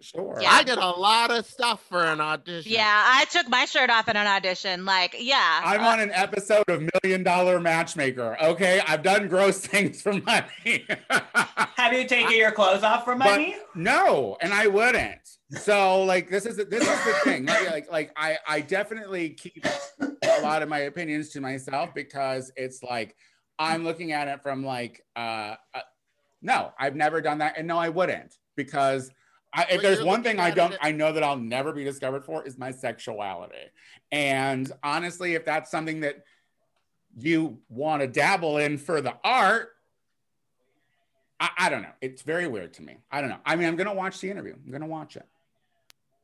Sure. 0.00 0.38
Yeah. 0.40 0.50
I 0.52 0.62
did 0.62 0.78
a 0.78 0.90
lot 0.90 1.30
of 1.30 1.46
stuff 1.46 1.84
for 1.88 2.04
an 2.04 2.20
audition. 2.20 2.70
Yeah. 2.72 3.04
I 3.06 3.24
took 3.26 3.48
my 3.48 3.64
shirt 3.64 3.90
off 3.90 4.08
in 4.08 4.16
an 4.16 4.26
audition. 4.26 4.84
Like, 4.84 5.16
yeah. 5.18 5.60
I'm 5.64 5.82
uh, 5.82 5.88
on 5.88 6.00
an 6.00 6.10
episode 6.12 6.64
of 6.68 6.82
Million 7.02 7.22
Dollar 7.22 7.60
Matchmaker. 7.60 8.36
Okay, 8.42 8.80
I've 8.86 9.02
done 9.02 9.28
gross 9.28 9.58
things 9.66 10.02
for 10.02 10.12
money. 10.12 10.86
have 11.76 11.92
you 11.92 12.06
taken 12.06 12.36
your 12.36 12.52
clothes 12.52 12.82
off 12.82 13.04
for 13.04 13.14
But- 13.14 13.30
money? 13.30 13.56
no, 13.74 14.36
and 14.40 14.52
I 14.52 14.66
wouldn't. 14.66 15.20
So 15.50 16.02
like 16.04 16.28
this 16.28 16.44
is 16.44 16.56
the, 16.58 16.64
this 16.66 16.82
is 16.82 17.04
the 17.04 17.12
thing. 17.24 17.46
Like, 17.46 17.70
like 17.70 17.90
like 17.90 18.12
I 18.16 18.36
I 18.46 18.60
definitely 18.60 19.30
keep 19.30 19.64
a 19.98 20.42
lot 20.42 20.60
of 20.62 20.68
my 20.68 20.80
opinions 20.80 21.30
to 21.30 21.40
myself 21.40 21.94
because 21.94 22.52
it's 22.54 22.82
like 22.82 23.16
I'm 23.58 23.82
looking 23.82 24.12
at 24.12 24.28
it 24.28 24.42
from 24.42 24.62
like 24.62 25.02
uh, 25.16 25.54
uh 25.74 25.80
no, 26.42 26.72
I've 26.78 26.94
never 26.96 27.22
done 27.22 27.38
that, 27.38 27.54
and 27.56 27.66
no, 27.66 27.78
I 27.78 27.88
wouldn't 27.88 28.34
because. 28.56 29.10
I, 29.58 29.66
if 29.70 29.82
there's 29.82 30.04
one 30.04 30.22
thing 30.22 30.38
I 30.38 30.52
don't, 30.52 30.76
I 30.80 30.92
know 30.92 31.12
that 31.12 31.24
I'll 31.24 31.36
never 31.36 31.72
be 31.72 31.82
discovered 31.82 32.24
for 32.24 32.46
is 32.46 32.56
my 32.56 32.70
sexuality. 32.70 33.56
And 34.12 34.70
honestly, 34.84 35.34
if 35.34 35.44
that's 35.44 35.68
something 35.68 36.00
that 36.00 36.22
you 37.18 37.58
want 37.68 38.02
to 38.02 38.06
dabble 38.06 38.58
in 38.58 38.78
for 38.78 39.00
the 39.00 39.14
art, 39.24 39.70
I, 41.40 41.50
I 41.58 41.68
don't 41.70 41.82
know. 41.82 41.90
It's 42.00 42.22
very 42.22 42.46
weird 42.46 42.72
to 42.74 42.82
me. 42.82 42.98
I 43.10 43.20
don't 43.20 43.30
know. 43.30 43.40
I 43.44 43.56
mean, 43.56 43.66
I'm 43.66 43.74
gonna 43.74 43.94
watch 43.94 44.20
the 44.20 44.30
interview. 44.30 44.54
I'm 44.54 44.70
gonna 44.70 44.86
watch 44.86 45.16
it. 45.16 45.26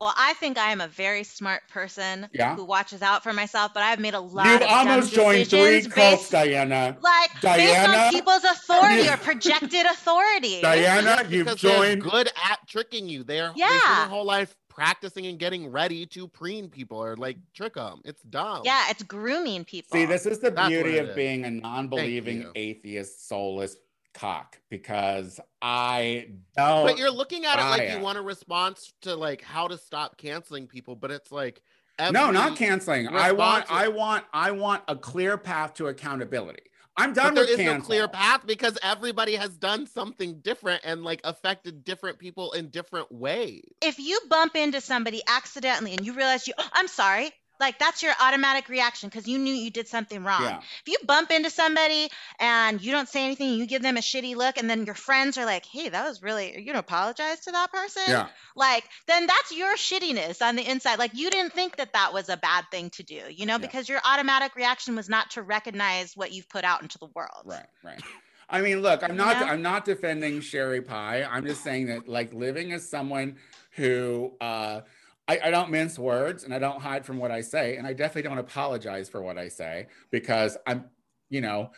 Well, 0.04 0.12
I 0.18 0.34
think 0.34 0.58
I 0.58 0.70
am 0.70 0.82
a 0.82 0.86
very 0.88 1.24
smart 1.24 1.62
person 1.70 2.28
Yeah. 2.34 2.54
who 2.56 2.64
watches 2.64 3.00
out 3.00 3.22
for 3.22 3.32
myself, 3.32 3.72
but 3.72 3.82
I've 3.82 3.98
made 3.98 4.12
a 4.12 4.20
lot 4.20 4.44
You've 4.44 4.54
of 4.56 4.68
dumb 4.68 4.88
almost 4.88 5.14
joined 5.14 5.48
three 5.48 5.80
cults, 5.80 5.94
based, 5.94 6.30
Diana. 6.30 6.98
like 7.00 7.30
based 7.40 7.42
Diana? 7.42 7.96
on 8.04 8.12
people's 8.12 8.44
authority 8.44 9.08
or 9.08 9.16
projected 9.16 9.86
authority. 9.86 10.60
Diana, 10.60 11.22
you've 11.30 11.46
because 11.46 11.62
they're 11.62 11.76
joined. 11.78 12.02
good 12.02 12.26
at 12.50 12.58
tricking 12.68 13.08
you. 13.08 13.24
They're 13.24 13.54
they 13.56 13.60
spend 13.62 13.80
Yeah. 13.82 13.94
their 14.00 14.08
whole 14.08 14.26
life 14.26 14.54
practicing 14.68 15.24
and 15.26 15.38
getting 15.38 15.70
ready 15.70 16.04
to 16.04 16.28
preen 16.28 16.68
people 16.68 16.98
or 17.02 17.16
like 17.16 17.38
trick 17.54 17.72
them. 17.74 18.02
It's 18.04 18.20
dumb. 18.24 18.60
Yeah, 18.64 18.90
it's 18.90 19.04
grooming 19.04 19.64
people. 19.64 19.96
See, 19.96 20.04
this 20.04 20.26
is 20.26 20.40
the 20.40 20.50
That's 20.50 20.68
beauty 20.68 20.98
of 20.98 21.10
is. 21.10 21.16
being 21.16 21.44
a 21.46 21.50
non-believing 21.50 22.50
atheist, 22.56 23.26
soulless 23.26 23.76
cock 24.14 24.58
because 24.70 25.40
I 25.60 26.28
don't. 26.56 26.86
But 26.86 26.98
you're 26.98 27.10
looking 27.10 27.44
at 27.44 27.58
it 27.58 27.62
like 27.62 27.88
buy 27.88 27.94
you 27.96 28.00
want 28.00 28.18
a 28.18 28.22
response 28.22 28.92
to 29.02 29.14
like 29.16 29.42
how 29.42 29.68
to 29.68 29.76
stop 29.76 30.16
canceling 30.16 30.66
people, 30.66 30.96
but 30.96 31.10
it's 31.10 31.30
like 31.30 31.60
no, 32.00 32.30
not 32.30 32.56
canceling. 32.56 33.08
I 33.08 33.32
want, 33.32 33.62
response- 33.62 33.84
I 33.84 33.88
want, 33.88 34.24
I 34.32 34.50
want 34.50 34.82
a 34.88 34.96
clear 34.96 35.36
path 35.38 35.74
to 35.74 35.86
accountability. 35.86 36.62
I'm 36.96 37.12
But 37.12 37.22
done 37.22 37.34
there 37.34 37.42
with 37.44 37.50
is 37.50 37.56
cancel. 37.56 37.78
no 37.78 37.84
clear 37.84 38.08
path 38.08 38.46
because 38.46 38.78
everybody 38.82 39.34
has 39.34 39.50
done 39.56 39.86
something 39.88 40.40
different 40.40 40.82
and 40.84 41.02
like 41.02 41.20
affected 41.24 41.82
different 41.84 42.18
people 42.20 42.52
in 42.52 42.68
different 42.70 43.10
ways. 43.10 43.64
if 43.82 43.98
you 43.98 44.20
bump 44.30 44.54
into 44.54 44.80
somebody 44.80 45.20
accidentally 45.26 45.92
and 45.92 46.06
you 46.06 46.14
realize 46.14 46.46
you, 46.46 46.54
oh, 46.56 46.68
I'm 46.72 46.86
sorry, 46.86 47.32
like 47.60 47.78
that's 47.78 48.02
your 48.02 48.12
automatic 48.20 48.68
reaction 48.68 49.08
because 49.08 49.26
you 49.28 49.38
knew 49.38 49.54
you 49.54 49.70
did 49.70 49.88
something 49.88 50.22
wrong. 50.24 50.42
Yeah. 50.42 50.58
If 50.58 50.88
you 50.88 50.96
bump 51.06 51.30
into 51.30 51.50
somebody 51.50 52.08
and 52.40 52.80
you 52.82 52.92
don't 52.92 53.08
say 53.08 53.24
anything, 53.24 53.54
you 53.54 53.66
give 53.66 53.82
them 53.82 53.96
a 53.96 54.00
shitty 54.00 54.36
look, 54.36 54.58
and 54.58 54.68
then 54.68 54.86
your 54.86 54.94
friends 54.94 55.38
are 55.38 55.44
like, 55.44 55.64
"Hey, 55.64 55.88
that 55.88 56.04
was 56.06 56.22
really," 56.22 56.58
you 56.58 56.66
gonna 56.66 56.78
apologize 56.80 57.40
to 57.40 57.52
that 57.52 57.72
person? 57.72 58.02
Yeah. 58.08 58.28
Like, 58.56 58.84
then 59.06 59.26
that's 59.26 59.52
your 59.52 59.76
shittiness 59.76 60.42
on 60.42 60.56
the 60.56 60.68
inside. 60.68 60.98
Like, 60.98 61.14
you 61.14 61.30
didn't 61.30 61.52
think 61.52 61.76
that 61.76 61.92
that 61.92 62.12
was 62.12 62.28
a 62.28 62.36
bad 62.36 62.64
thing 62.70 62.90
to 62.90 63.02
do, 63.02 63.22
you 63.30 63.46
know, 63.46 63.54
Yeah. 63.54 63.58
because 63.58 63.88
your 63.88 64.00
automatic 64.04 64.56
reaction 64.56 64.96
was 64.96 65.08
not 65.08 65.30
to 65.32 65.42
recognize 65.42 66.16
what 66.16 66.32
you've 66.32 66.48
put 66.48 66.64
out 66.64 66.82
into 66.82 66.98
the 66.98 67.08
world. 67.14 67.42
Right, 67.44 67.66
right. 67.82 68.00
I 68.48 68.60
mean, 68.60 68.82
look, 68.82 69.02
I'm 69.02 69.16
not 69.16 69.40
Yeah. 69.40 69.46
I'm 69.46 69.62
not 69.62 69.84
defending 69.84 70.40
Sherry 70.40 70.82
Pie. 70.82 71.24
I'm 71.24 71.46
just 71.46 71.64
saying 71.64 71.86
that 71.86 72.08
like 72.08 72.32
living 72.34 72.72
as 72.72 72.88
someone 72.88 73.36
who 73.70 74.34
uh 74.40 74.82
I, 75.26 75.40
I 75.44 75.50
don't 75.50 75.70
mince 75.70 75.98
words 75.98 76.44
and 76.44 76.52
I 76.52 76.58
don't 76.58 76.80
hide 76.80 77.06
from 77.06 77.18
what 77.18 77.30
I 77.30 77.40
say, 77.40 77.76
and 77.76 77.86
I 77.86 77.92
definitely 77.92 78.28
don't 78.28 78.38
apologize 78.38 79.08
for 79.08 79.22
what 79.22 79.38
I 79.38 79.48
say 79.48 79.86
because 80.10 80.56
I'm, 80.66 80.86
you 81.30 81.40
know, 81.40 81.70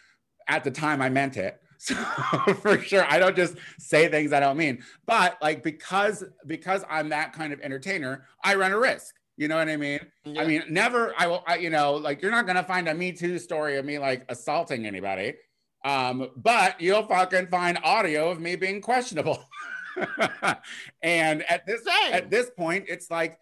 at 0.49 0.65
the 0.65 0.71
time 0.71 1.01
I 1.03 1.09
meant 1.09 1.37
it. 1.37 1.61
So 1.79 1.95
for 2.63 2.79
sure, 2.81 3.05
I 3.07 3.19
don't 3.19 3.37
just 3.37 3.57
say 3.79 4.09
things 4.09 4.33
I 4.33 4.41
don't 4.41 4.57
mean. 4.57 4.83
But 5.05 5.37
like 5.43 5.63
because 5.63 6.25
because 6.47 6.83
I'm 6.89 7.11
that 7.11 7.35
kind 7.35 7.53
of 7.53 7.61
entertainer, 7.61 8.25
I 8.43 8.55
run 8.55 8.73
a 8.73 8.79
risk. 8.79 9.15
You 9.37 9.49
know 9.49 9.57
what 9.57 9.69
I 9.69 9.77
mean? 9.77 10.01
Yeah. 10.25 10.41
I 10.41 10.47
mean, 10.47 10.63
never. 10.71 11.13
I 11.19 11.27
will. 11.27 11.45
I, 11.47 11.57
you 11.57 11.69
know, 11.69 11.97
like 11.97 12.23
you're 12.23 12.31
not 12.31 12.47
gonna 12.47 12.63
find 12.63 12.89
a 12.89 12.95
Me 12.95 13.13
Too 13.13 13.39
story 13.39 13.77
of 13.77 13.85
me 13.85 13.99
like 13.99 14.25
assaulting 14.31 14.87
anybody, 14.87 15.35
um, 15.85 16.31
but 16.37 16.81
you'll 16.81 17.07
fucking 17.07 17.49
find 17.49 17.79
audio 17.85 18.31
of 18.31 18.41
me 18.41 18.57
being 18.57 18.81
questionable. 18.81 19.45
and 21.03 21.43
at 21.51 21.67
this 21.67 21.85
Same. 21.85 22.15
at 22.15 22.31
this 22.31 22.51
point, 22.51 22.87
it's 22.89 23.11
like 23.11 23.39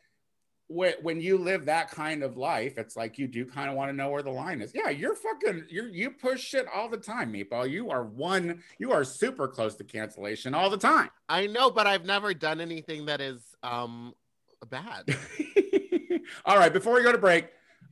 when, 0.68 0.94
when 1.02 1.20
you 1.20 1.38
live 1.38 1.66
that 1.66 1.90
kind 1.90 2.22
of 2.22 2.36
life, 2.36 2.78
it's 2.78 2.96
like 2.96 3.18
you 3.18 3.26
do 3.26 3.44
kind 3.44 3.68
of 3.68 3.76
want 3.76 3.90
to 3.90 3.92
know 3.92 4.08
where 4.08 4.22
the 4.22 4.30
line 4.30 4.60
is. 4.60 4.72
Yeah, 4.74 4.90
you're 4.90 5.14
fucking 5.14 5.66
you 5.68 5.88
you 5.92 6.10
push 6.10 6.40
shit 6.40 6.66
all 6.74 6.88
the 6.88 6.96
time, 6.96 7.32
Meatball. 7.32 7.68
You 7.68 7.90
are 7.90 8.04
one. 8.04 8.62
You 8.78 8.92
are 8.92 9.04
super 9.04 9.48
close 9.48 9.74
to 9.76 9.84
cancellation 9.84 10.54
all 10.54 10.70
the 10.70 10.78
time. 10.78 11.10
I 11.28 11.46
know, 11.46 11.70
but 11.70 11.86
I've 11.86 12.04
never 12.04 12.34
done 12.34 12.60
anything 12.60 13.06
that 13.06 13.20
is 13.20 13.42
um 13.62 14.14
bad. 14.68 15.16
All 16.46 16.58
right, 16.58 16.72
before 16.72 16.94
we 16.94 17.02
go 17.02 17.12
to 17.12 17.18
break, 17.18 17.48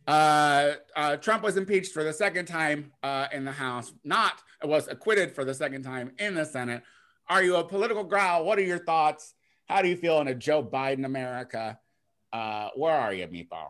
uh, 0.07 0.72
uh, 0.96 1.16
Trump 1.16 1.42
was 1.42 1.57
impeached 1.57 1.92
for 1.92 2.03
the 2.03 2.12
second 2.12 2.46
time 2.46 2.92
uh, 3.03 3.29
in 3.33 3.44
the 3.44 3.53
House. 3.53 3.92
Not 4.05 4.42
was 4.64 4.88
acquitted 4.88 5.33
for 5.33 5.44
the 5.44 5.55
second 5.55 5.83
time 5.83 6.12
in 6.18 6.35
the 6.35 6.44
Senate. 6.44 6.83
Are 7.32 7.42
you 7.42 7.56
a 7.56 7.64
political 7.64 8.04
growl? 8.04 8.44
What 8.44 8.58
are 8.58 8.62
your 8.62 8.78
thoughts? 8.78 9.32
How 9.64 9.80
do 9.80 9.88
you 9.88 9.96
feel 9.96 10.20
in 10.20 10.28
a 10.28 10.34
Joe 10.34 10.62
Biden 10.62 11.06
America? 11.06 11.78
Uh, 12.30 12.68
where 12.76 12.94
are 12.94 13.14
you, 13.14 13.26
Meatball? 13.26 13.68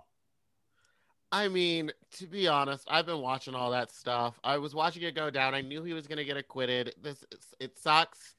I 1.31 1.47
mean, 1.47 1.93
to 2.17 2.27
be 2.27 2.49
honest, 2.49 2.89
I've 2.91 3.07
been 3.07 3.21
watching 3.21 3.55
all 3.55 3.71
that 3.71 3.93
stuff. 3.93 4.37
I 4.43 4.59
was 4.59 4.75
watching 4.75 5.05
it 5.05 5.15
go 5.15 5.31
down. 5.31 5.55
I 5.55 5.61
knew 5.61 5.85
he 5.85 5.93
was 5.93 6.09
going 6.09 6.19
to 6.19 6.25
get 6.25 6.37
acquitted. 6.37 6.97
This 7.01 7.25
it 7.61 7.79
sucks. 7.79 8.35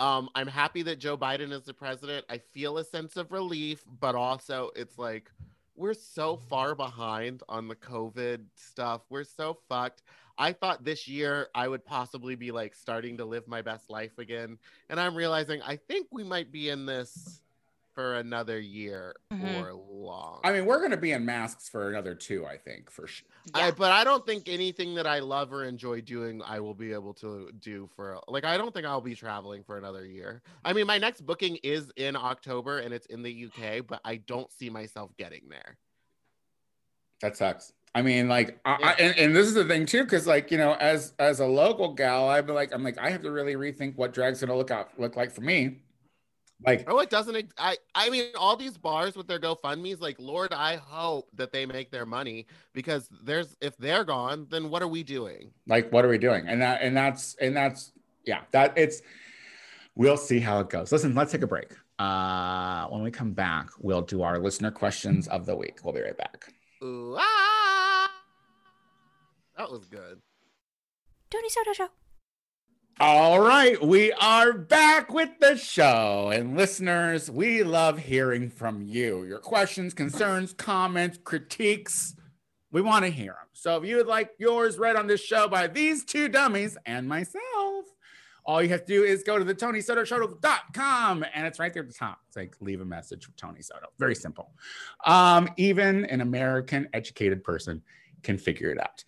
Um, 0.00 0.28
I'm 0.34 0.48
happy 0.48 0.82
that 0.82 0.98
Joe 0.98 1.16
Biden 1.16 1.52
is 1.52 1.62
the 1.62 1.72
president. 1.72 2.26
I 2.28 2.38
feel 2.38 2.78
a 2.78 2.84
sense 2.84 3.16
of 3.16 3.30
relief, 3.30 3.84
but 4.00 4.16
also 4.16 4.72
it's 4.74 4.98
like 4.98 5.30
we're 5.76 5.94
so 5.94 6.36
far 6.36 6.74
behind 6.74 7.44
on 7.48 7.68
the 7.68 7.76
COVID 7.76 8.44
stuff. 8.56 9.02
We're 9.08 9.22
so 9.22 9.56
fucked. 9.68 10.02
I 10.38 10.52
thought 10.52 10.84
this 10.84 11.06
year 11.06 11.48
I 11.54 11.68
would 11.68 11.84
possibly 11.84 12.34
be 12.34 12.50
like 12.50 12.74
starting 12.74 13.16
to 13.18 13.24
live 13.24 13.46
my 13.46 13.62
best 13.62 13.88
life 13.90 14.18
again, 14.18 14.58
and 14.88 14.98
I'm 14.98 15.14
realizing 15.14 15.62
I 15.62 15.76
think 15.76 16.08
we 16.10 16.24
might 16.24 16.50
be 16.50 16.68
in 16.70 16.86
this 16.86 17.40
for 17.92 18.16
another 18.16 18.58
year 18.58 19.14
Mhm. 19.32 19.62
or 19.62 19.72
long. 19.72 20.40
I 20.42 20.50
mean, 20.50 20.66
we're 20.66 20.80
going 20.80 20.90
to 20.90 20.96
be 20.96 21.12
in 21.12 21.24
masks 21.24 21.68
for 21.68 21.88
another 21.90 22.12
two, 22.16 22.44
I 22.44 22.58
think, 22.58 22.90
for 22.90 23.06
sure. 23.06 23.28
I, 23.54 23.70
but 23.70 23.92
I 23.92 24.02
don't 24.02 24.26
think 24.26 24.48
anything 24.48 24.96
that 24.96 25.06
I 25.06 25.20
love 25.20 25.52
or 25.52 25.62
enjoy 25.62 26.00
doing, 26.00 26.42
I 26.42 26.58
will 26.58 26.74
be 26.74 26.92
able 26.92 27.14
to 27.14 27.52
do 27.60 27.88
for 27.94 28.18
like. 28.26 28.44
I 28.44 28.56
don't 28.56 28.74
think 28.74 28.84
I'll 28.84 29.00
be 29.00 29.14
traveling 29.14 29.62
for 29.62 29.78
another 29.78 30.04
year. 30.04 30.42
I 30.64 30.72
mean, 30.72 30.88
my 30.88 30.98
next 30.98 31.20
booking 31.20 31.54
is 31.62 31.92
in 31.94 32.16
October 32.16 32.78
and 32.80 32.92
it's 32.92 33.06
in 33.06 33.22
the 33.22 33.30
UK, 33.46 33.80
but 33.86 34.00
I 34.04 34.16
don't 34.16 34.50
see 34.50 34.68
myself 34.70 35.16
getting 35.16 35.48
there. 35.48 35.78
That 37.20 37.36
sucks. 37.36 37.72
I 37.94 38.02
mean, 38.02 38.28
like, 38.28 38.58
I, 38.64 38.76
I, 38.82 38.92
and, 38.94 39.16
and 39.18 39.36
this 39.36 39.46
is 39.46 39.54
the 39.54 39.64
thing 39.64 39.86
too, 39.86 40.02
because 40.04 40.26
like 40.26 40.50
you 40.50 40.58
know, 40.58 40.74
as 40.74 41.12
as 41.18 41.40
a 41.40 41.46
local 41.46 41.94
gal, 41.94 42.28
I'd 42.28 42.46
be 42.46 42.52
like, 42.52 42.72
I'm 42.74 42.82
like, 42.82 42.98
I 42.98 43.10
have 43.10 43.22
to 43.22 43.30
really 43.30 43.54
rethink 43.54 43.96
what 43.96 44.12
drag's 44.12 44.40
gonna 44.40 44.56
look 44.56 44.70
out 44.72 44.98
look 44.98 45.16
like 45.16 45.30
for 45.32 45.42
me, 45.42 45.82
Like, 46.66 46.84
Oh, 46.88 46.98
it 47.00 47.10
doesn't. 47.10 47.52
I 47.58 47.76
I 47.94 48.10
mean, 48.10 48.26
all 48.38 48.56
these 48.56 48.76
bars 48.78 49.14
with 49.16 49.28
their 49.28 49.38
GoFundmes, 49.38 50.00
like 50.00 50.16
Lord, 50.18 50.52
I 50.52 50.76
hope 50.76 51.28
that 51.34 51.52
they 51.52 51.66
make 51.66 51.90
their 51.90 52.06
money 52.06 52.46
because 52.72 53.08
there's 53.22 53.56
if 53.60 53.76
they're 53.76 54.04
gone, 54.04 54.46
then 54.50 54.70
what 54.70 54.82
are 54.82 54.88
we 54.88 55.02
doing? 55.04 55.52
like 55.68 55.92
what 55.92 56.04
are 56.04 56.08
we 56.08 56.18
doing? 56.18 56.48
And 56.48 56.60
that 56.62 56.82
and 56.82 56.96
that's 56.96 57.36
and 57.40 57.56
that's 57.56 57.92
yeah, 58.26 58.40
that 58.52 58.72
it's 58.76 59.02
we'll 59.94 60.16
see 60.16 60.40
how 60.40 60.60
it 60.60 60.68
goes. 60.70 60.90
Listen, 60.92 61.14
let's 61.14 61.32
take 61.32 61.42
a 61.42 61.46
break. 61.46 61.72
Uh 61.98 62.86
when 62.88 63.02
we 63.02 63.10
come 63.10 63.32
back, 63.32 63.68
we'll 63.78 64.02
do 64.02 64.22
our 64.22 64.38
listener 64.38 64.70
questions 64.72 65.28
of 65.28 65.46
the 65.46 65.54
week. 65.56 65.78
We'll 65.84 65.94
be 65.94 66.00
right 66.02 66.16
back. 66.16 66.52
Ooh, 66.82 67.16
ah! 67.18 67.53
That 69.56 69.70
was 69.70 69.84
good. 69.86 70.20
Tony 71.30 71.48
Soto 71.48 71.72
Show. 71.72 71.88
All 73.00 73.40
right, 73.40 73.82
we 73.84 74.12
are 74.12 74.52
back 74.52 75.12
with 75.12 75.30
the 75.40 75.56
show. 75.56 76.30
And 76.32 76.56
listeners, 76.56 77.28
we 77.28 77.64
love 77.64 77.98
hearing 77.98 78.48
from 78.48 78.82
you. 78.82 79.24
Your 79.24 79.40
questions, 79.40 79.94
concerns, 79.94 80.52
comments, 80.52 81.18
critiques. 81.24 82.14
We 82.70 82.82
want 82.82 83.04
to 83.04 83.10
hear 83.10 83.32
them. 83.32 83.48
So 83.52 83.76
if 83.76 83.84
you 83.84 83.96
would 83.96 84.06
like 84.06 84.30
yours 84.38 84.78
read 84.78 84.94
on 84.94 85.08
this 85.08 85.20
show 85.20 85.48
by 85.48 85.66
these 85.66 86.04
two 86.04 86.28
dummies 86.28 86.78
and 86.86 87.08
myself, 87.08 87.84
all 88.46 88.62
you 88.62 88.68
have 88.68 88.84
to 88.84 88.92
do 88.92 89.02
is 89.02 89.24
go 89.24 89.38
to 89.38 89.44
the 89.44 89.54
TonySotoShow.com 89.54 91.24
and 91.34 91.46
it's 91.46 91.58
right 91.58 91.72
there 91.72 91.82
at 91.82 91.88
the 91.88 91.94
top. 91.94 92.20
It's 92.28 92.36
like 92.36 92.54
leave 92.60 92.80
a 92.80 92.84
message 92.84 93.24
for 93.24 93.32
Tony 93.32 93.62
Soto. 93.62 93.86
Very 93.98 94.14
simple. 94.14 94.52
Um, 95.04 95.48
even 95.56 96.04
an 96.04 96.20
American 96.20 96.88
educated 96.92 97.42
person 97.42 97.82
can 98.22 98.38
figure 98.38 98.70
it 98.70 98.80
out. 98.80 99.04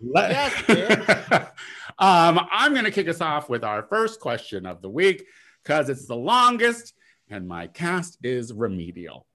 Let- 0.00 0.30
Yes, 0.68 1.48
um, 1.98 2.40
I'm 2.52 2.72
going 2.72 2.84
to 2.84 2.90
kick 2.90 3.08
us 3.08 3.20
off 3.20 3.48
with 3.48 3.64
our 3.64 3.82
first 3.84 4.20
question 4.20 4.66
of 4.66 4.80
the 4.82 4.88
week 4.90 5.24
because 5.62 5.88
it's 5.88 6.06
the 6.06 6.16
longest 6.16 6.94
and 7.30 7.46
my 7.48 7.66
cast 7.66 8.18
is 8.22 8.52
remedial. 8.52 9.26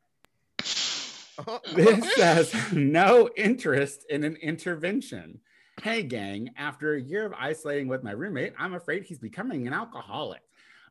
This 1.75 2.13
says 2.15 2.53
no 2.71 3.29
interest 3.35 4.05
in 4.09 4.23
an 4.23 4.35
intervention. 4.37 5.39
Hey, 5.81 6.03
gang, 6.03 6.51
after 6.57 6.93
a 6.93 7.01
year 7.01 7.25
of 7.25 7.33
isolating 7.33 7.87
with 7.87 8.03
my 8.03 8.11
roommate, 8.11 8.53
I'm 8.59 8.75
afraid 8.75 9.03
he's 9.03 9.17
becoming 9.19 9.65
an 9.67 9.73
alcoholic. 9.73 10.41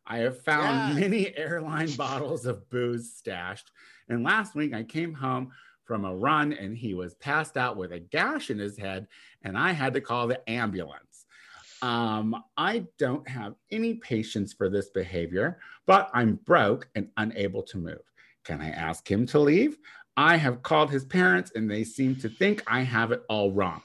I 0.05 0.19
have 0.19 0.43
found 0.43 0.95
Yes. 0.95 1.01
many 1.01 1.37
airline 1.37 1.93
bottles 1.97 2.45
of 2.47 2.69
booze 2.71 3.13
stashed. 3.15 3.71
And 4.09 4.25
last 4.25 4.55
week 4.57 4.75
I 4.75 4.83
came 4.83 5.15
home 5.15 5.53
from 5.93 6.07
a 6.07 6.17
run 6.17 6.55
and 6.55 6.75
he 6.75 6.95
was 6.95 7.17
passed 7.17 7.59
out 7.59 7.77
with 7.77 7.93
a 7.93 7.99
gash 7.99 8.49
in 8.49 8.59
his 8.59 8.79
head, 8.79 9.07
and 9.43 9.59
I 9.59 9.73
had 9.73 9.93
to 9.93 10.01
call 10.01 10.27
the 10.27 10.41
ambulance. 10.49 11.27
Um, 11.83 12.35
I 12.57 12.87
don't 12.99 13.29
have 13.29 13.57
any 13.71 13.97
patience 13.97 14.55
for 14.55 14.71
this 14.71 14.89
behavior, 14.89 15.59
but 15.87 16.11
I'm 16.15 16.37
broke 16.47 16.89
and 16.95 17.11
unable 17.19 17.63
to 17.65 17.77
move. 17.77 18.11
Can 18.43 18.63
I 18.63 18.71
ask 18.71 19.07
him 19.07 19.27
to 19.27 19.39
leave? 19.39 19.77
I 20.17 20.39
have 20.39 20.63
called 20.63 20.91
his 20.91 21.05
parents 21.05 21.53
and 21.55 21.71
they 21.71 21.85
seem 21.85 22.17
to 22.21 22.31
think 22.31 22.63
I 22.67 22.81
have 22.81 23.13
it 23.13 23.25
all 23.29 23.53
wrong. 23.53 23.83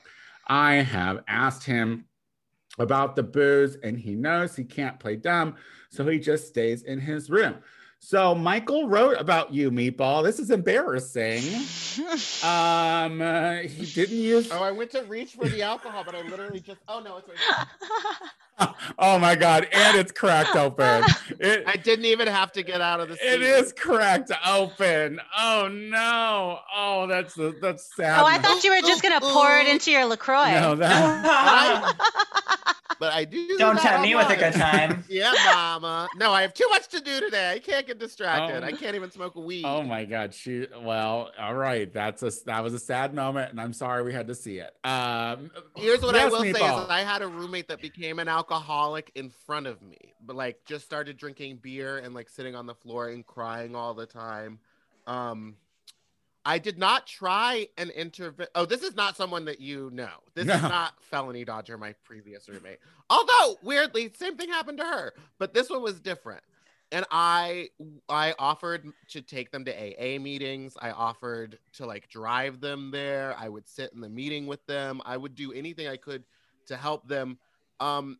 I 0.48 0.76
have 0.76 1.26
asked 1.28 1.66
him 1.66 2.06
about 2.80 3.18
the 3.18 3.24
booze 3.24 3.76
and 3.84 4.00
he 4.00 4.16
knows 4.16 4.56
he 4.56 4.64
can't 4.64 4.98
play 4.98 5.18
dumb, 5.18 5.58
so 5.90 6.08
he 6.08 6.20
just 6.20 6.48
stays 6.48 6.84
in 6.84 7.02
his 7.02 7.30
room. 7.30 7.56
So 8.00 8.34
Michael 8.36 8.88
wrote 8.88 9.20
about 9.20 9.54
you, 9.54 9.70
Meatball. 9.70 10.24
This 10.24 10.40
is 10.40 10.50
embarrassing. 10.50 11.44
Um, 12.44 13.22
uh, 13.22 13.58
he 13.58 13.86
didn't 13.86 14.18
use. 14.18 14.50
Oh, 14.52 14.64
I 14.64 14.72
went 14.72 14.92
to 14.92 15.02
reach 15.04 15.34
for 15.34 15.50
the 15.50 15.64
alcohol, 15.64 16.04
but 16.06 16.16
I 16.16 16.22
literally 16.22 16.60
just. 16.60 16.80
Oh 16.88 17.02
no, 17.02 17.18
it's 17.18 17.28
right. 17.28 18.18
Oh 18.98 19.20
my 19.20 19.36
god! 19.36 19.68
And 19.72 19.98
it's 19.98 20.12
cracked 20.12 20.56
open. 20.56 21.04
It, 21.40 21.64
I 21.68 21.76
didn't 21.76 22.06
even 22.06 22.28
have 22.28 22.52
to 22.54 22.64
get 22.64 22.82
out 22.82 23.00
of 23.00 23.10
the. 23.10 23.14
it 23.16 23.20
seat. 23.20 23.42
is 23.42 23.72
cracked 23.72 24.32
open. 24.48 25.20
Oh 25.38 25.70
no! 25.72 26.60
Oh, 26.76 27.06
that's 27.06 27.38
that's 27.62 27.96
sad. 27.96 28.20
oh, 28.20 28.26
I 28.26 28.40
thought 28.40 28.64
you 28.64 28.74
were 28.74 28.82
just 28.82 29.04
gonna 29.04 29.22
pour 29.22 29.58
it 29.58 29.68
into 29.68 29.92
your 29.92 30.06
Lacroix. 30.06 30.52
no, 30.54 30.76
that. 30.76 31.94
But 33.00 33.14
I 33.14 33.26
do. 33.26 33.58
Don't 33.58 33.76
that 33.76 33.84
tempt 33.84 34.02
me 34.02 34.16
with 34.16 34.30
a 34.30 34.36
good 34.36 34.54
time. 34.54 35.04
yeah, 35.10 35.32
mama. 35.46 36.08
No, 36.16 36.32
I 36.32 36.42
have 36.42 36.54
too 36.54 36.68
much 36.70 36.88
to 36.90 37.02
do 37.02 37.20
today. 37.20 37.52
I 37.52 37.60
can't 37.60 37.86
get 37.86 38.00
distracted. 38.00 38.64
Oh. 38.64 38.66
I 38.66 38.72
can't 38.72 38.96
even 38.96 39.12
smoke 39.12 39.36
a 39.36 39.40
weed. 39.40 39.66
Oh 39.66 39.84
my 39.84 40.06
God, 40.06 40.34
she. 40.34 40.68
Well, 40.82 41.32
all 41.40 41.56
right. 41.56 41.92
That's 41.92 42.24
a 42.24 42.32
that 42.46 42.64
was 42.64 42.74
a 42.74 42.80
sad 42.80 43.14
moment, 43.14 43.52
and 43.52 43.62
I'm 43.62 43.74
sorry 43.74 44.04
we 44.04 44.14
had 44.14 44.28
to 44.28 44.36
see 44.36 44.60
it. 44.60 44.74
Um, 44.84 45.52
Here's 45.76 46.02
what 46.02 46.16
I 46.16 46.20
yes, 46.20 46.32
will 46.32 46.42
say 46.42 46.54
Meatball. 46.54 46.84
is 46.86 46.90
I 46.90 47.02
had 47.02 47.22
a 47.22 47.28
roommate 47.28 47.68
that 47.68 47.82
became 47.82 48.20
an 48.20 48.28
alcoholic 48.28 49.12
in 49.16 49.30
front 49.30 49.68
of 49.68 49.82
me, 49.82 50.14
but 50.26 50.36
like 50.36 50.64
just 50.66 50.86
started 50.86 51.18
drinking 51.18 51.58
beer 51.58 52.00
and 52.00 52.14
like 52.14 52.30
sitting 52.30 52.56
on 52.56 52.66
the 52.66 52.76
floor 52.76 53.10
and 53.10 53.26
crying 53.26 53.76
all 53.76 53.94
the 53.94 54.06
time. 54.06 54.60
Um 55.06 55.56
I 56.48 56.60
did 56.60 56.78
not 56.78 57.06
try 57.06 57.68
an 57.78 57.90
intervention. 57.90 58.50
Oh, 58.56 58.64
this 58.64 58.82
is 58.82 58.96
not 58.96 59.18
someone 59.18 59.44
that 59.46 59.60
you 59.60 59.90
know. 59.92 60.08
This 60.34 60.46
is 60.46 60.62
not 60.62 60.94
felony 61.02 61.44
Dodger, 61.44 61.78
my 61.78 61.94
previous 62.06 62.48
roommate. 62.48 62.80
Although 63.10 63.58
weirdly, 63.64 64.10
same 64.16 64.38
thing 64.38 64.48
happened 64.48 64.78
to 64.78 64.86
her, 64.86 65.14
but 65.40 65.54
this 65.54 65.70
one 65.70 65.82
was 65.82 66.00
different. 66.00 66.42
And 66.94 67.06
I 67.12 67.68
I 68.08 68.34
offered 68.40 68.86
to 69.10 69.22
take 69.22 69.52
them 69.52 69.66
to 69.66 69.74
AA 69.74 70.20
meetings. 70.20 70.78
I 70.82 70.92
offered 70.92 71.60
to 71.74 71.86
like 71.86 72.08
drive 72.08 72.62
them 72.62 72.92
there. 72.92 73.36
I 73.38 73.50
would 73.50 73.68
sit 73.68 73.92
in 73.94 74.00
the 74.00 74.08
meeting 74.08 74.48
with 74.48 74.66
them. 74.68 75.02
I 75.04 75.18
would 75.18 75.36
do 75.36 75.52
anything 75.52 75.90
I 75.90 75.98
could 75.98 76.24
to 76.68 76.78
help 76.78 77.10
them. 77.10 77.40
Um 77.82 78.20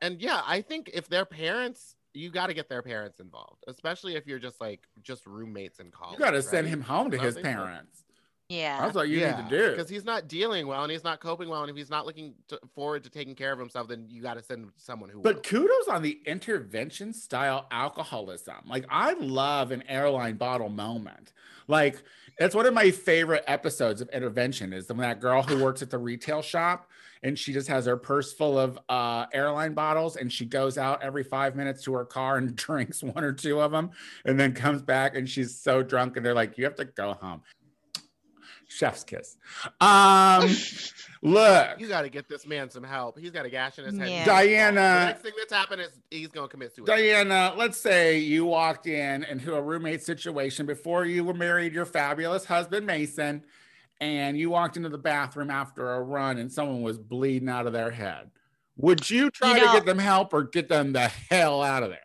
and 0.00 0.18
yeah, 0.18 0.40
I 0.46 0.62
think 0.62 0.90
if 0.94 1.10
their 1.10 1.26
parents 1.26 1.94
you 2.14 2.30
got 2.30 2.48
to 2.48 2.54
get 2.54 2.68
their 2.68 2.82
parents 2.82 3.20
involved, 3.20 3.64
especially 3.68 4.16
if 4.16 4.26
you're 4.26 4.38
just 4.38 4.60
like 4.60 4.86
just 5.02 5.26
roommates 5.26 5.78
in 5.78 5.90
college. 5.90 6.18
you 6.18 6.24
got 6.24 6.32
to 6.32 6.42
send 6.42 6.66
him 6.68 6.80
home 6.80 7.10
to 7.10 7.20
I 7.20 7.24
his 7.24 7.34
think 7.34 7.46
so. 7.46 7.52
parents. 7.52 8.04
yeah. 8.48 8.80
That's 8.80 8.94
what 8.94 9.08
you 9.08 9.20
need 9.20 9.36
to 9.36 9.46
do. 9.48 9.70
because 9.70 9.88
he's 9.88 10.04
not 10.04 10.28
dealing 10.28 10.66
well 10.66 10.82
and 10.82 10.92
he's 10.92 11.04
not 11.04 11.20
coping 11.20 11.48
well, 11.48 11.62
and 11.62 11.70
if 11.70 11.76
he's 11.76 11.90
not 11.90 12.04
looking 12.06 12.34
to, 12.48 12.58
forward 12.74 13.04
to 13.04 13.10
taking 13.10 13.34
care 13.34 13.52
of 13.52 13.58
himself, 13.58 13.88
then 13.88 14.06
you 14.10 14.20
got 14.22 14.34
to 14.34 14.42
send 14.42 14.70
someone 14.76 15.08
who. 15.08 15.20
But 15.22 15.36
will. 15.36 15.42
kudos 15.42 15.88
on 15.88 16.02
the 16.02 16.20
intervention 16.26 17.12
style 17.14 17.66
alcoholism. 17.70 18.56
Like 18.66 18.84
I 18.90 19.14
love 19.14 19.70
an 19.70 19.82
airline 19.88 20.36
bottle 20.36 20.68
moment. 20.68 21.32
Like 21.68 22.02
it's 22.38 22.54
one 22.54 22.66
of 22.66 22.74
my 22.74 22.90
favorite 22.90 23.44
episodes 23.46 24.00
of 24.00 24.08
intervention 24.10 24.72
is 24.72 24.88
when 24.88 24.98
that 24.98 25.20
girl 25.20 25.42
who 25.42 25.62
works 25.62 25.82
at 25.82 25.90
the 25.90 25.98
retail 25.98 26.42
shop 26.42 26.88
and 27.22 27.38
she 27.38 27.52
just 27.52 27.68
has 27.68 27.86
her 27.86 27.96
purse 27.96 28.32
full 28.32 28.58
of 28.58 28.78
uh, 28.88 29.26
airline 29.32 29.74
bottles 29.74 30.16
and 30.16 30.32
she 30.32 30.44
goes 30.44 30.76
out 30.78 31.02
every 31.02 31.22
five 31.22 31.54
minutes 31.54 31.82
to 31.84 31.92
her 31.92 32.04
car 32.04 32.38
and 32.38 32.56
drinks 32.56 33.02
one 33.02 33.22
or 33.22 33.32
two 33.32 33.60
of 33.60 33.70
them 33.70 33.90
and 34.24 34.38
then 34.38 34.52
comes 34.52 34.82
back 34.82 35.16
and 35.16 35.28
she's 35.28 35.56
so 35.56 35.82
drunk 35.82 36.16
and 36.16 36.24
they're 36.24 36.34
like, 36.34 36.58
you 36.58 36.64
have 36.64 36.76
to 36.76 36.84
go 36.84 37.14
home. 37.14 37.42
Chef's 38.72 39.04
kiss. 39.04 39.36
Um, 39.80 40.48
look, 41.22 41.78
you 41.80 41.88
got 41.88 42.02
to 42.02 42.08
get 42.08 42.28
this 42.28 42.46
man 42.46 42.70
some 42.70 42.82
help. 42.82 43.18
He's 43.18 43.30
got 43.30 43.44
a 43.44 43.50
gash 43.50 43.78
in 43.78 43.84
his 43.84 43.98
head. 43.98 44.08
Yeah. 44.08 44.24
Diana- 44.24 44.74
The 44.80 45.04
next 45.06 45.22
thing 45.22 45.32
that's 45.38 45.52
happened 45.52 45.82
is 45.82 45.90
he's 46.10 46.28
gonna 46.28 46.48
commit 46.48 46.74
suicide. 46.74 46.96
Diana, 46.96 47.54
let's 47.56 47.78
say 47.78 48.18
you 48.18 48.44
walked 48.44 48.86
in 48.86 49.24
into 49.24 49.54
a 49.54 49.62
roommate 49.62 50.02
situation 50.02 50.66
before 50.66 51.04
you 51.04 51.24
were 51.24 51.34
married, 51.34 51.72
your 51.72 51.84
fabulous 51.86 52.44
husband, 52.44 52.86
Mason, 52.86 53.44
and 54.00 54.36
you 54.38 54.50
walked 54.50 54.76
into 54.76 54.88
the 54.88 54.98
bathroom 54.98 55.50
after 55.50 55.92
a 55.94 56.00
run 56.02 56.38
and 56.38 56.50
someone 56.50 56.82
was 56.82 56.98
bleeding 56.98 57.48
out 57.48 57.66
of 57.66 57.72
their 57.72 57.90
head. 57.90 58.30
Would 58.78 59.08
you 59.10 59.30
try 59.30 59.54
You 59.56 59.66
to 59.66 59.72
get 59.72 59.84
them 59.86 59.98
help 59.98 60.32
or 60.32 60.44
get 60.44 60.68
them 60.68 60.92
the 60.92 61.08
hell 61.08 61.62
out 61.62 61.82
of 61.82 61.90
there? 61.90 62.00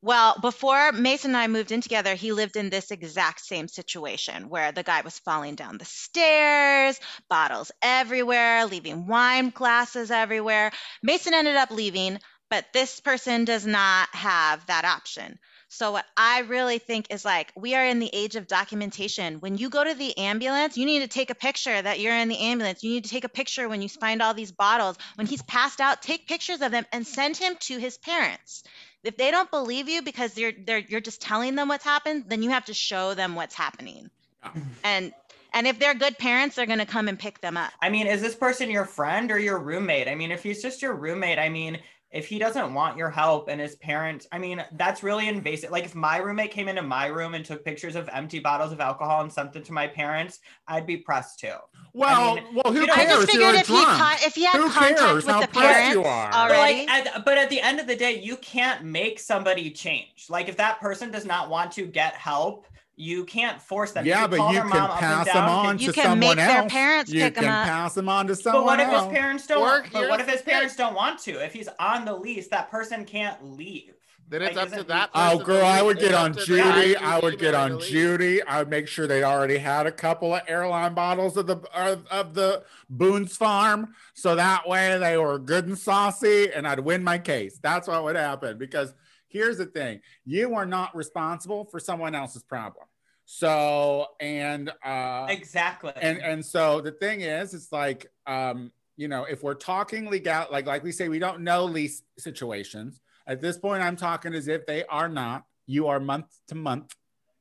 Well, 0.00 0.36
before 0.40 0.92
Mason 0.92 1.30
and 1.32 1.36
I 1.36 1.48
moved 1.48 1.72
in 1.72 1.80
together, 1.80 2.14
he 2.14 2.30
lived 2.30 2.54
in 2.54 2.70
this 2.70 2.92
exact 2.92 3.40
same 3.40 3.66
situation 3.66 4.48
where 4.48 4.70
the 4.70 4.84
guy 4.84 5.00
was 5.00 5.18
falling 5.18 5.56
down 5.56 5.76
the 5.76 5.84
stairs, 5.84 7.00
bottles 7.28 7.72
everywhere, 7.82 8.64
leaving 8.66 9.08
wine 9.08 9.50
glasses 9.50 10.12
everywhere. 10.12 10.70
Mason 11.02 11.34
ended 11.34 11.56
up 11.56 11.72
leaving, 11.72 12.20
but 12.48 12.72
this 12.72 13.00
person 13.00 13.44
does 13.44 13.66
not 13.66 14.08
have 14.12 14.64
that 14.66 14.84
option. 14.84 15.36
So, 15.68 15.90
what 15.90 16.06
I 16.16 16.40
really 16.42 16.78
think 16.78 17.08
is 17.10 17.24
like, 17.24 17.52
we 17.56 17.74
are 17.74 17.84
in 17.84 17.98
the 17.98 18.10
age 18.12 18.36
of 18.36 18.46
documentation. 18.46 19.40
When 19.40 19.58
you 19.58 19.68
go 19.68 19.82
to 19.82 19.94
the 19.94 20.16
ambulance, 20.16 20.78
you 20.78 20.86
need 20.86 21.00
to 21.00 21.08
take 21.08 21.30
a 21.30 21.34
picture 21.34 21.82
that 21.82 21.98
you're 21.98 22.16
in 22.16 22.28
the 22.28 22.38
ambulance. 22.38 22.84
You 22.84 22.92
need 22.92 23.04
to 23.04 23.10
take 23.10 23.24
a 23.24 23.28
picture 23.28 23.68
when 23.68 23.82
you 23.82 23.88
find 23.88 24.22
all 24.22 24.32
these 24.32 24.52
bottles. 24.52 24.96
When 25.16 25.26
he's 25.26 25.42
passed 25.42 25.80
out, 25.80 26.02
take 26.02 26.28
pictures 26.28 26.62
of 26.62 26.70
them 26.70 26.86
and 26.92 27.04
send 27.04 27.36
him 27.36 27.56
to 27.62 27.78
his 27.78 27.98
parents 27.98 28.62
if 29.04 29.16
they 29.16 29.30
don't 29.30 29.50
believe 29.50 29.88
you 29.88 30.02
because 30.02 30.36
you're 30.36 30.52
they're 30.52 30.78
you're 30.78 31.00
just 31.00 31.20
telling 31.20 31.54
them 31.54 31.68
what's 31.68 31.84
happened, 31.84 32.24
then 32.28 32.42
you 32.42 32.50
have 32.50 32.64
to 32.66 32.74
show 32.74 33.14
them 33.14 33.34
what's 33.34 33.54
happening. 33.54 34.10
Yeah. 34.42 34.50
And 34.84 35.12
and 35.54 35.66
if 35.66 35.78
they're 35.78 35.94
good 35.94 36.18
parents, 36.18 36.56
they're 36.56 36.66
gonna 36.66 36.86
come 36.86 37.08
and 37.08 37.18
pick 37.18 37.40
them 37.40 37.56
up. 37.56 37.72
I 37.80 37.90
mean, 37.90 38.06
is 38.06 38.20
this 38.20 38.34
person 38.34 38.70
your 38.70 38.84
friend 38.84 39.30
or 39.30 39.38
your 39.38 39.58
roommate? 39.58 40.08
I 40.08 40.14
mean, 40.14 40.30
if 40.30 40.42
he's 40.42 40.62
just 40.62 40.82
your 40.82 40.94
roommate, 40.94 41.38
I 41.38 41.48
mean, 41.48 41.78
if 42.10 42.26
he 42.26 42.38
doesn't 42.38 42.72
want 42.72 42.96
your 42.96 43.10
help 43.10 43.48
and 43.48 43.60
his 43.60 43.76
parents, 43.76 44.26
I 44.32 44.38
mean, 44.38 44.64
that's 44.72 45.02
really 45.02 45.28
invasive. 45.28 45.70
Like 45.70 45.84
if 45.84 45.94
my 45.94 46.16
roommate 46.16 46.50
came 46.50 46.66
into 46.66 46.80
my 46.82 47.06
room 47.06 47.34
and 47.34 47.44
took 47.44 47.64
pictures 47.64 47.96
of 47.96 48.08
empty 48.12 48.38
bottles 48.38 48.72
of 48.72 48.80
alcohol 48.80 49.20
and 49.20 49.30
sent 49.30 49.52
them 49.52 49.62
to 49.64 49.72
my 49.72 49.86
parents, 49.86 50.38
I'd 50.66 50.86
be 50.86 50.96
pressed 50.96 51.38
too. 51.38 51.52
Well, 51.92 52.36
mean, 52.36 52.44
well, 52.54 52.72
who 52.72 52.80
you 52.80 52.86
know, 52.86 52.94
I 52.94 53.04
cares? 53.04 53.12
just 53.12 53.26
figured 53.32 53.52
You're 53.52 53.60
if 53.60 53.66
he 53.66 53.74
drunk. 53.74 53.98
con- 53.98 54.16
if 54.22 54.34
he 54.34 54.44
had 54.44 54.56
Who 54.56 54.70
contact 54.70 54.98
cares 55.00 55.14
with 55.14 55.34
how 55.34 55.40
the 55.42 55.48
pressed 55.48 55.68
parents 55.68 55.94
you 55.94 56.04
are? 56.04 56.30
But 56.30 56.58
like, 56.58 56.88
at, 56.88 57.24
but 57.26 57.36
at 57.36 57.50
the 57.50 57.60
end 57.60 57.78
of 57.78 57.86
the 57.86 57.96
day, 57.96 58.18
you 58.20 58.36
can't 58.36 58.84
make 58.84 59.20
somebody 59.20 59.70
change. 59.70 60.26
Like 60.30 60.48
if 60.48 60.56
that 60.56 60.80
person 60.80 61.10
does 61.10 61.26
not 61.26 61.50
want 61.50 61.72
to 61.72 61.84
get 61.86 62.14
help, 62.14 62.66
you 62.98 63.24
can't 63.24 63.62
force 63.62 63.92
them. 63.92 64.04
yeah, 64.04 64.22
can 64.22 64.30
but 64.30 64.52
you 64.52 64.58
can 64.60 64.68
mom 64.68 64.78
up 64.82 64.90
and 64.90 64.98
pass 65.00 65.26
them 65.26 65.34
down, 65.36 65.48
on 65.66 65.78
You 65.78 65.86
to 65.86 65.92
can 65.92 66.18
make 66.18 66.36
their 66.36 66.50
else. 66.62 66.72
parents 66.72 67.12
you 67.12 67.20
pick 67.22 67.38
'em 67.38 67.44
can 67.44 67.52
up. 67.52 67.64
pass 67.66 67.94
them 67.94 68.08
on 68.08 68.26
to 68.26 68.34
someone 68.34 68.62
But 68.62 68.66
what 68.66 68.80
if 68.80 68.88
else. 68.88 69.04
his 69.04 69.12
parents 69.12 69.46
don't? 69.46 69.58
Or 69.62 69.64
Want, 69.80 69.92
but 69.92 70.08
what 70.08 70.20
if 70.20 70.28
his 70.28 70.42
parents 70.42 70.74
don't 70.76 70.94
want 70.94 71.20
to? 71.20 71.42
If 71.44 71.52
he's 71.52 71.68
on 71.78 72.04
the 72.04 72.14
lease, 72.14 72.48
that 72.48 72.70
person 72.70 73.04
can't 73.04 73.42
leave. 73.56 73.94
Then 74.30 74.42
it's 74.42 74.56
Like, 74.56 74.64
up 74.64 74.68
to 74.70 74.74
isn't- 74.74 74.88
that. 74.88 75.10
Oh, 75.14 75.20
person 75.20 75.38
to 75.38 75.44
girl, 75.44 75.64
I 75.64 75.80
would 75.80 75.98
get 75.98 76.12
on 76.12 76.34
Judy. 76.34 76.96
I 76.96 77.18
would 77.18 77.38
get 77.38 77.54
on. 77.54 77.80
Judy. 77.80 78.42
I 78.42 78.58
would 78.58 78.68
make 78.68 78.86
sure 78.86 79.06
they'd 79.06 79.22
already 79.24 79.56
had 79.56 79.86
a 79.86 79.92
couple 79.92 80.34
of 80.34 80.42
airline 80.46 80.92
bottles 80.92 81.36
of 81.38 81.46
the 81.46 81.56
of, 81.72 82.04
of 82.08 82.34
the 82.34 82.64
Boone's 82.90 83.36
Farm, 83.36 83.94
so 84.12 84.34
that 84.34 84.68
way 84.68 84.98
they 84.98 85.16
were 85.16 85.38
good 85.38 85.66
and 85.66 85.78
saucy, 85.78 86.52
and 86.52 86.66
I'd 86.68 86.80
win 86.80 87.02
my 87.04 87.16
case. 87.18 87.58
That's 87.62 87.88
what 87.88 88.02
would 88.04 88.16
happen. 88.16 88.58
Because 88.58 88.92
here's 89.28 89.56
the 89.56 89.64
thing: 89.64 90.02
you 90.26 90.54
are 90.56 90.66
not 90.66 90.94
responsible 90.94 91.64
for 91.64 91.80
someone 91.80 92.14
else's 92.14 92.42
problem. 92.42 92.84
So, 93.30 94.06
and 94.20 94.72
uh, 94.82 95.26
Exactly. 95.28 95.92
and 96.00 96.16
and 96.22 96.42
so 96.44 96.80
the 96.80 96.92
thing 96.92 97.20
is 97.20 97.52
it's 97.52 97.70
like 97.70 98.10
um 98.26 98.72
you 98.96 99.06
know 99.06 99.24
if 99.24 99.42
we're 99.42 99.52
talking 99.52 100.06
legal 100.06 100.46
like 100.50 100.64
like 100.64 100.82
we 100.82 100.92
say 100.92 101.10
we 101.10 101.18
don't 101.18 101.42
know 101.42 101.66
lease 101.66 102.02
situations 102.16 103.00
at 103.26 103.42
this 103.42 103.58
point 103.58 103.82
i'm 103.82 103.96
talking 103.96 104.32
as 104.32 104.48
if 104.48 104.64
they 104.64 104.82
are 104.86 105.10
not 105.10 105.44
you 105.66 105.88
are 105.88 106.00
month 106.00 106.26
to 106.48 106.54
month 106.54 106.94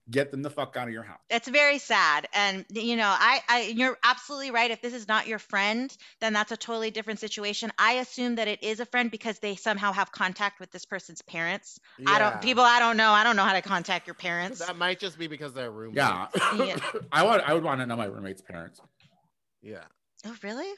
get 0.09 0.31
them 0.31 0.41
the 0.41 0.49
fuck 0.49 0.75
out 0.77 0.87
of 0.87 0.93
your 0.93 1.03
house. 1.03 1.19
It's 1.29 1.47
very 1.47 1.79
sad. 1.79 2.27
And 2.33 2.65
you 2.69 2.95
know 2.95 3.07
I, 3.07 3.41
I 3.47 3.61
you're 3.75 3.97
absolutely 4.03 4.51
right. 4.51 4.71
If 4.71 4.81
this 4.81 4.93
is 4.93 5.07
not 5.07 5.27
your 5.27 5.39
friend 5.39 5.95
then 6.19 6.33
that's 6.33 6.51
a 6.51 6.57
totally 6.57 6.91
different 6.91 7.19
situation. 7.19 7.71
I 7.77 7.93
assume 7.93 8.35
that 8.35 8.47
it 8.47 8.63
is 8.63 8.79
a 8.79 8.85
friend 8.85 9.11
because 9.11 9.39
they 9.39 9.55
somehow 9.55 9.91
have 9.91 10.11
contact 10.11 10.59
with 10.59 10.71
this 10.71 10.85
person's 10.85 11.21
parents. 11.21 11.79
I 12.05 12.19
don't 12.19 12.41
people 12.41 12.63
i 12.63 12.79
don't 12.79 12.97
know. 12.97 13.11
I 13.11 13.23
don't 13.23 13.35
know 13.35 13.43
how 13.43 13.53
to 13.53 13.61
contact 13.61 14.07
your 14.07 14.13
parents. 14.13 14.59
That 14.59 14.77
might 14.77 14.99
just 14.99 15.17
be 15.17 15.27
because 15.27 15.53
they're 15.53 15.71
roommates. 15.71 15.97
yeah, 15.97 16.27
Yeah. 16.57 16.77
i 17.11 17.23
want 17.23 17.43
i 17.47 17.53
would 17.53 17.63
want 17.63 17.79
to 17.81 17.85
know 17.85 17.95
my 17.95 18.05
roommate's 18.05 18.41
parents. 18.41 18.79
Yeah. 19.61 19.83
oh 20.25 20.35
really 20.43 20.71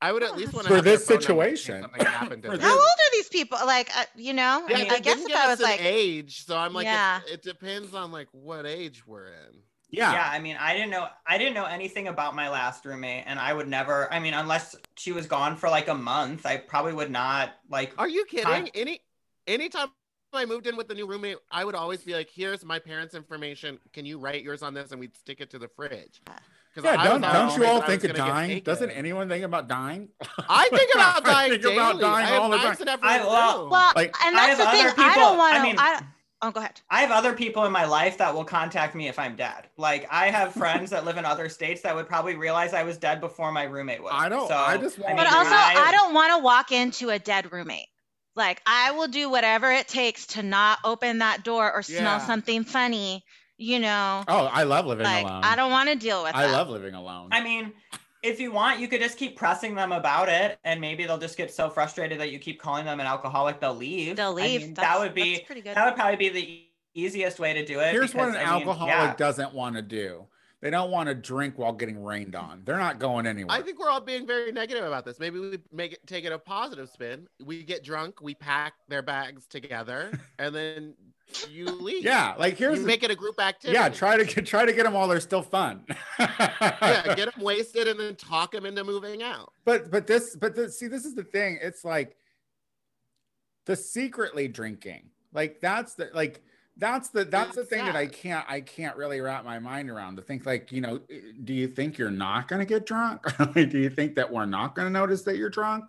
I 0.00 0.12
would 0.12 0.22
at 0.22 0.36
least 0.36 0.52
want 0.52 0.66
to 0.66 0.72
For 0.74 0.78
to 0.78 0.82
this 0.82 1.06
situation. 1.06 1.82
Something 1.82 2.04
happened 2.06 2.42
to 2.42 2.48
For 2.50 2.56
them. 2.56 2.60
this- 2.60 2.68
how 2.70 2.74
old 2.74 2.82
are 2.82 3.12
these 3.12 3.28
people 3.28 3.58
like 3.64 3.90
uh, 3.96 4.04
you 4.14 4.32
know 4.34 4.64
Yeah, 4.68 4.76
I, 4.76 4.82
mean, 4.82 4.92
I 4.92 5.00
guess 5.00 5.16
didn't 5.16 5.30
if 5.30 5.36
i 5.36 5.48
was 5.48 5.60
an 5.60 5.64
like 5.64 5.82
age, 5.82 6.44
so 6.44 6.56
I'm 6.56 6.72
like, 6.74 6.84
Yeah. 6.84 7.20
it, 7.26 7.34
it 7.34 7.42
depends 7.42 7.94
on 7.94 8.12
like 8.12 8.28
what 8.32 8.66
age 8.66 9.06
we're 9.06 9.28
in. 9.28 9.62
yeah, 9.90 10.12
yeah, 10.12 10.28
I 10.30 10.38
mean, 10.38 10.56
I 10.60 10.74
didn't 10.74 10.90
know 10.90 11.06
I 11.26 11.38
didn't 11.38 11.54
know 11.54 11.64
anything 11.64 12.08
about 12.08 12.34
my 12.34 12.48
last 12.50 12.84
roommate, 12.84 13.24
and 13.26 13.38
I 13.38 13.52
would 13.54 13.68
never. 13.68 14.12
I 14.12 14.18
mean, 14.18 14.34
unless 14.34 14.74
she 14.96 15.12
was 15.12 15.26
gone 15.26 15.56
for 15.56 15.70
like 15.70 15.88
a 15.88 15.94
month, 15.94 16.44
I 16.44 16.56
probably 16.58 16.92
would 16.92 17.10
not 17.10 17.54
like. 17.70 17.94
Are 17.96 18.08
you 18.08 18.24
kidding? 18.26 18.44
Time- 18.44 18.68
Any 18.74 19.00
anytime 19.46 19.88
I 20.32 20.44
moved 20.44 20.66
in 20.66 20.76
with 20.76 20.88
the 20.88 20.94
new 20.94 21.06
roommate, 21.06 21.38
I 21.50 21.64
would 21.64 21.74
always 21.76 22.02
be 22.02 22.12
like, 22.14 22.28
"Here's 22.28 22.64
my 22.64 22.78
parents' 22.80 23.14
information. 23.14 23.78
Can 23.94 24.04
you 24.04 24.18
write 24.18 24.42
yours 24.42 24.62
on 24.62 24.74
this?" 24.74 24.90
And 24.90 25.00
we'd 25.00 25.16
stick 25.16 25.40
it 25.40 25.50
to 25.50 25.58
the 25.58 25.68
fridge. 25.68 26.20
'Cause 26.76 26.84
yeah 26.84 27.00
I 27.00 27.08
don't, 27.08 27.20
don't 27.22 27.56
you 27.56 27.64
all 27.66 27.80
think 27.80 28.04
of 28.04 28.14
dying 28.14 28.60
doesn't 28.62 28.90
anyone 28.90 29.28
think 29.28 29.44
about 29.44 29.66
dying 29.66 30.10
I 30.48 30.68
think 30.72 30.94
about 30.94 31.24
dying. 31.24 31.34
I 31.36 31.48
dying 31.48 31.50
think 31.52 31.62
daily. 31.62 31.76
about 31.76 32.00
dying 32.00 32.26
I 32.32 32.36
all 32.36 32.50
the 32.50 32.58
time. 32.58 32.98
I- 33.02 33.18
well- 33.24 33.68
well 33.70 33.92
Like- 33.96 34.14
and 34.24 34.36
I 34.36 34.46
that's 34.54 34.58
the 34.58 34.70
thing 34.70 34.86
other 34.86 34.94
i 34.98 35.14
don't 35.16 35.38
want 35.38 35.54
to 35.54 35.60
I 35.60 35.62
mean- 35.62 35.76
I, 35.78 36.02
oh 36.42 36.50
go 36.50 36.60
ahead 36.60 36.80
I 36.90 37.00
have 37.00 37.10
other 37.10 37.32
people 37.32 37.64
in 37.64 37.72
my 37.72 37.86
life 37.86 38.18
that 38.18 38.34
will 38.34 38.44
contact 38.44 38.94
me 38.94 39.08
if 39.08 39.18
I'm 39.18 39.36
dead. 39.36 39.68
Like 39.78 40.06
I 40.10 40.26
have 40.30 40.52
friends 40.52 40.90
that 40.90 41.04
live 41.06 41.16
in 41.16 41.24
other 41.24 41.48
states 41.48 41.80
that 41.82 41.94
would 41.94 42.06
probably 42.06 42.36
realize 42.36 42.74
I 42.74 42.82
was 42.82 42.98
dead 42.98 43.20
before 43.22 43.50
my 43.52 43.64
roommate 43.64 44.02
was. 44.02 44.12
I 44.14 44.28
don't- 44.28 44.46
So, 44.46 44.54
I 44.54 44.76
just 44.76 44.98
want- 44.98 45.16
But 45.16 45.24
mean, 45.24 45.34
also, 45.34 45.50
I, 45.54 45.88
don't 45.92 46.12
want 46.12 46.32
to 46.34 46.38
walk 46.44 46.72
into 46.72 47.08
a 47.08 47.18
dead 47.18 47.50
roommate. 47.52 47.88
Like, 48.34 48.60
I 48.66 48.90
will 48.90 49.08
do 49.08 49.30
whatever 49.30 49.72
it 49.72 49.88
takes 49.88 50.26
to 50.28 50.42
not 50.42 50.78
open 50.84 51.18
that 51.20 51.42
door 51.42 51.72
or 51.72 51.80
smell 51.82 52.02
Yeah. 52.02 52.18
something 52.26 52.64
funny, 52.64 53.24
you 53.58 53.78
know? 53.78 54.24
oh 54.28 54.50
i 54.52 54.62
love 54.62 54.86
living 54.86 55.04
like, 55.04 55.24
alone 55.24 55.44
I 55.44 55.56
don't 55.56 55.70
want 55.70 55.88
to 55.88 55.96
deal 55.96 56.22
with 56.22 56.34
i 56.34 56.46
that. 56.46 56.52
love 56.52 56.68
living 56.68 56.94
alone 56.94 57.28
I 57.32 57.42
mean, 57.42 57.72
if 58.22 58.40
you 58.40 58.50
want, 58.50 58.80
you 58.80 58.88
could 58.88 59.00
just 59.00 59.18
keep 59.18 59.36
pressing 59.36 59.74
them 59.74 59.92
about 59.92 60.28
it, 60.28 60.58
and 60.64 60.80
maybe 60.80 61.04
they'll 61.06 61.18
just 61.18 61.36
get 61.36 61.52
so 61.52 61.70
frustrated 61.70 62.18
that 62.20 62.30
you 62.30 62.38
keep 62.38 62.60
calling 62.60 62.84
them 62.84 62.98
an 63.00 63.06
alcoholic, 63.06 63.60
they'll 63.60 63.74
leave. 63.74 64.16
They'll 64.16 64.30
I 64.30 64.42
leave. 64.42 64.60
mean, 64.62 64.74
that 64.74 64.98
would 64.98 65.14
be 65.14 65.44
pretty 65.46 65.60
good. 65.60 65.76
that 65.76 65.86
would 65.86 65.94
probably 65.94 66.16
be 66.16 66.28
the 66.28 66.66
easiest 66.94 67.38
way 67.38 67.52
to 67.52 67.64
do 67.64 67.80
it. 67.80 67.92
Here's 67.92 68.14
what 68.14 68.28
an 68.28 68.32
because, 68.32 68.46
I 68.46 68.58
mean, 68.58 68.68
alcoholic 68.68 68.90
yeah. 68.90 69.14
doesn't 69.16 69.54
want 69.54 69.76
to 69.76 69.82
do. 69.82 70.26
They 70.62 70.70
don't 70.70 70.90
want 70.90 71.08
to 71.08 71.14
drink 71.14 71.58
while 71.58 71.72
getting 71.72 72.02
rained 72.02 72.34
on. 72.34 72.62
They're 72.64 72.78
not 72.78 72.98
going 72.98 73.26
anywhere. 73.26 73.54
I 73.54 73.62
think 73.62 73.78
we're 73.78 73.90
all 73.90 74.00
being 74.00 74.26
very 74.26 74.50
negative 74.52 74.84
about 74.84 75.04
this. 75.04 75.20
Maybe 75.20 75.38
we 75.38 75.58
make 75.70 75.92
it 75.92 76.06
take 76.06 76.24
it 76.24 76.32
a 76.32 76.38
positive 76.38 76.88
spin. 76.88 77.28
We 77.44 77.62
get 77.62 77.84
drunk, 77.84 78.22
we 78.22 78.34
pack 78.34 78.72
their 78.88 79.02
bags 79.02 79.46
together, 79.46 80.18
and 80.38 80.54
then 80.54 80.94
you 81.50 81.66
leave. 81.66 82.04
yeah, 82.04 82.34
like 82.38 82.56
here's 82.56 82.80
the- 82.80 82.86
make 82.86 83.02
it 83.02 83.10
a 83.10 83.14
group 83.14 83.40
activity. 83.40 83.74
yeah. 83.78 83.88
Try 83.88 84.16
to 84.16 84.24
get 84.24 84.46
try 84.46 84.64
to 84.64 84.72
get 84.72 84.84
them 84.84 84.92
while 84.94 85.08
they're 85.08 85.20
still 85.20 85.42
fun. 85.42 85.84
yeah, 86.18 87.14
get 87.14 87.32
them 87.34 87.40
wasted 87.42 87.88
and 87.88 87.98
then 87.98 88.14
talk 88.16 88.52
them 88.52 88.64
into 88.66 88.84
moving 88.84 89.22
out. 89.22 89.52
but 89.64 89.90
but 89.90 90.06
this 90.06 90.36
but 90.36 90.54
this, 90.54 90.78
see 90.78 90.86
this 90.88 91.04
is 91.04 91.14
the 91.14 91.24
thing. 91.24 91.58
It's 91.60 91.84
like 91.84 92.16
the 93.66 93.76
secretly 93.76 94.48
drinking. 94.48 95.10
Like 95.32 95.60
that's 95.60 95.94
the 95.94 96.10
like 96.14 96.42
that's 96.76 97.08
the 97.08 97.24
that's 97.24 97.56
the 97.56 97.64
thing 97.64 97.84
that 97.84 97.96
I 97.96 98.06
can't 98.06 98.44
I 98.48 98.60
can't 98.60 98.96
really 98.96 99.20
wrap 99.20 99.44
my 99.44 99.58
mind 99.58 99.90
around. 99.90 100.16
To 100.16 100.22
think 100.22 100.46
like 100.46 100.70
you 100.70 100.80
know, 100.80 101.00
do 101.44 101.52
you 101.52 101.66
think 101.68 101.98
you're 101.98 102.10
not 102.10 102.48
going 102.48 102.60
to 102.60 102.66
get 102.66 102.86
drunk? 102.86 103.22
do 103.54 103.78
you 103.78 103.90
think 103.90 104.14
that 104.14 104.30
we're 104.30 104.46
not 104.46 104.74
going 104.74 104.86
to 104.86 104.92
notice 104.92 105.22
that 105.22 105.36
you're 105.36 105.50
drunk? 105.50 105.84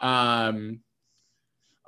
Um. 0.00 0.80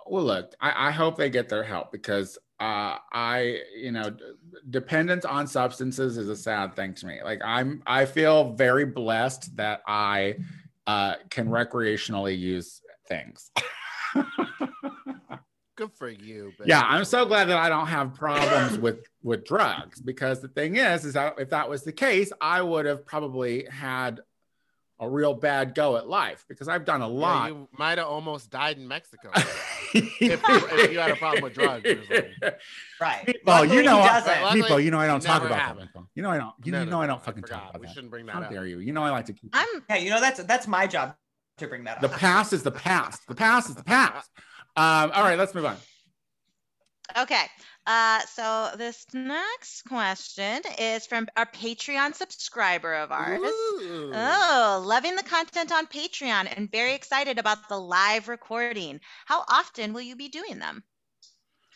Well, 0.09 0.23
look, 0.23 0.53
I, 0.61 0.89
I 0.89 0.91
hope 0.93 1.17
they 1.17 1.29
get 1.31 1.49
their 1.49 1.65
help 1.65 1.91
because 1.91 2.39
uh, 2.59 2.97
I, 3.13 3.61
you 3.77 3.93
know, 3.93 4.11
d- 4.11 4.25
dependence 4.71 5.25
on 5.25 5.47
substances 5.47 6.17
is 6.17 6.29
a 6.29 6.37
sad 6.37 6.75
thing 6.75 6.95
to 6.95 7.07
me. 7.07 7.21
Like 7.23 7.41
I'm, 7.45 7.83
I 7.87 8.07
feel 8.07 8.55
very 8.55 8.87
blessed 8.87 9.57
that 9.57 9.83
I 9.87 10.37
uh, 10.87 11.17
can 11.31 11.49
recreationally 11.49 12.39
use 12.39 12.81
things. 13.09 13.51
Good 15.77 15.93
for 15.93 16.09
you. 16.09 16.53
But 16.57 16.69
yeah, 16.69 16.83
I'm 16.87 17.05
so 17.05 17.27
glad 17.27 17.49
that 17.49 17.59
I 17.59 17.69
don't 17.69 17.89
have 17.89 18.15
problems 18.15 18.79
with 18.79 19.07
with 19.23 19.45
drugs 19.45 20.01
because 20.01 20.41
the 20.41 20.49
thing 20.49 20.77
is, 20.77 21.05
is 21.05 21.13
that 21.13 21.35
if 21.39 21.51
that 21.51 21.69
was 21.69 21.83
the 21.83 21.93
case, 21.93 22.33
I 22.41 22.63
would 22.63 22.87
have 22.87 23.05
probably 23.05 23.67
had 23.67 24.21
a 24.99 25.09
real 25.09 25.35
bad 25.35 25.75
go 25.75 25.97
at 25.97 26.09
life 26.09 26.45
because 26.49 26.69
I've 26.69 26.85
done 26.85 27.03
a 27.03 27.09
Yeah, 27.09 27.15
lot. 27.21 27.49
you 27.51 27.69
might 27.77 27.99
have 27.99 28.07
almost 28.07 28.51
died 28.51 28.79
in 28.79 28.89
Mexico. 28.89 29.31
if, 29.95 30.21
you, 30.21 30.39
if 30.43 30.93
you 30.93 30.99
had 30.99 31.11
a 31.11 31.17
problem 31.17 31.43
with 31.43 31.53
drugs 31.55 31.85
or 31.87 32.57
right. 33.01 33.37
Well, 33.45 33.65
you 33.65 33.83
know, 33.83 34.01
he 34.03 34.09
what- 34.09 34.53
people, 34.55 34.81
you 34.81 34.91
know, 34.91 34.99
I 34.99 35.07
don't 35.07 35.21
talk 35.23 35.43
about 35.45 35.59
happened. 35.59 35.91
that. 35.95 36.03
You 36.15 36.23
know, 36.23 36.31
I 36.31 36.39
don't. 36.39 36.53
You, 36.65 36.73
No, 36.73 36.81
you 36.81 36.85
no, 36.87 36.91
know, 36.93 37.01
I 37.03 37.07
don't 37.07 37.21
I 37.21 37.25
fucking 37.25 37.43
forgot. 37.43 37.55
talk 37.57 37.71
about 37.71 37.81
We 37.81 37.87
that. 37.87 37.91
We 37.91 37.95
shouldn't 37.95 38.11
bring 38.11 38.27
that 38.27 38.33
How 38.37 38.43
up. 38.43 38.51
dare 38.51 38.67
you? 38.67 38.79
You 38.79 38.93
know, 38.93 39.03
I 39.03 39.11
like 39.11 39.27
to 39.27 39.33
keep. 39.33 39.51
I'm 39.53 39.67
Yeah, 39.91 39.97
you 39.97 40.11
know 40.11 40.21
that's 40.21 40.43
that's 40.45 40.67
my 40.67 40.87
job 40.87 41.15
to 41.59 41.67
bring 41.69 41.85
that 41.85 41.97
Up. 41.97 42.03
the 42.03 42.09
past 42.17 42.53
is 42.53 42.63
the 42.63 42.71
past. 42.71 43.27
The 43.29 43.35
past 43.35 43.69
is 43.69 43.75
the 43.77 43.85
past. 43.85 44.31
Um, 44.77 45.11
all 45.15 45.23
right, 45.25 45.39
let's 45.39 45.55
move 45.55 45.65
on. 45.67 45.77
Okay. 47.17 47.45
Uh, 47.87 48.21
so 48.21 48.71
this 48.77 49.07
next 49.13 49.83
question 49.83 50.63
is 50.79 51.07
from 51.07 51.29
our 51.37 51.47
Patreon 51.47 52.15
subscriber 52.15 52.95
of 52.95 53.13
ours. 53.13 53.41
Ooh. 53.41 54.11
Oh, 54.13 54.83
loving 54.85 55.17
the 55.17 55.23
content 55.23 55.73
on 55.73 55.87
Patreon 55.87 56.53
and 56.57 56.71
very 56.71 56.95
excited 56.95 57.39
about 57.39 57.69
the 57.69 57.79
live 57.79 58.29
recording. 58.29 59.01
How 59.27 59.45
often 59.49 59.93
will 59.93 60.01
you 60.01 60.17
be 60.17 60.29
doing 60.29 60.59
them? 60.59 60.83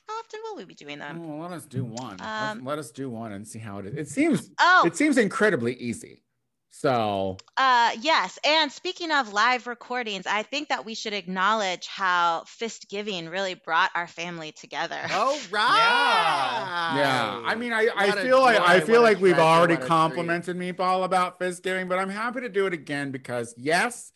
How 0.09 0.19
often 0.19 0.41
will 0.43 0.57
we 0.57 0.65
be 0.65 0.75
doing 0.75 0.99
them? 0.99 1.23
Oh, 1.25 1.43
let 1.43 1.53
us 1.53 1.67
do 1.67 1.85
one. 1.85 2.19
Um, 2.21 2.65
let 2.65 2.79
us 2.79 2.91
do 2.91 3.09
one 3.09 3.33
and 3.33 3.47
see 3.47 3.61
how 3.61 3.79
it 3.79 3.87
is. 3.87 3.95
It 3.95 4.09
seems 4.09 4.51
Oh, 4.59 4.83
it 4.85 4.97
seems 4.97 5.19
incredibly 5.19 5.75
easy. 5.75 6.25
So 6.73 7.37
Uh, 7.57 7.91
yes. 8.01 8.39
And 8.45 8.71
speaking 8.73 9.11
of 9.11 9.33
live 9.33 9.67
recordings, 9.67 10.27
I 10.27 10.43
think 10.45 10.69
that 10.69 10.85
we 10.85 10.95
should 10.95 11.13
acknowledge 11.13 11.87
how 11.89 12.45
Fist 12.47 12.87
Giving 12.89 13.29
really 13.29 13.55
brought 13.55 13.91
our 13.95 14.07
family 14.07 14.53
together. 14.53 15.01
Oh 15.11 15.39
right. 15.51 15.77
yeah, 15.77 16.97
yeah. 16.97 17.43
I 17.45 17.55
mean, 17.57 17.73
I, 17.73 17.89
I 17.95 18.09
What 18.09 18.19
a 18.19 18.23
feel 18.23 18.41
like 18.41 18.61
I 18.61 18.81
feel 18.81 19.03
like 19.03 19.21
we've 19.21 19.39
already 19.39 19.75
what 19.75 19.79
a 19.83 19.87
treat. 19.87 19.89
complimented 19.89 20.57
Meatball 20.57 21.05
about 21.05 21.39
fist 21.39 21.63
giving, 21.63 21.89
but 21.89 21.99
I'm 21.99 22.09
happy 22.11 22.41
to 22.43 22.49
do 22.49 22.67
it 22.67 22.73
again 22.73 23.11
because 23.11 23.53
yes, 23.59 24.13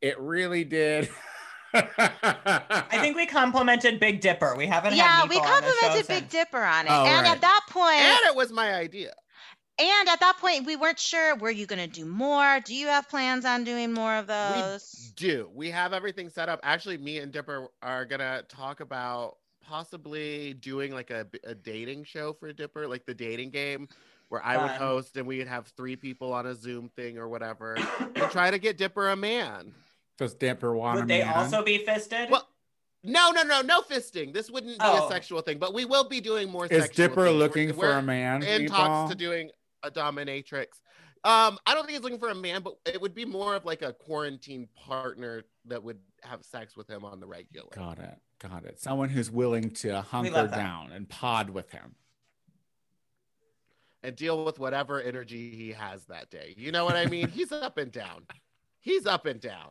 it 0.00 0.20
really 0.20 0.64
did. 0.64 1.08
I 1.72 2.98
think 3.00 3.16
we 3.16 3.26
complimented 3.26 4.00
Big 4.00 4.20
Dipper. 4.20 4.54
We 4.56 4.66
haven't 4.66 4.94
yeah, 4.96 5.20
had 5.20 5.28
we 5.28 5.36
Meatball 5.36 5.56
on 5.56 5.62
the 5.62 5.68
show 5.68 5.74
complimented 5.76 6.08
Big 6.08 6.18
since- 6.18 6.32
Dipper 6.32 6.62
on 6.62 6.86
it. 6.86 6.90
Oh, 6.90 7.04
and 7.04 7.24
right. 7.26 7.34
at 7.34 7.40
that 7.40 7.60
point, 7.70 7.96
and 8.00 8.18
it 8.26 8.34
was 8.36 8.52
my 8.52 8.74
idea. 8.74 9.12
And 9.80 10.08
at 10.08 10.20
that 10.20 10.36
point, 10.38 10.66
we 10.66 10.76
weren't 10.76 10.98
sure 10.98 11.34
were 11.36 11.50
you 11.50 11.66
going 11.66 11.78
to 11.80 11.86
do 12.00 12.04
more? 12.04 12.60
Do 12.64 12.74
you 12.74 12.86
have 12.88 13.08
plans 13.08 13.44
on 13.44 13.64
doing 13.64 13.92
more 13.92 14.14
of 14.16 14.26
those? 14.26 14.94
We 15.06 15.12
do. 15.16 15.50
We 15.54 15.70
have 15.70 15.92
everything 15.92 16.28
set 16.28 16.48
up. 16.48 16.60
Actually, 16.62 16.98
me 16.98 17.18
and 17.18 17.32
Dipper 17.32 17.68
are 17.82 18.04
gonna 18.04 18.42
talk 18.48 18.80
about 18.80 19.36
possibly 19.62 20.54
doing 20.54 20.92
like 20.92 21.10
a, 21.10 21.26
a 21.44 21.54
dating 21.54 22.04
show 22.04 22.32
for 22.32 22.52
Dipper, 22.52 22.86
like 22.88 23.06
the 23.06 23.14
dating 23.14 23.50
game, 23.50 23.88
where 24.28 24.44
I 24.44 24.56
would 24.56 24.70
Fun. 24.70 24.78
host 24.78 25.16
and 25.16 25.26
we'd 25.26 25.46
have 25.46 25.68
three 25.76 25.96
people 25.96 26.32
on 26.32 26.46
a 26.46 26.54
Zoom 26.54 26.88
thing 26.96 27.18
or 27.18 27.28
whatever, 27.28 27.76
and 28.00 28.30
try 28.30 28.50
to 28.50 28.58
get 28.58 28.76
Dipper 28.76 29.10
a 29.10 29.16
man. 29.16 29.72
Does 30.18 30.34
Dipper 30.34 30.74
want 30.74 30.96
Would 30.96 31.04
a 31.04 31.08
they 31.08 31.24
man? 31.24 31.34
also 31.34 31.62
be 31.62 31.78
fisted? 31.78 32.30
Well, 32.30 32.46
No, 33.02 33.30
no, 33.30 33.42
no, 33.42 33.62
no 33.62 33.80
fisting. 33.80 34.34
This 34.34 34.50
wouldn't 34.50 34.74
be 34.78 34.84
Oh. 34.84 35.06
a 35.06 35.10
sexual 35.10 35.40
thing, 35.40 35.58
but 35.58 35.72
we 35.72 35.84
will 35.86 36.04
be 36.04 36.20
doing 36.20 36.50
more. 36.50 36.66
Is 36.66 36.82
sexual 36.82 37.06
Dipper 37.08 37.24
things. 37.26 37.38
looking 37.38 37.66
We're- 37.68 37.78
for 37.80 37.86
we're 37.94 37.98
a 37.98 38.02
man? 38.02 38.42
in 38.42 38.62
people? 38.62 38.76
talks 38.76 39.10
to 39.12 39.16
doing 39.16 39.50
a 39.82 39.90
dominatrix. 39.90 40.66
Um, 41.22 41.58
I 41.66 41.74
don't 41.74 41.84
think 41.84 41.90
he's 41.96 42.00
looking 42.00 42.18
for 42.18 42.30
a 42.30 42.34
man, 42.34 42.62
but 42.62 42.76
it 42.86 43.00
would 43.00 43.14
be 43.14 43.24
more 43.26 43.54
of 43.54 43.64
like 43.66 43.82
a 43.82 43.92
quarantine 43.92 44.68
partner 44.74 45.44
that 45.66 45.82
would 45.82 45.98
have 46.22 46.42
sex 46.44 46.76
with 46.76 46.88
him 46.88 47.04
on 47.04 47.20
the 47.20 47.26
regular. 47.26 47.68
Got 47.74 47.98
it. 47.98 48.18
Got 48.38 48.64
it. 48.64 48.80
Someone 48.80 49.10
who's 49.10 49.30
willing 49.30 49.70
to 49.70 50.00
hunker 50.00 50.46
down 50.46 50.92
and 50.92 51.06
pod 51.08 51.50
with 51.50 51.70
him. 51.70 51.94
and 54.02 54.16
deal 54.16 54.46
with 54.46 54.58
whatever 54.58 54.98
energy 55.02 55.50
he 55.54 55.72
has 55.72 56.04
that 56.06 56.30
day. 56.30 56.54
You 56.56 56.72
know 56.72 56.86
what 56.86 56.96
I 56.96 57.04
mean? 57.04 57.28
He's 57.34 57.52
up 57.52 57.76
and 57.76 57.92
down. 57.92 58.22
He's 58.80 59.04
up 59.04 59.26
and 59.26 59.38
down. 59.38 59.68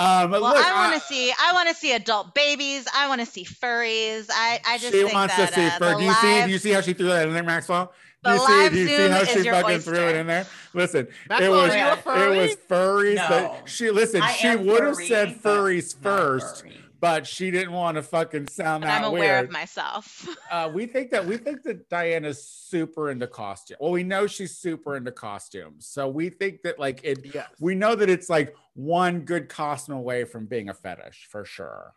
Um, 0.00 0.30
Well, 0.30 0.40
look, 0.40 0.56
I 0.56 0.88
want 0.88 1.00
to 1.00 1.06
see. 1.06 1.30
I 1.30 1.52
want 1.52 1.68
to 1.68 1.74
see 1.74 1.92
adult 1.92 2.34
babies. 2.34 2.86
I 2.94 3.06
want 3.08 3.20
to 3.20 3.26
see 3.26 3.44
furries. 3.44 4.28
I, 4.32 4.58
I 4.66 4.78
just 4.78 4.92
she 4.92 5.02
think 5.02 5.12
wants 5.12 5.36
that 5.36 5.48
to 5.48 5.54
see. 5.54 5.66
uh, 5.66 5.78
fur. 5.78 5.98
do 5.98 6.04
you 6.04 6.12
see? 6.14 6.44
Do 6.44 6.50
you 6.50 6.58
see 6.58 6.70
how 6.70 6.80
she 6.80 6.94
threw 6.94 7.08
that 7.08 7.28
in 7.28 7.34
there, 7.34 7.42
Maxwell? 7.42 7.92
Do 8.24 8.32
you 8.32 8.38
see? 8.38 8.52
live 8.52 8.72
Do 8.72 8.78
you 8.78 8.86
see 8.88 8.96
Zoom 8.96 9.12
how 9.12 9.20
is 9.20 9.28
she 9.28 9.40
your 9.42 9.54
fucking 9.54 9.78
threw 9.80 10.08
it 10.08 10.16
in 10.16 10.26
there? 10.26 10.46
Listen, 10.74 11.08
it 11.30 11.50
was 11.50 11.70
are 11.70 12.32
it 12.32 12.36
was 12.36 12.56
furries. 12.68 13.16
No. 13.16 13.28
That 13.28 13.62
she 13.68 13.90
listen. 13.90 14.22
I 14.22 14.32
she 14.32 14.56
would 14.56 14.82
have 14.82 14.96
said 14.96 15.38
but 15.42 15.50
furries 15.56 15.96
first, 15.96 16.62
furry. 16.62 16.78
But 17.00 17.26
she 17.26 17.50
didn't 17.50 17.72
want 17.72 17.96
to 17.96 18.02
fucking 18.02 18.46
sound 18.48 18.82
but 18.82 18.88
that 18.88 18.98
I'm 18.98 19.08
aware 19.08 19.34
weird. 19.34 19.44
of 19.46 19.50
myself. 19.50 20.28
uh, 20.50 20.70
we 20.72 20.86
think 20.86 21.10
that 21.10 21.24
we 21.24 21.36
think 21.38 21.62
that 21.62 21.88
Diana's 21.88 22.42
super 22.42 23.10
into 23.10 23.26
costume. 23.26 23.78
Well, 23.80 23.90
we 23.90 24.04
know 24.04 24.26
she's 24.26 24.56
super 24.56 24.96
into 24.96 25.10
costumes, 25.10 25.86
so 25.86 26.08
we 26.08 26.28
think 26.28 26.62
that 26.62 26.78
like 26.78 27.00
it. 27.02 27.34
Yes. 27.34 27.48
We 27.58 27.74
know 27.74 27.94
that 27.94 28.10
it's 28.10 28.28
like 28.28 28.54
one 28.74 29.20
good 29.20 29.48
costume 29.48 29.96
away 29.96 30.24
from 30.24 30.46
being 30.46 30.68
a 30.68 30.74
fetish 30.74 31.28
for 31.30 31.44
sure. 31.44 31.94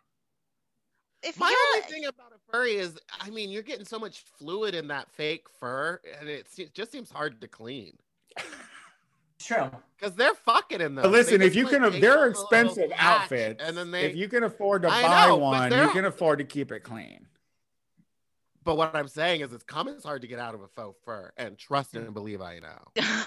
If 1.22 1.38
My 1.38 1.54
only 1.74 1.86
thing 1.88 2.04
about 2.04 2.32
a 2.32 2.52
furry 2.52 2.76
is, 2.76 2.98
I 3.18 3.30
mean, 3.30 3.48
you're 3.48 3.62
getting 3.62 3.86
so 3.86 3.98
much 3.98 4.24
fluid 4.38 4.74
in 4.74 4.88
that 4.88 5.10
fake 5.10 5.46
fur, 5.58 5.98
and 6.20 6.28
it 6.28 6.46
just 6.74 6.92
seems 6.92 7.10
hard 7.10 7.40
to 7.40 7.48
clean 7.48 7.96
True. 9.44 9.70
because 9.98 10.14
they're 10.14 10.34
fucking 10.34 10.80
in 10.80 10.94
those. 10.94 11.02
But 11.02 11.12
listen, 11.12 11.42
if 11.42 11.54
you 11.54 11.66
can, 11.66 11.82
take 11.82 12.00
they're 12.00 12.12
off 12.12 12.16
a 12.24 12.26
little 12.26 12.30
expensive 12.30 12.90
patch, 12.90 13.22
outfits. 13.22 13.62
and 13.62 13.76
then 13.76 13.90
they. 13.90 14.04
if 14.06 14.16
you 14.16 14.28
can 14.28 14.42
afford 14.44 14.82
to 14.82 14.88
I 14.88 15.02
buy 15.02 15.26
know, 15.28 15.36
one, 15.36 15.72
you 15.72 15.88
can 15.90 16.04
afford 16.04 16.38
to 16.38 16.44
keep 16.44 16.72
it 16.72 16.80
clean. 16.80 17.26
But 18.64 18.76
what 18.78 18.94
I'm 18.96 19.08
saying 19.08 19.42
is, 19.42 19.52
it's 19.52 19.62
coming 19.64 19.96
hard 20.02 20.22
to 20.22 20.28
get 20.28 20.38
out 20.38 20.54
of 20.54 20.62
a 20.62 20.68
faux 20.68 20.98
fur, 21.04 21.32
and 21.36 21.58
trust 21.58 21.94
and 21.94 22.14
believe 22.14 22.40
I 22.40 22.60
know. 22.60 23.02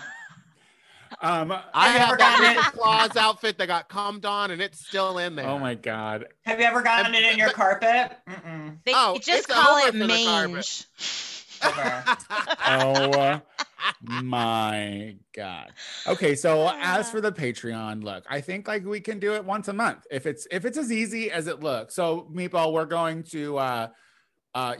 Um, 1.21 1.53
I 1.73 1.87
Have 1.87 2.09
ever 2.09 2.17
that 2.17 2.39
gotten 2.39 2.55
Mrs. 2.63 2.67
it? 2.67 2.73
Claus 2.73 3.15
outfit 3.15 3.57
that 3.59 3.67
got 3.67 3.87
cummed 3.87 4.25
on, 4.25 4.51
and 4.51 4.61
it's 4.61 4.85
still 4.85 5.17
in 5.19 5.37
there. 5.37 5.47
oh 5.47 5.57
my 5.57 5.73
god, 5.73 6.25
Have 6.43 6.59
you 6.59 6.65
ever 6.65 6.81
gotten 6.81 7.15
it 7.15 7.23
in 7.23 7.37
your 7.37 7.47
But- 7.47 7.55
carpet? 7.55 8.17
Mm-mm. 8.29 8.77
they 8.83 8.91
Oh, 8.93 9.17
just 9.21 9.47
call 9.47 9.77
it 9.87 9.93
for 9.93 9.97
the 9.99 10.07
carpet. 10.25 10.51
mange. 10.51 10.85
oh 12.67 13.41
my 14.03 15.15
god. 15.35 15.71
Okay, 16.07 16.35
so 16.35 16.71
as 16.79 17.09
for 17.09 17.21
the 17.21 17.31
Patreon, 17.31 18.03
look, 18.03 18.23
I 18.29 18.41
think 18.41 18.67
like 18.67 18.85
we 18.85 18.99
can 18.99 19.19
do 19.19 19.33
it 19.33 19.43
once 19.43 19.67
a 19.67 19.73
month 19.73 20.05
if 20.11 20.25
it's 20.25 20.47
if 20.51 20.65
it's 20.65 20.77
as 20.77 20.91
easy 20.91 21.31
as 21.31 21.47
it 21.47 21.61
looks. 21.61 21.95
So 21.95 22.29
Meatball, 22.33 22.73
we're 22.73 22.85
going 22.85 23.23
to 23.23 23.57
uh 23.57 23.87
uh 24.55 24.75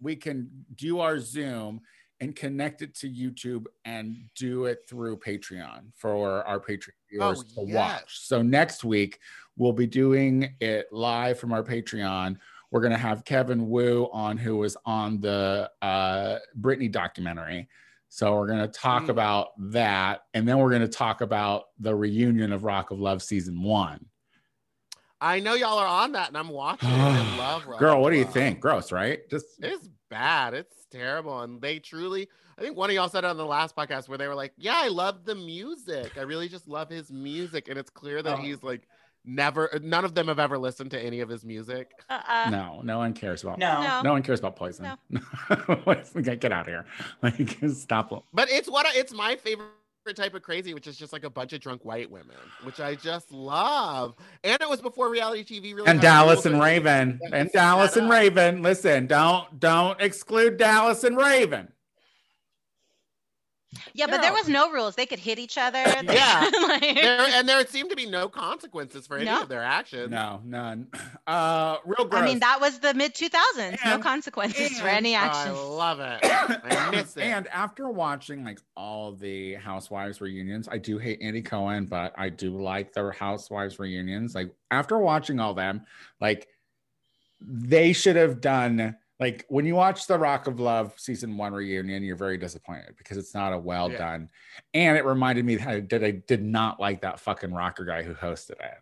we 0.00 0.16
can 0.16 0.50
do 0.74 1.00
our 1.00 1.18
Zoom 1.18 1.80
and 2.20 2.34
connect 2.36 2.82
it 2.82 2.94
to 2.94 3.08
YouTube 3.10 3.66
and 3.84 4.16
do 4.36 4.66
it 4.66 4.84
through 4.88 5.16
Patreon 5.18 5.92
for 5.96 6.44
our 6.46 6.60
Patreon 6.60 6.90
viewers 7.10 7.44
Oh, 7.56 7.64
to 7.64 7.70
yes. 7.70 7.74
watch. 7.76 8.18
So 8.20 8.42
next 8.42 8.84
week 8.84 9.18
we'll 9.56 9.72
be 9.72 9.86
doing 9.86 10.54
it 10.60 10.86
live 10.92 11.38
from 11.38 11.52
our 11.52 11.62
Patreon. 11.62 12.36
We're 12.70 12.80
gonna 12.80 12.96
have 12.96 13.24
Kevin 13.24 13.68
Wu 13.68 14.08
on, 14.12 14.38
who 14.38 14.56
was 14.56 14.76
on 14.86 15.20
the 15.20 15.70
uh, 15.82 16.38
Britney 16.58 16.90
documentary. 16.90 17.68
So 18.14 18.34
we're 18.34 18.46
gonna 18.46 18.68
talk 18.68 19.04
Mm. 19.04 19.08
about 19.08 19.48
that, 19.72 20.24
and 20.34 20.46
then 20.46 20.58
we're 20.58 20.70
gonna 20.70 20.86
talk 20.86 21.22
about 21.22 21.68
the 21.78 21.94
reunion 21.94 22.52
of 22.52 22.62
Rock 22.62 22.90
of 22.90 23.00
Love 23.00 23.22
season 23.22 23.62
one. 23.62 24.04
I 25.18 25.40
know 25.40 25.54
y'all 25.54 25.78
are 25.78 25.86
on 25.86 26.12
that, 26.12 26.28
and 26.28 26.36
I'm 26.36 26.50
watching 26.50 26.90
it. 26.90 26.92
I 26.92 27.20
love 27.38 27.66
Rock 27.66 27.80
Girl, 27.80 28.02
what 28.02 28.10
do 28.10 28.18
you 28.18 28.24
Love. 28.24 28.34
think? 28.34 28.60
Gross, 28.60 28.92
right? 28.92 29.20
Just 29.30 29.46
It's 29.62 29.88
bad. 30.10 30.52
It's 30.52 30.84
terrible. 30.90 31.40
And 31.40 31.58
they 31.62 31.78
truly, 31.78 32.28
I 32.58 32.60
think 32.60 32.76
one 32.76 32.90
of 32.90 32.94
y'all 32.96 33.08
said 33.08 33.24
it 33.24 33.28
on 33.28 33.38
the 33.38 33.46
last 33.46 33.74
podcast 33.74 34.10
where 34.10 34.18
they 34.18 34.28
were 34.28 34.34
like, 34.34 34.52
Yeah, 34.58 34.74
I 34.76 34.88
love 34.88 35.24
the 35.24 35.34
music. 35.34 36.18
I 36.18 36.20
really 36.20 36.50
just 36.50 36.68
love 36.68 36.90
his 36.90 37.10
music. 37.10 37.68
And 37.68 37.78
it's 37.78 37.88
clear 37.88 38.22
that 38.22 38.38
Oh. 38.38 38.42
he's 38.42 38.62
like 38.62 38.86
never, 39.24 39.70
none 39.82 40.04
of 40.04 40.14
them 40.14 40.28
have 40.28 40.38
ever 40.38 40.58
listened 40.58 40.90
to 40.92 41.00
any 41.00 41.20
of 41.20 41.28
his 41.28 41.44
music. 41.44 41.90
Uh-uh. 42.10 42.50
no, 42.50 42.80
no 42.82 42.98
one 42.98 43.12
cares 43.12 43.42
about. 43.42 43.58
No. 43.58 43.82
No. 43.82 44.02
No 44.02 44.12
one 44.12 44.22
cares 44.22 44.38
about 44.38 44.56
poison. 44.56 44.90
get, 46.22 46.40
get 46.40 46.52
out 46.52 46.62
of 46.62 46.66
here. 46.66 46.84
Like, 47.22 47.56
stop. 47.70 48.24
But 48.32 48.50
it's 48.50 48.68
what 48.68 48.86
I, 48.86 48.90
it's 48.94 49.12
my 49.12 49.36
favorite 49.36 49.68
type 50.16 50.34
of 50.34 50.42
crazy, 50.42 50.74
which 50.74 50.86
is 50.88 50.96
just 50.96 51.12
like 51.12 51.22
a 51.24 51.30
bunch 51.30 51.52
of 51.52 51.60
drunk 51.60 51.84
white 51.84 52.10
women, 52.10 52.36
which 52.64 52.80
I 52.80 52.96
just 52.96 53.30
love. 53.30 54.14
And 54.42 54.60
it 54.60 54.68
was 54.68 54.80
before 54.80 55.08
reality 55.08 55.44
TV 55.44 55.74
really 55.74 55.88
And 55.88 56.00
Dallas 56.00 56.44
and 56.46 56.60
Raven. 56.60 57.20
And 57.32 57.50
Dallas 57.52 57.96
and 57.96 58.06
up. 58.06 58.12
Raven. 58.12 58.62
Listen, 58.62 59.06
don't 59.06 59.60
don't 59.60 60.00
exclude 60.00 60.56
Dallas 60.56 61.04
and 61.04 61.16
Raven. 61.16 61.68
Yeah, 63.94 64.06
but 64.06 64.20
there 64.20 64.32
was 64.32 64.48
no 64.48 64.70
rules. 64.70 64.94
They 64.96 65.06
could 65.06 65.18
hit 65.18 65.38
each 65.38 65.56
other. 65.56 65.82
They- 66.02 66.14
Yeah. 66.14 66.50
like- 66.62 66.80
There, 66.94 67.20
and 67.32 67.48
there 67.48 67.64
seemed 67.66 67.90
to 67.90 67.96
be 67.96 68.04
no 68.06 68.28
consequences 68.28 69.06
for 69.06 69.16
any 69.16 69.24
No. 69.26 69.42
of 69.42 69.48
their 69.48 69.62
actions. 69.62 70.10
No, 70.10 70.40
none. 70.44 70.88
Uh, 71.26 71.76
real 71.86 72.04
gross. 72.06 72.20
I 72.22 72.24
mean, 72.26 72.40
that 72.40 72.60
was 72.60 72.80
the 72.80 72.92
mid 72.94 73.14
2000s. 73.14 73.78
No 73.84 73.94
And- 73.94 74.02
consequences 74.02 74.78
for 74.80 74.88
any 74.88 75.14
Oh, 75.16 75.20
I 75.20 75.50
love 75.50 76.00
it. 76.00 76.18
I 76.24 76.90
miss 76.90 77.16
it. 77.16 77.22
And 77.22 77.46
after 77.48 77.88
watching 77.88 78.44
like 78.44 78.58
all 78.76 79.12
the 79.12 79.54
Housewives 79.54 80.20
reunions, 80.20 80.68
I 80.70 80.78
do 80.78 80.98
hate 80.98 81.20
Andy 81.22 81.40
Cohen, 81.42 81.86
but 81.86 82.12
I 82.18 82.28
do 82.28 82.60
like 82.60 82.92
the 82.92 83.12
Housewives 83.12 83.78
reunions. 83.78 84.34
Like 84.34 84.52
after 84.70 84.98
watching 84.98 85.38
all 85.40 85.54
them, 85.54 85.82
like 86.20 86.48
they 87.40 87.92
should 87.92 88.16
have 88.16 88.40
done 88.40 88.96
like 89.22 89.46
when 89.48 89.64
you 89.64 89.74
watch 89.76 90.06
the 90.08 90.18
Rock 90.18 90.48
of 90.48 90.58
Love 90.58 90.92
season 90.96 91.36
one 91.36 91.52
reunion, 91.52 92.02
you're 92.02 92.16
very 92.16 92.36
disappointed 92.36 92.94
because 92.98 93.16
it's 93.16 93.34
not 93.34 93.52
a 93.52 93.58
well 93.58 93.90
Yeah. 93.90 93.98
done. 93.98 94.28
And 94.74 94.96
it 94.98 95.04
reminded 95.04 95.44
me 95.44 95.54
that 95.56 95.68
I 95.68 95.80
did 95.80 96.02
I 96.02 96.10
did 96.10 96.42
not 96.42 96.80
like 96.80 97.02
that 97.02 97.20
fucking 97.20 97.52
rocker 97.52 97.84
guy 97.84 98.02
who 98.02 98.14
hosted 98.14 98.52
it. 98.60 98.74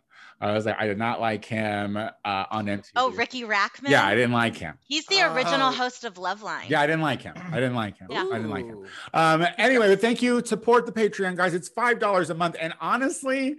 I 0.43 0.53
was 0.53 0.65
like, 0.65 0.77
I 0.79 0.87
did 0.87 0.97
not 0.97 1.21
like 1.21 1.45
him 1.45 1.99
uh, 1.99 2.09
on 2.51 2.65
MTV. 2.65 2.93
Oh, 2.97 3.11
Riki 3.11 3.43
Rachtman? 3.43 3.91
Yeah, 3.91 4.07
I 4.07 4.15
didn't 4.15 4.33
like 4.33 4.57
him. 4.57 4.79
He's 4.89 5.05
the 5.05 5.21
original 5.31 5.69
Oh. 5.69 5.73
host 5.73 6.05
of 6.05 6.15
Loveline. 6.15 6.67
Yeah, 6.71 6.81
I 6.81 6.87
didn't 6.87 7.03
like 7.03 7.21
him. 7.21 7.35
I 7.37 7.57
didn't 7.57 7.75
like 7.75 7.99
him. 7.99 8.07
Yeah. 8.11 8.23
I 8.33 8.37
didn't 8.39 8.49
like 8.49 8.65
him. 8.65 8.87
Um, 9.13 9.47
anyway, 9.59 9.89
but 9.89 10.01
thank 10.01 10.23
you. 10.23 10.43
Support 10.43 10.87
the 10.87 10.93
Patreon, 10.93 11.37
guys. 11.37 11.53
It's 11.53 11.69
five 11.69 11.99
dollars 11.99 12.31
a 12.31 12.35
month, 12.35 12.57
and 12.59 12.73
honestly, 12.81 13.57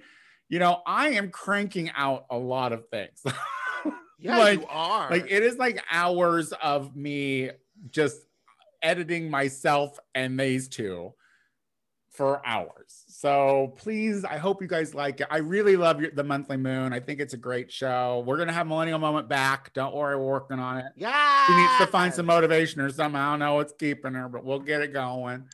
you 0.50 0.58
know, 0.58 0.82
I 0.88 1.10
am 1.10 1.30
cranking 1.30 1.92
out 1.96 2.26
a 2.32 2.38
lot 2.38 2.74
of 2.74 2.88
things. 2.90 3.22
Yeah, 4.22 4.38
like, 4.38 4.60
you 4.62 4.68
are. 4.70 5.10
like 5.10 5.26
it 5.30 5.44
is 5.44 5.58
like 5.58 5.84
hours 5.92 6.54
of 6.62 6.96
me 6.96 7.50
just 7.90 8.18
editing 8.82 9.30
myself 9.30 9.98
and 10.16 10.40
these 10.40 10.68
two 10.68 11.14
for 12.10 12.46
hours. 12.46 13.04
So 13.08 13.74
please, 13.78 14.26
I 14.26 14.38
hope 14.38 14.62
you 14.62 14.68
guys 14.68 14.94
like 14.94 15.22
it. 15.22 15.28
I 15.32 15.38
really 15.38 15.78
love 15.78 16.02
your, 16.02 16.12
the 16.12 16.24
Monthly 16.24 16.58
Moon. 16.58 16.92
I 16.92 17.00
think 17.00 17.20
it's 17.20 17.34
a 17.34 17.38
great 17.38 17.72
show. 17.72 18.24
We're 18.26 18.38
gonna 18.38 18.52
have 18.54 18.68
Millennial 18.68 19.00
Moment 19.00 19.30
back. 19.30 19.74
Don't 19.74 19.96
worry, 19.96 20.18
we're 20.18 20.26
working 20.26 20.60
on 20.60 20.78
it. 20.80 20.86
yeah. 20.96 21.48
She 21.48 21.56
needs 21.56 21.78
to 21.80 21.88
find 21.88 22.14
some 22.14 22.26
motivation 22.26 22.82
or 22.82 22.90
something. 22.90 23.20
I 23.20 23.32
don't 23.32 23.40
know 23.40 23.56
what's 23.56 23.74
keeping 23.74 24.14
her, 24.14 24.28
but 24.28 24.44
we'll 24.44 24.60
get 24.60 24.82
it 24.82 24.92
going. 24.94 25.46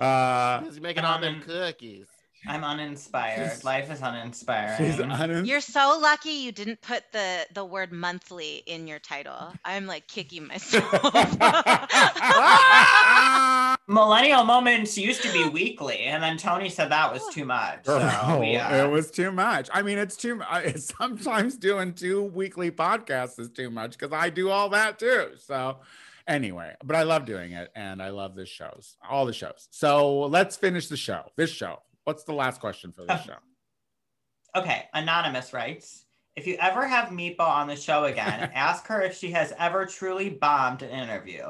Uh, 0.00 0.62
He's 0.62 0.80
making 0.80 1.04
all 1.04 1.20
them 1.20 1.36
Um, 1.36 1.42
cookies. 1.42 2.06
I'm 2.48 2.64
uninspired. 2.64 3.50
She's- 3.50 3.64
Life 3.64 3.90
is 3.90 4.00
uninspiring. 4.00 4.76
she's 4.78 5.00
un- 5.00 5.44
You're 5.44 5.60
so 5.60 5.98
lucky 6.00 6.30
you 6.30 6.52
didn't 6.52 6.80
put 6.80 7.02
the 7.12 7.46
the 7.52 7.64
word 7.64 7.92
monthly 7.92 8.62
in 8.66 8.86
your 8.86 8.98
title. 8.98 9.52
I'm 9.64 9.86
like 9.86 10.06
kicking 10.06 10.46
myself. 10.46 10.84
Millennial 13.88 14.42
moments 14.44 14.98
used 14.98 15.22
to 15.22 15.32
be 15.32 15.48
weekly, 15.48 15.98
and 16.00 16.22
then 16.22 16.36
Tony 16.36 16.68
said 16.68 16.90
that 16.90 17.12
was 17.12 17.22
too 17.32 17.44
much. 17.44 17.84
So 17.84 17.98
Girl, 18.00 18.40
we, 18.40 18.56
it 18.56 18.60
uh, 18.60 18.88
was 18.88 19.10
too 19.12 19.30
much. 19.30 19.68
I 19.72 19.82
mean, 19.82 19.98
it's 19.98 20.16
too. 20.16 20.40
I, 20.48 20.72
sometimes 20.72 21.56
doing 21.56 21.94
two 21.94 22.22
weekly 22.24 22.70
podcasts 22.70 23.38
is 23.38 23.48
too 23.50 23.70
much 23.70 23.92
because 23.98 24.12
I 24.12 24.30
do 24.30 24.50
all 24.50 24.70
that 24.70 24.98
too. 24.98 25.28
So, 25.38 25.78
anyway, 26.26 26.74
but 26.84 26.96
I 26.96 27.04
love 27.04 27.26
doing 27.26 27.52
it, 27.52 27.70
and 27.76 28.02
I 28.02 28.10
love 28.10 28.34
this 28.34 28.48
shows, 28.48 28.96
all 29.08 29.24
the 29.24 29.32
shows. 29.32 29.68
So 29.70 30.20
let's 30.26 30.56
finish 30.56 30.88
the 30.88 30.96
show. 30.96 31.22
This 31.36 31.50
show. 31.50 31.80
What's 32.06 32.22
the 32.22 32.34
last 32.34 32.60
question 32.60 32.92
for 32.92 33.04
this 33.04 33.20
oh. 33.24 33.26
show? 33.26 34.60
Okay, 34.60 34.84
Anonymous 34.94 35.52
writes 35.52 36.04
If 36.36 36.46
you 36.46 36.56
ever 36.60 36.86
have 36.86 37.08
Meatball 37.08 37.48
on 37.48 37.66
the 37.66 37.74
show 37.74 38.04
again, 38.04 38.48
ask 38.54 38.86
her 38.86 39.02
if 39.02 39.18
she 39.18 39.32
has 39.32 39.52
ever 39.58 39.84
truly 39.84 40.30
bombed 40.30 40.82
an 40.82 40.90
interview. 40.90 41.46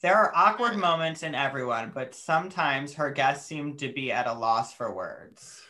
There 0.00 0.16
are 0.16 0.32
awkward 0.34 0.78
moments 0.78 1.22
in 1.22 1.34
everyone, 1.34 1.92
but 1.94 2.14
sometimes 2.14 2.94
her 2.94 3.10
guests 3.10 3.46
seem 3.46 3.76
to 3.76 3.92
be 3.92 4.10
at 4.10 4.26
a 4.26 4.32
loss 4.32 4.72
for 4.72 4.90
words. 4.94 5.60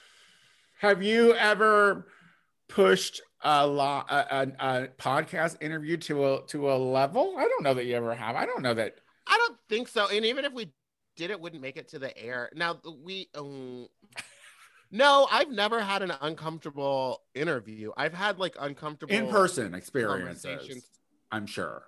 Have 0.78 1.02
you 1.02 1.34
ever 1.34 2.06
pushed 2.68 3.20
a, 3.42 3.66
lo- 3.66 4.04
a, 4.08 4.26
a, 4.30 4.46
a 4.60 4.88
podcast 4.96 5.60
interview 5.60 5.96
to 5.96 6.34
a 6.34 6.46
to 6.46 6.70
a 6.70 6.76
level? 6.76 7.34
I 7.36 7.48
don't 7.48 7.64
know 7.64 7.74
that 7.74 7.86
you 7.86 7.96
ever 7.96 8.14
have. 8.14 8.36
I 8.36 8.46
don't 8.46 8.62
know 8.62 8.74
that. 8.74 8.94
I 9.26 9.36
don't 9.36 9.58
think 9.68 9.88
so. 9.88 10.06
And 10.06 10.24
even 10.24 10.44
if 10.44 10.52
we 10.52 10.70
did, 11.16 11.30
it 11.30 11.40
wouldn't 11.40 11.62
make 11.62 11.76
it 11.76 11.88
to 11.88 11.98
the 11.98 12.16
air. 12.16 12.50
Now 12.54 12.80
we. 13.02 13.28
Um, 13.34 13.88
no, 14.90 15.28
I've 15.30 15.50
never 15.50 15.80
had 15.80 16.02
an 16.02 16.12
uncomfortable 16.20 17.22
interview. 17.34 17.92
I've 17.96 18.14
had 18.14 18.38
like 18.38 18.56
uncomfortable 18.58 19.14
in 19.14 19.28
person 19.28 19.74
experiences. 19.74 20.84
I'm 21.30 21.46
sure. 21.46 21.84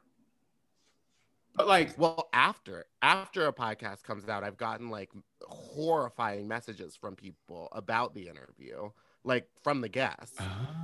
But 1.55 1.67
like, 1.67 1.99
Well, 1.99 2.29
after 2.33 2.87
after 3.03 3.47
a 3.47 3.53
podcast 3.53 4.05
comes 4.05 4.29
out, 4.29 4.45
I've 4.45 4.57
gotten 4.57 4.89
like 4.89 5.11
horrifying 5.43 6.49
messages 6.49 6.97
from 6.97 7.17
people 7.17 7.69
about 7.73 8.15
the 8.15 8.29
interview, 8.29 8.91
like 9.25 9.49
from 9.63 9.81
the 9.81 9.89
guests. 9.89 10.39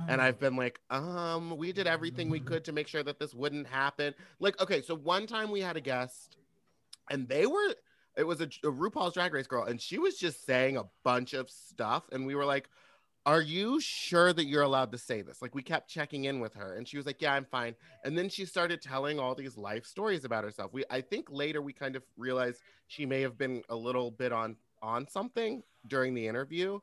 And 0.07 0.21
I've 0.21 0.39
been 0.39 0.55
like, 0.55 0.79
um, 0.89 1.57
we 1.57 1.71
did 1.71 1.87
everything 1.87 2.29
we 2.29 2.39
could 2.39 2.65
to 2.65 2.71
make 2.71 2.87
sure 2.87 3.03
that 3.03 3.19
this 3.19 3.33
wouldn't 3.33 3.67
happen. 3.67 4.13
Like, 4.39 4.61
okay, 4.61 4.81
so 4.81 4.95
one 4.95 5.25
time 5.25 5.51
we 5.51 5.61
had 5.61 5.77
a 5.77 5.81
guest, 5.81 6.37
and 7.09 7.27
they 7.27 7.45
were, 7.45 7.75
it 8.19 8.27
was 8.27 8.41
a, 8.41 8.45
a 8.45 8.71
RuPaul's 8.71 9.13
Drag 9.13 9.33
Race 9.33 9.47
girl, 9.47 9.63
and 9.63 9.79
she 9.81 9.97
was 9.97 10.17
just 10.19 10.45
saying 10.45 10.77
a 10.77 10.85
bunch 11.03 11.33
of 11.33 11.49
stuff, 11.49 12.03
and 12.11 12.25
we 12.25 12.35
were 12.35 12.45
like, 12.45 12.69
are 13.25 13.41
you 13.41 13.79
sure 13.79 14.33
that 14.33 14.45
you're 14.45 14.63
allowed 14.63 14.91
to 14.91 14.97
say 14.97 15.21
this? 15.21 15.41
Like, 15.41 15.55
we 15.55 15.61
kept 15.61 15.89
checking 15.89 16.25
in 16.25 16.39
with 16.39 16.53
her, 16.55 16.75
and 16.75 16.87
she 16.87 16.97
was 16.97 17.05
like, 17.05 17.21
yeah, 17.21 17.33
I'm 17.33 17.45
fine. 17.45 17.75
And 18.03 18.17
then 18.17 18.29
she 18.29 18.45
started 18.45 18.81
telling 18.81 19.19
all 19.19 19.35
these 19.35 19.57
life 19.57 19.85
stories 19.85 20.25
about 20.25 20.43
herself. 20.43 20.73
We, 20.73 20.83
I 20.89 21.01
think 21.01 21.27
later 21.29 21.61
we 21.61 21.73
kind 21.73 21.95
of 21.95 22.03
realized 22.17 22.61
she 22.87 23.05
may 23.05 23.21
have 23.21 23.37
been 23.37 23.63
a 23.69 23.75
little 23.75 24.11
bit 24.11 24.31
on 24.31 24.57
on 24.81 25.07
something 25.07 25.61
during 25.87 26.13
the 26.13 26.25
interview. 26.25 26.79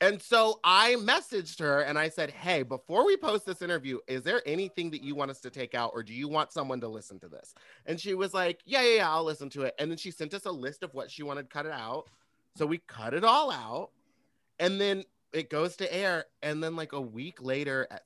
And 0.00 0.20
so 0.20 0.60
I 0.62 0.96
messaged 0.98 1.58
her 1.60 1.80
and 1.80 1.98
I 1.98 2.08
said, 2.08 2.30
Hey, 2.30 2.62
before 2.62 3.06
we 3.06 3.16
post 3.16 3.46
this 3.46 3.62
interview, 3.62 3.98
is 4.06 4.22
there 4.22 4.42
anything 4.46 4.90
that 4.90 5.02
you 5.02 5.14
want 5.14 5.30
us 5.30 5.40
to 5.40 5.50
take 5.50 5.74
out 5.74 5.92
or 5.94 6.02
do 6.02 6.12
you 6.12 6.28
want 6.28 6.52
someone 6.52 6.80
to 6.80 6.88
listen 6.88 7.18
to 7.20 7.28
this? 7.28 7.54
And 7.86 8.00
she 8.00 8.14
was 8.14 8.34
like, 8.34 8.60
Yeah, 8.66 8.82
yeah, 8.82 8.96
yeah, 8.96 9.10
I'll 9.10 9.24
listen 9.24 9.48
to 9.50 9.62
it. 9.62 9.74
And 9.78 9.90
then 9.90 9.98
she 9.98 10.10
sent 10.10 10.34
us 10.34 10.44
a 10.44 10.52
list 10.52 10.82
of 10.82 10.92
what 10.94 11.10
she 11.10 11.22
wanted 11.22 11.48
cut 11.48 11.66
it 11.66 11.72
out. 11.72 12.08
So 12.56 12.66
we 12.66 12.78
cut 12.78 13.14
it 13.14 13.24
all 13.24 13.50
out. 13.50 13.90
And 14.58 14.80
then 14.80 15.04
it 15.32 15.50
goes 15.50 15.76
to 15.76 15.94
air. 15.94 16.26
And 16.42 16.62
then, 16.62 16.76
like 16.76 16.92
a 16.92 17.00
week 17.00 17.42
later, 17.42 17.86
at 17.90 18.02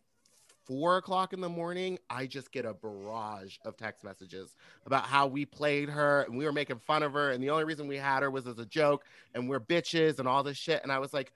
four 0.65 0.97
o'clock 0.97 1.33
in 1.33 1.41
the 1.41 1.49
morning, 1.49 1.99
I 2.09 2.27
just 2.27 2.53
get 2.53 2.65
a 2.65 2.75
barrage 2.75 3.57
of 3.65 3.77
text 3.77 4.05
messages 4.05 4.55
about 4.87 5.05
how 5.05 5.27
we 5.27 5.45
played 5.45 5.89
her 5.89 6.23
and 6.23 6.37
we 6.37 6.45
were 6.45 6.53
making 6.53 6.79
fun 6.79 7.03
of 7.03 7.13
her. 7.15 7.31
And 7.31 7.43
the 7.43 7.51
only 7.51 7.65
reason 7.65 7.89
we 7.89 7.97
had 7.97 8.23
her 8.23 8.31
was 8.31 8.47
as 8.47 8.59
a 8.59 8.67
joke 8.67 9.05
and 9.35 9.49
we're 9.49 9.61
bitches 9.61 10.19
and 10.19 10.29
all 10.29 10.43
this 10.43 10.57
shit. 10.57 10.83
And 10.83 10.93
I 10.93 10.99
was 10.99 11.13
like, 11.13 11.33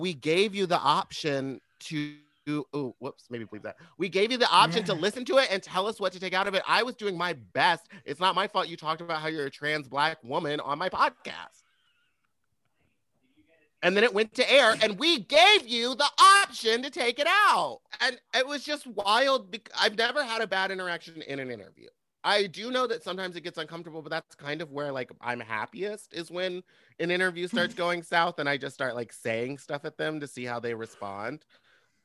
we 0.00 0.14
gave 0.14 0.54
you 0.54 0.66
the 0.66 0.78
option 0.78 1.60
to 1.80 2.14
oh 2.72 2.94
whoops 2.98 3.24
maybe 3.30 3.44
believe 3.44 3.62
that. 3.62 3.76
We 3.98 4.08
gave 4.08 4.32
you 4.32 4.38
the 4.38 4.50
option 4.50 4.82
to 4.84 4.94
listen 4.94 5.24
to 5.26 5.38
it 5.38 5.48
and 5.50 5.62
tell 5.62 5.86
us 5.86 6.00
what 6.00 6.12
to 6.14 6.20
take 6.20 6.34
out 6.34 6.48
of 6.48 6.54
it. 6.54 6.62
I 6.66 6.82
was 6.82 6.94
doing 6.96 7.16
my 7.16 7.34
best. 7.52 7.86
It's 8.04 8.20
not 8.20 8.34
my 8.34 8.48
fault 8.48 8.68
you 8.68 8.76
talked 8.76 9.00
about 9.00 9.20
how 9.20 9.28
you're 9.28 9.46
a 9.46 9.50
trans 9.50 9.88
black 9.88 10.18
woman 10.24 10.58
on 10.60 10.78
my 10.78 10.88
podcast. 10.88 11.62
And 13.82 13.96
then 13.96 14.04
it 14.04 14.12
went 14.12 14.34
to 14.34 14.52
air 14.52 14.74
and 14.82 14.98
we 14.98 15.20
gave 15.20 15.66
you 15.66 15.94
the 15.94 16.08
option 16.42 16.82
to 16.82 16.90
take 16.90 17.18
it 17.18 17.26
out. 17.28 17.80
And 18.00 18.20
it 18.34 18.46
was 18.46 18.62
just 18.62 18.86
wild. 18.86 19.56
I've 19.78 19.96
never 19.96 20.22
had 20.22 20.42
a 20.42 20.46
bad 20.46 20.70
interaction 20.70 21.22
in 21.22 21.38
an 21.38 21.50
interview 21.50 21.88
i 22.24 22.46
do 22.46 22.70
know 22.70 22.86
that 22.86 23.02
sometimes 23.02 23.36
it 23.36 23.42
gets 23.42 23.58
uncomfortable 23.58 24.02
but 24.02 24.10
that's 24.10 24.34
kind 24.34 24.60
of 24.62 24.70
where 24.70 24.92
like 24.92 25.10
i'm 25.20 25.40
happiest 25.40 26.12
is 26.12 26.30
when 26.30 26.62
an 26.98 27.10
interview 27.10 27.46
starts 27.48 27.74
going 27.84 28.02
south 28.02 28.38
and 28.38 28.48
i 28.48 28.56
just 28.56 28.74
start 28.74 28.94
like 28.94 29.12
saying 29.12 29.58
stuff 29.58 29.84
at 29.84 29.96
them 29.96 30.20
to 30.20 30.26
see 30.26 30.44
how 30.44 30.60
they 30.60 30.74
respond 30.74 31.44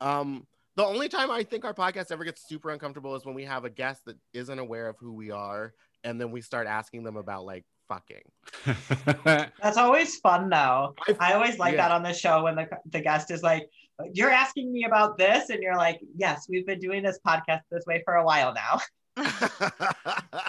um 0.02 0.46
the 0.76 0.86
only 0.86 1.10
time 1.10 1.30
i 1.32 1.44
think 1.44 1.66
our 1.66 1.74
podcast 1.74 2.12
ever 2.12 2.24
gets 2.24 2.48
super 2.48 2.70
uncomfortable 2.72 3.16
is 3.16 3.26
when 3.26 3.36
we 3.36 3.44
have 3.46 3.66
a 3.66 3.70
guest 3.70 4.06
that 4.06 4.18
isn't 4.34 4.60
aware 4.60 4.88
of 4.88 4.98
who 5.00 5.14
we 5.14 5.32
are 5.32 5.74
and 6.04 6.20
then 6.20 6.32
we 6.32 6.42
start 6.42 6.68
asking 6.68 7.04
them 7.04 7.18
about 7.18 7.46
like 7.46 7.66
fucking 7.88 8.22
That's 9.26 9.78
always 9.78 10.18
fun, 10.18 10.50
though. 10.50 10.96
I've- 11.08 11.20
I 11.20 11.34
always 11.34 11.60
like 11.60 11.74
Yeah. 11.74 11.88
that 11.88 11.92
on 11.92 12.04
the 12.04 12.14
show 12.14 12.44
when 12.44 12.56
the, 12.56 12.68
the 12.90 13.00
guest 13.00 13.30
is 13.32 13.44
like, 13.44 13.70
You're 14.12 14.32
asking 14.32 14.72
me 14.72 14.86
about 14.86 15.18
this. 15.18 15.50
And 15.50 15.62
you're 15.62 15.76
like, 15.78 16.00
Yes, 16.16 16.48
we've 16.50 16.66
been 16.66 16.80
doing 16.80 17.04
this 17.04 17.20
podcast 17.26 17.62
this 17.72 17.86
way 17.86 18.02
for 18.06 18.16
a 18.16 18.26
while 18.26 18.54
now. 18.54 18.80
um, 19.18 19.26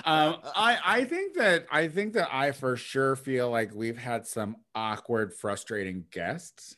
I 0.04 0.78
I 0.84 1.04
think 1.04 1.34
that 1.34 1.66
I 1.70 1.88
think 1.88 2.14
that 2.14 2.28
I 2.32 2.52
for 2.52 2.76
sure 2.76 3.16
feel 3.16 3.50
like 3.50 3.74
we've 3.74 3.98
had 3.98 4.26
some 4.26 4.56
awkward, 4.74 5.32
frustrating 5.34 6.04
guests, 6.10 6.76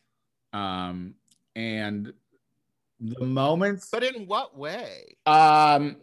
um, 0.53 1.14
and 1.57 2.12
the 3.01 3.24
moments. 3.24 3.89
but 3.91 4.03
in 4.03 4.26
what 4.26 4.57
way 4.59 5.16
Um, 5.24 5.97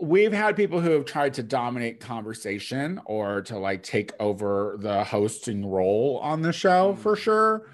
we've 0.00 0.32
had 0.32 0.54
people 0.56 0.80
who 0.80 0.90
have 0.90 1.04
tried 1.04 1.34
to 1.34 1.42
dominate 1.42 2.00
conversation 2.00 3.00
or 3.06 3.42
to 3.42 3.58
like 3.58 3.82
take 3.82 4.12
over 4.20 4.76
the 4.80 5.04
hosting 5.04 5.66
role 5.66 6.20
on 6.22 6.42
the 6.42 6.52
show 6.52 6.94
for 6.96 7.16
sure. 7.16 7.68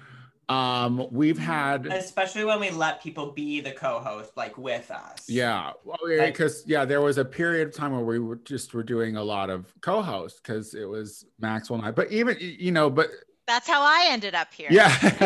Um, 0.51 1.07
we've 1.11 1.37
had 1.37 1.85
Especially 1.87 2.43
when 2.43 2.59
we 2.59 2.71
let 2.71 3.01
people 3.01 3.31
be 3.31 3.61
the 3.61 3.71
co-host, 3.71 4.35
like 4.35 4.57
with 4.57 4.91
us. 4.91 5.29
yeah, 5.29 5.71
Like- 5.85 6.33
because 6.33 6.63
yeah, 6.67 6.83
there 6.83 7.01
was 7.01 7.17
a 7.17 7.25
period 7.25 7.69
of 7.69 7.73
time 7.73 7.93
where 7.93 8.03
we 8.03 8.19
were 8.19 8.35
just 8.43 8.73
were 8.73 8.83
doing 8.83 9.15
a 9.15 9.23
lot 9.23 9.49
of 9.49 9.73
co-hosts 9.81 10.41
because 10.41 10.73
it 10.73 10.85
was 10.85 11.25
Maxwell 11.39 11.79
and 11.79 11.87
I. 11.87 11.91
But 11.91 12.11
even 12.11 12.35
you 12.39 12.71
know, 12.71 12.89
but 12.89 13.11
That's 13.51 13.67
how 13.67 13.81
I 13.81 14.07
ended 14.11 14.33
up 14.33 14.53
here. 14.53 14.69
yeah, 14.71 14.95
Kept 14.97 15.19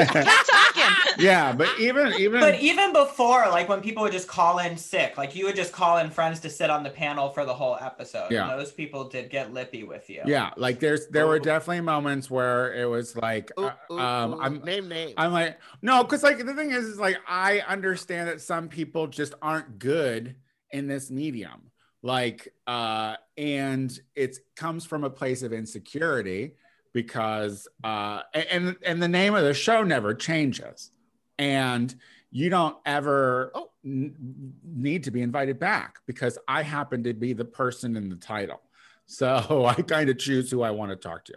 talking. 0.50 1.24
yeah, 1.24 1.54
but 1.54 1.70
even 1.80 2.12
even 2.14 2.40
But 2.40 2.60
even 2.60 2.92
before, 2.92 3.48
like 3.50 3.70
when 3.70 3.82
people 3.82 4.02
would 4.02 4.12
just 4.12 4.28
call 4.28 4.58
in 4.58 4.78
sick, 4.78 5.16
like 5.16 5.36
you 5.36 5.46
would 5.46 5.56
just 5.56 5.72
call 5.72 6.00
in 6.00 6.10
friends 6.10 6.40
to 6.40 6.50
sit 6.50 6.72
on 6.72 6.82
the 6.82 6.90
panel 6.90 7.30
for 7.30 7.46
the 7.46 7.54
whole 7.54 7.78
episode. 7.80 8.32
Yeah. 8.32 8.50
And 8.52 8.60
those 8.60 8.72
people 8.72 9.08
did 9.08 9.30
get 9.30 9.54
lippy 9.54 9.84
with 9.84 10.10
you. 10.10 10.24
yeah, 10.26 10.50
like 10.58 10.80
there's 10.80 11.06
there 11.08 11.28
were 11.28 11.36
Oh. 11.36 11.40
definitely 11.40 11.82
moments 11.82 12.32
where 12.32 12.74
it 12.74 12.86
was 12.90 13.16
like 13.16 13.52
Ooh, 13.60 13.66
uh, 13.66 13.74
ooh, 13.92 14.00
um 14.00 14.34
ooh. 14.34 14.42
I'm 14.42 14.60
name 14.64 14.90
name 14.90 15.14
I'm 15.18 15.32
like, 15.32 15.60
no, 15.84 16.04
because 16.04 16.24
like 16.24 16.44
the 16.44 16.54
thing 16.56 16.72
is, 16.72 16.86
is 16.86 17.00
like 17.00 17.18
I 17.28 17.60
understand 17.68 18.28
that 18.30 18.42
some 18.42 18.70
people 18.70 19.06
just 19.06 19.36
aren't 19.42 19.78
good 19.78 20.36
in 20.72 20.88
this 20.88 21.12
medium. 21.12 21.70
Like, 22.02 22.54
uh, 22.68 23.16
and 23.38 23.98
it 24.16 24.38
comes 24.56 24.86
from 24.86 25.04
a 25.04 25.10
place 25.10 25.42
of 25.42 25.52
insecurity 25.54 26.54
because 26.96 27.68
uh 27.84 28.22
and 28.34 28.78
and 28.86 29.04
the 29.04 29.08
name 29.10 29.36
of 29.36 29.44
the 29.44 29.54
show 29.54 29.84
never 29.84 30.14
changes. 30.16 30.92
And 31.38 31.94
you 32.32 32.50
don't 32.50 32.78
ever 32.86 33.52
Oh. 33.54 33.70
n- 33.86 34.54
need 34.64 35.04
to 35.04 35.12
be 35.12 35.22
invited 35.22 35.60
back 35.60 36.00
because 36.08 36.38
I 36.48 36.64
happen 36.64 37.04
to 37.04 37.14
be 37.14 37.34
the 37.34 37.44
person 37.46 37.98
in 37.98 38.08
the 38.10 38.16
title. 38.16 38.62
So 39.06 39.66
I 39.68 39.76
kind 39.76 40.10
of 40.10 40.18
choose 40.18 40.50
who 40.50 40.62
I 40.64 40.72
want 40.72 40.92
to 40.92 40.96
talk 40.96 41.26
to. 41.26 41.34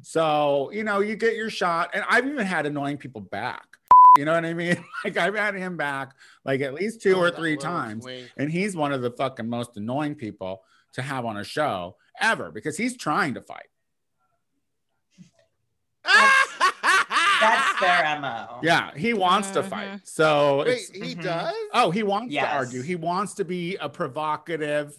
So, 0.00 0.70
you 0.72 0.82
know, 0.84 1.00
you 1.00 1.14
get 1.16 1.36
your 1.36 1.50
shot. 1.50 1.90
And 1.92 2.02
I've 2.08 2.26
even 2.26 2.46
had 2.46 2.64
annoying 2.64 2.96
people 2.96 3.20
back. 3.20 3.66
You 4.16 4.24
know 4.24 4.32
what 4.32 4.46
I 4.46 4.54
mean? 4.54 4.82
Like 5.04 5.18
I've 5.18 5.34
had 5.34 5.54
him 5.54 5.76
back 5.76 6.14
like 6.46 6.62
at 6.62 6.72
least 6.74 7.02
two 7.02 7.16
Oh, 7.16 7.20
or 7.20 7.30
three 7.30 7.56
times. 7.58 8.04
twink. 8.04 8.30
And 8.38 8.50
he's 8.50 8.74
one 8.74 8.92
of 8.92 9.02
the 9.02 9.10
fucking 9.10 9.48
most 9.48 9.76
annoying 9.76 10.14
people 10.14 10.62
to 10.94 11.02
have 11.02 11.26
on 11.26 11.36
a 11.36 11.44
show 11.44 11.96
ever 12.20 12.50
because 12.50 12.76
he's 12.78 12.96
trying 12.96 13.34
to 13.34 13.42
fight. 13.42 13.66
That's 16.04 17.80
their 17.80 18.04
MO. 18.18 18.60
Yeah, 18.62 18.94
he 18.96 19.14
wants 19.14 19.50
to 19.50 19.62
Mhm. 19.62 19.68
fight. 19.68 20.00
So 20.04 20.58
Wait, 20.58 20.68
it's, 20.68 20.90
he 20.90 21.14
Mhm. 21.14 21.22
does? 21.22 21.54
oh, 21.72 21.90
he 21.90 22.02
wants 22.02 22.32
Yes. 22.32 22.44
to 22.44 22.54
argue. 22.54 22.82
He 22.82 22.94
wants 22.96 23.34
to 23.34 23.44
be 23.44 23.76
a 23.76 23.88
provocative 23.88 24.96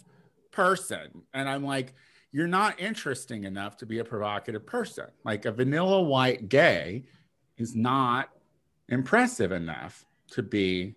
person. 0.50 1.22
And 1.32 1.48
I'm 1.48 1.64
like, 1.64 1.94
you're 2.32 2.46
not 2.46 2.78
interesting 2.80 3.44
enough 3.44 3.76
to 3.78 3.86
be 3.86 3.98
a 3.98 4.04
provocative 4.04 4.66
person. 4.66 5.06
Like 5.24 5.44
a 5.44 5.52
vanilla 5.52 6.02
white 6.02 6.48
gay 6.48 7.04
is 7.56 7.74
not 7.74 8.30
impressive 8.88 9.52
enough 9.52 10.04
to 10.32 10.42
be. 10.42 10.96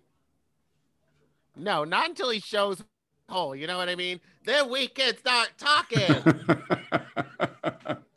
No, 1.56 1.84
not 1.84 2.08
until 2.08 2.30
he 2.30 2.40
shows 2.40 2.82
hole. 3.28 3.54
You 3.54 3.66
know 3.66 3.78
what 3.78 3.88
I 3.88 3.94
mean? 3.94 4.20
Then 4.44 4.68
we 4.70 4.88
can 4.88 5.16
start 5.16 5.50
talking. 5.58 6.24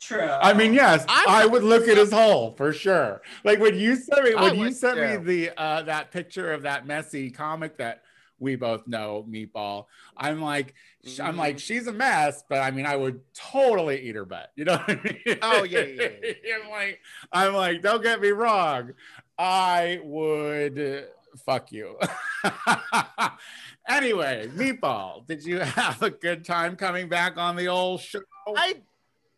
True. 0.02 0.20
I 0.28 0.52
mean, 0.52 0.74
yes, 0.74 1.04
I'm- 1.08 1.24
I 1.28 1.46
would 1.46 1.62
look 1.62 1.86
at 1.86 1.96
his 1.96 2.10
hole 2.12 2.54
for 2.56 2.72
sure. 2.72 3.22
Like 3.44 3.60
when 3.60 3.78
you 3.78 3.94
sent 3.94 4.24
me 4.24 4.34
I 4.34 4.42
when 4.42 4.54
you 4.56 4.64
would 4.64 4.76
sent 4.76 4.98
me 4.98 5.16
the 5.16 5.50
uh 5.56 5.82
that 5.82 6.10
picture 6.10 6.52
of 6.52 6.62
that 6.62 6.86
messy 6.86 7.30
comic 7.30 7.78
that 7.78 8.02
we 8.40 8.56
both 8.56 8.88
know, 8.88 9.24
Meatball. 9.30 9.86
I'm 10.16 10.42
like, 10.42 10.74
sh- 11.06 11.20
I'm 11.20 11.36
like, 11.36 11.60
she's 11.60 11.86
a 11.86 11.92
mess, 11.92 12.42
but 12.48 12.58
I 12.58 12.72
mean, 12.72 12.86
I 12.86 12.96
would 12.96 13.20
totally 13.34 14.00
eat 14.02 14.16
her 14.16 14.24
butt. 14.24 14.50
You 14.56 14.64
know 14.64 14.78
what 14.78 14.90
I 14.90 15.00
mean? 15.04 15.38
Oh, 15.42 15.62
yeah, 15.62 15.82
yeah, 15.82 16.08
I'm 16.64 16.68
like, 16.68 17.00
I'm 17.32 17.54
like, 17.54 17.82
don't 17.82 18.02
get 18.02 18.20
me 18.20 18.30
wrong. 18.30 18.94
I 19.38 20.00
would 20.02 21.06
fuck 21.46 21.70
you. 21.70 21.96
anyway, 23.88 24.48
Meatball, 24.56 25.24
did 25.26 25.44
you 25.44 25.58
have 25.60 26.02
a 26.02 26.10
good 26.10 26.44
time 26.44 26.74
coming 26.76 27.08
back 27.08 27.36
on 27.36 27.54
the 27.56 27.68
old 27.68 28.00
show? 28.00 28.20
I 28.56 28.82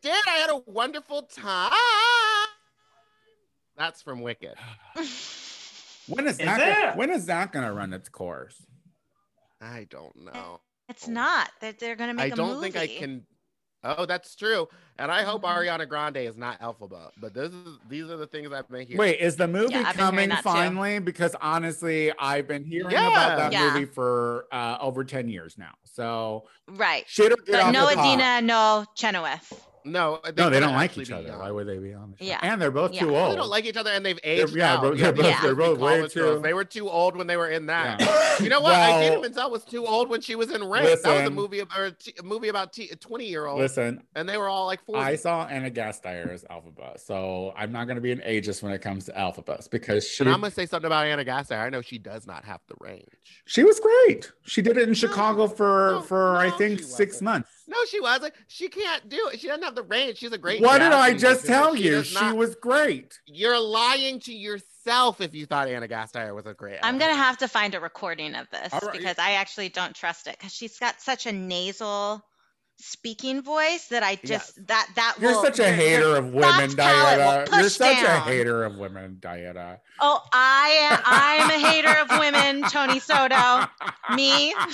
did. 0.04 0.24
I 0.28 0.36
had 0.36 0.50
a 0.50 0.58
wonderful 0.70 1.22
time. 1.22 1.72
That's 3.76 4.02
from 4.02 4.20
Wicked. 4.20 4.54
When 6.06 6.26
is, 6.26 6.38
Is 6.38 6.44
that? 6.44 6.58
gonna- 6.58 6.96
when 6.98 7.08
is 7.10 7.24
that 7.26 7.50
going 7.50 7.64
to 7.66 7.72
run 7.72 7.94
its 7.94 8.10
course? 8.10 8.62
I 9.62 9.86
don't 9.88 10.14
know. 10.16 10.60
It's 10.90 11.08
not. 11.08 11.48
They're, 11.62 11.72
they're 11.72 11.96
gonna 11.96 12.12
make 12.12 12.34
a 12.34 12.36
don't 12.36 12.60
think 12.60 12.76
I 12.76 12.86
can. 12.86 13.24
Oh, 13.82 14.04
that's 14.04 14.36
true. 14.36 14.68
And 14.98 15.10
I 15.10 15.22
hope 15.22 15.44
Mhm. 15.44 15.56
Ariana 15.56 15.88
Grande 15.88 16.18
is 16.18 16.36
not 16.36 16.60
Elphaba. 16.60 17.08
But 17.18 17.32
this 17.32 17.54
is 17.54 17.78
these 17.88 18.10
are 18.10 18.18
the 18.18 18.26
things 18.26 18.52
I've 18.52 18.68
been 18.68 18.86
hearing. 18.86 18.98
Wait, 18.98 19.18
is 19.18 19.36
the 19.36 19.48
movie 19.48 19.72
Yeah, 19.72 19.84
I've 19.86 19.96
been 19.96 20.04
hearing 20.04 20.10
coming 20.10 20.28
that 20.28 20.36
too. 20.42 20.50
finally? 20.50 20.98
Because 20.98 21.34
honestly, 21.40 22.12
I've 22.18 22.46
been 22.46 22.64
hearing 22.64 22.90
Yeah. 22.90 23.08
about 23.10 23.38
that 23.38 23.52
Yeah. 23.52 23.72
movie 23.72 23.86
for 23.86 24.44
uh, 24.52 24.76
over 24.78 25.04
10 25.04 25.30
years 25.30 25.56
now. 25.56 25.72
So 25.84 26.44
Right. 26.68 27.04
shit 27.08 27.32
or 27.32 27.36
get 27.36 27.46
But 27.52 27.60
off 27.62 27.72
no 27.72 27.88
the 27.88 27.94
pot. 27.96 28.06
Idina, 28.06 28.42
no 28.42 28.84
Chenoweth. 28.94 29.66
No, 29.86 30.14
uh, 30.24 30.32
No, 30.36 30.48
they 30.48 30.60
don't 30.60 30.72
like 30.74 30.96
each 30.96 31.10
other. 31.10 31.28
young. 31.28 31.38
Why 31.38 31.50
um, 31.50 31.54
would 31.56 31.66
they 31.66 31.76
be 31.78 31.92
on 31.92 32.12
the 32.12 32.16
show? 32.16 32.24
Yeah. 32.30 32.38
And 32.42 32.60
they're 32.60 32.70
both 32.70 32.94
Yeah. 32.94 33.00
too 33.00 33.16
old. 33.16 33.32
They 33.32 33.36
don't 33.36 33.50
like 33.50 33.66
each 33.66 33.76
other, 33.76 33.90
and 33.90 34.04
they've 34.04 34.18
They're- 34.24 34.44
aged 34.44 34.56
yeah, 34.56 34.74
out. 34.76 34.82
they're 34.96 35.12
both- 35.12 35.24
these 35.26 35.40
they're 35.42 35.54
both 35.54 35.78
way 35.78 36.08
too- 36.08 36.20
girls. 36.20 36.42
They 36.42 36.54
were 36.54 36.64
too 36.64 36.88
old 36.88 37.16
when 37.16 37.26
they 37.26 37.36
were 37.36 37.48
in 37.50 37.66
that. 37.66 38.00
Yeah. 38.00 38.42
You 38.42 38.48
know 38.48 38.60
what? 38.60 38.72
Well, 38.72 39.00
Idina 39.02 39.20
Menzel 39.20 39.50
was 39.50 39.64
too 39.64 39.86
old 39.86 40.08
when 40.08 40.20
she 40.20 40.34
was 40.36 40.50
in 40.50 40.64
Rent. 40.68 41.02
that 41.02 41.14
was 41.20 41.26
a 41.26 41.30
movie 41.30 41.60
about 41.60 41.78
or 41.78 41.86
a 42.18 42.22
movie 42.22 42.48
about 42.48 42.72
t- 42.72 42.88
a 42.90 42.96
twenty 42.96 43.26
year 43.26 43.46
old, 43.46 43.60
Listen, 43.60 44.02
and 44.16 44.28
they 44.28 44.36
were 44.38 44.48
all 44.48 44.66
like 44.66 44.82
forty. 44.84 45.00
I 45.02 45.16
saw 45.16 45.46
Anna 45.46 45.70
Gasteyer 45.70 46.32
as 46.32 46.44
Elphaba, 46.44 46.98
so 46.98 47.52
I'm 47.56 47.70
not 47.70 47.84
going 47.86 47.96
to 47.96 48.00
be 48.00 48.10
an 48.12 48.22
ageist 48.26 48.62
when 48.62 48.72
it 48.72 48.80
comes 48.82 49.04
to 49.04 49.12
Elphaba 49.12 49.68
because 49.70 50.08
she 50.08 50.24
and 50.24 50.32
I'm 50.32 50.40
gonna 50.40 50.50
say 50.50 50.66
something 50.66 50.86
about 50.86 51.06
Anna 51.06 51.24
Gasteyer. 51.24 51.60
I 51.60 51.68
know 51.68 51.82
she 51.82 51.98
does 51.98 52.26
not 52.26 52.44
have 52.44 52.60
the 52.68 52.74
range. 52.80 53.06
she 53.44 53.62
was 53.62 53.78
great. 53.80 54.32
She 54.44 54.62
did 54.62 54.76
it 54.78 54.88
in 54.88 54.94
Chicago 54.94 55.46
for 55.46 55.90
no, 55.96 56.00
for 56.02 56.36
I 56.36 56.50
think 56.50 56.80
six 56.80 57.14
wasn't. 57.14 57.22
months. 57.22 57.48
No, 57.66 57.76
she 57.88 58.00
wasn't. 58.00 58.34
She 58.48 58.68
can't 58.68 59.08
do 59.08 59.28
it. 59.32 59.40
She 59.40 59.46
doesn't 59.46 59.62
have 59.64 59.74
the 59.74 59.82
range. 59.82 60.18
She's 60.18 60.32
a 60.32 60.38
great. 60.38 60.60
What 60.60 60.78
did 60.80 60.92
I 60.92 61.12
just 61.12 61.44
musician, 61.44 61.48
tell 61.48 61.74
you? 61.76 61.90
does 61.92 62.06
She 62.08 62.14
not- 62.14 62.36
was 62.36 62.54
great. 62.56 63.18
You're 63.26 63.58
lying 63.58 64.20
to 64.20 64.32
yourself 64.34 65.20
if 65.20 65.34
you 65.34 65.46
thought 65.46 65.68
Anna 65.68 65.88
Gasteyer 65.88 66.34
was 66.34 66.44
a 66.46 66.52
great. 66.54 66.78
I'm 66.82 66.98
gonna 66.98 67.14
have 67.14 67.38
to 67.38 67.48
find 67.48 67.74
a 67.74 67.80
recording 67.80 68.34
of 68.34 68.46
this 68.50 68.72
All 68.72 68.80
right. 68.80 68.92
because 68.92 69.18
I 69.18 69.32
actually 69.32 69.70
don't 69.70 69.94
trust 69.94 70.26
it 70.26 70.36
because 70.38 70.52
she's 70.54 70.78
got 70.78 71.00
such 71.00 71.26
a 71.26 71.32
nasal 71.32 72.22
speaking 72.76 73.40
voice 73.40 73.86
that 73.86 74.02
I 74.02 74.16
just 74.16 74.66
that 74.66 74.88
that 74.96 75.16
You're 75.20 75.30
will- 75.32 75.42
such 75.44 75.60
a 75.60 75.62
your- 75.62 75.70
your 75.70 75.76
hater 75.76 76.16
of 76.16 76.24
women, 76.34 76.70
soft 76.70 76.76
palate 76.76 77.18
will 77.18 77.24
Diana. 77.24 77.36
You're 77.50 77.62
push 77.62 77.72
such 77.72 78.02
a 78.02 78.20
hater 78.20 78.64
of 78.64 78.76
women, 78.76 79.16
Diana. 79.20 79.78
Oh, 80.00 80.20
I 80.32 80.88
am. 80.90 81.00
I'm 81.06 81.50
a 81.62 81.66
hater 81.66 81.96
of 82.00 82.18
women, 82.18 82.68
Tony 82.70 82.98
Soto. 83.00 83.66
Me. 84.14 84.54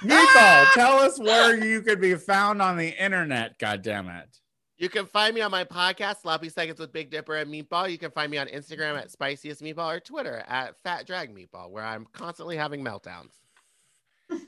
Meatball, 0.00 0.66
tell 0.74 0.98
us 0.98 1.18
where 1.18 1.62
you 1.64 1.82
could 1.82 2.00
be 2.00 2.14
found 2.14 2.60
on 2.62 2.76
the 2.76 2.88
internet. 3.02 3.58
God 3.58 3.82
damn 3.82 4.08
it! 4.08 4.38
You 4.78 4.88
can 4.88 5.06
find 5.06 5.34
me 5.34 5.40
on 5.42 5.50
my 5.50 5.64
podcast, 5.64 6.22
Sloppy 6.22 6.48
Seconds 6.48 6.78
with 6.80 6.92
Big 6.92 7.10
Dipper 7.10 7.36
and 7.36 7.52
Meatball. 7.52 7.90
You 7.90 7.98
can 7.98 8.10
find 8.10 8.30
me 8.30 8.38
on 8.38 8.48
Instagram 8.48 8.98
at 8.98 9.10
Spiciest 9.10 9.62
Meatball 9.62 9.96
or 9.96 10.00
Twitter 10.00 10.44
at 10.48 10.76
Fat 10.82 11.06
Drag 11.06 11.34
Meatball, 11.34 11.70
where 11.70 11.84
I'm 11.84 12.06
constantly 12.12 12.56
having 12.56 12.82
meltdowns. 12.84 13.32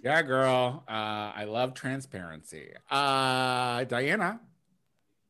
Yeah, 0.02 0.22
girl. 0.22 0.82
Uh, 0.88 0.92
I 1.36 1.44
love 1.44 1.74
transparency. 1.74 2.70
Uh, 2.90 3.84
Diana. 3.84 4.40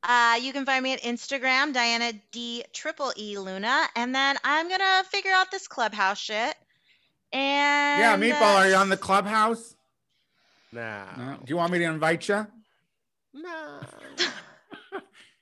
Uh, 0.02 0.38
you 0.40 0.52
can 0.52 0.64
find 0.66 0.82
me 0.82 0.92
at 0.92 1.00
Instagram, 1.00 1.72
Diana 1.72 2.12
D 2.30 2.62
Triple 2.72 3.12
E 3.16 3.38
Luna, 3.38 3.84
and 3.96 4.14
then 4.14 4.36
I'm 4.44 4.68
gonna 4.68 5.02
figure 5.10 5.32
out 5.32 5.50
this 5.50 5.66
clubhouse 5.66 6.18
shit. 6.18 6.54
And 7.32 8.00
yeah, 8.00 8.16
Meatball. 8.16 8.42
uh, 8.42 8.58
Are 8.58 8.68
you 8.68 8.74
on 8.76 8.90
the 8.90 8.96
clubhouse? 8.96 9.73
Nah. 10.74 11.16
No? 11.16 11.36
Do 11.36 11.44
you 11.46 11.56
want 11.56 11.72
me 11.72 11.78
to 11.78 11.84
invite 11.84 12.28
you? 12.28 12.46
Nah. 13.32 13.80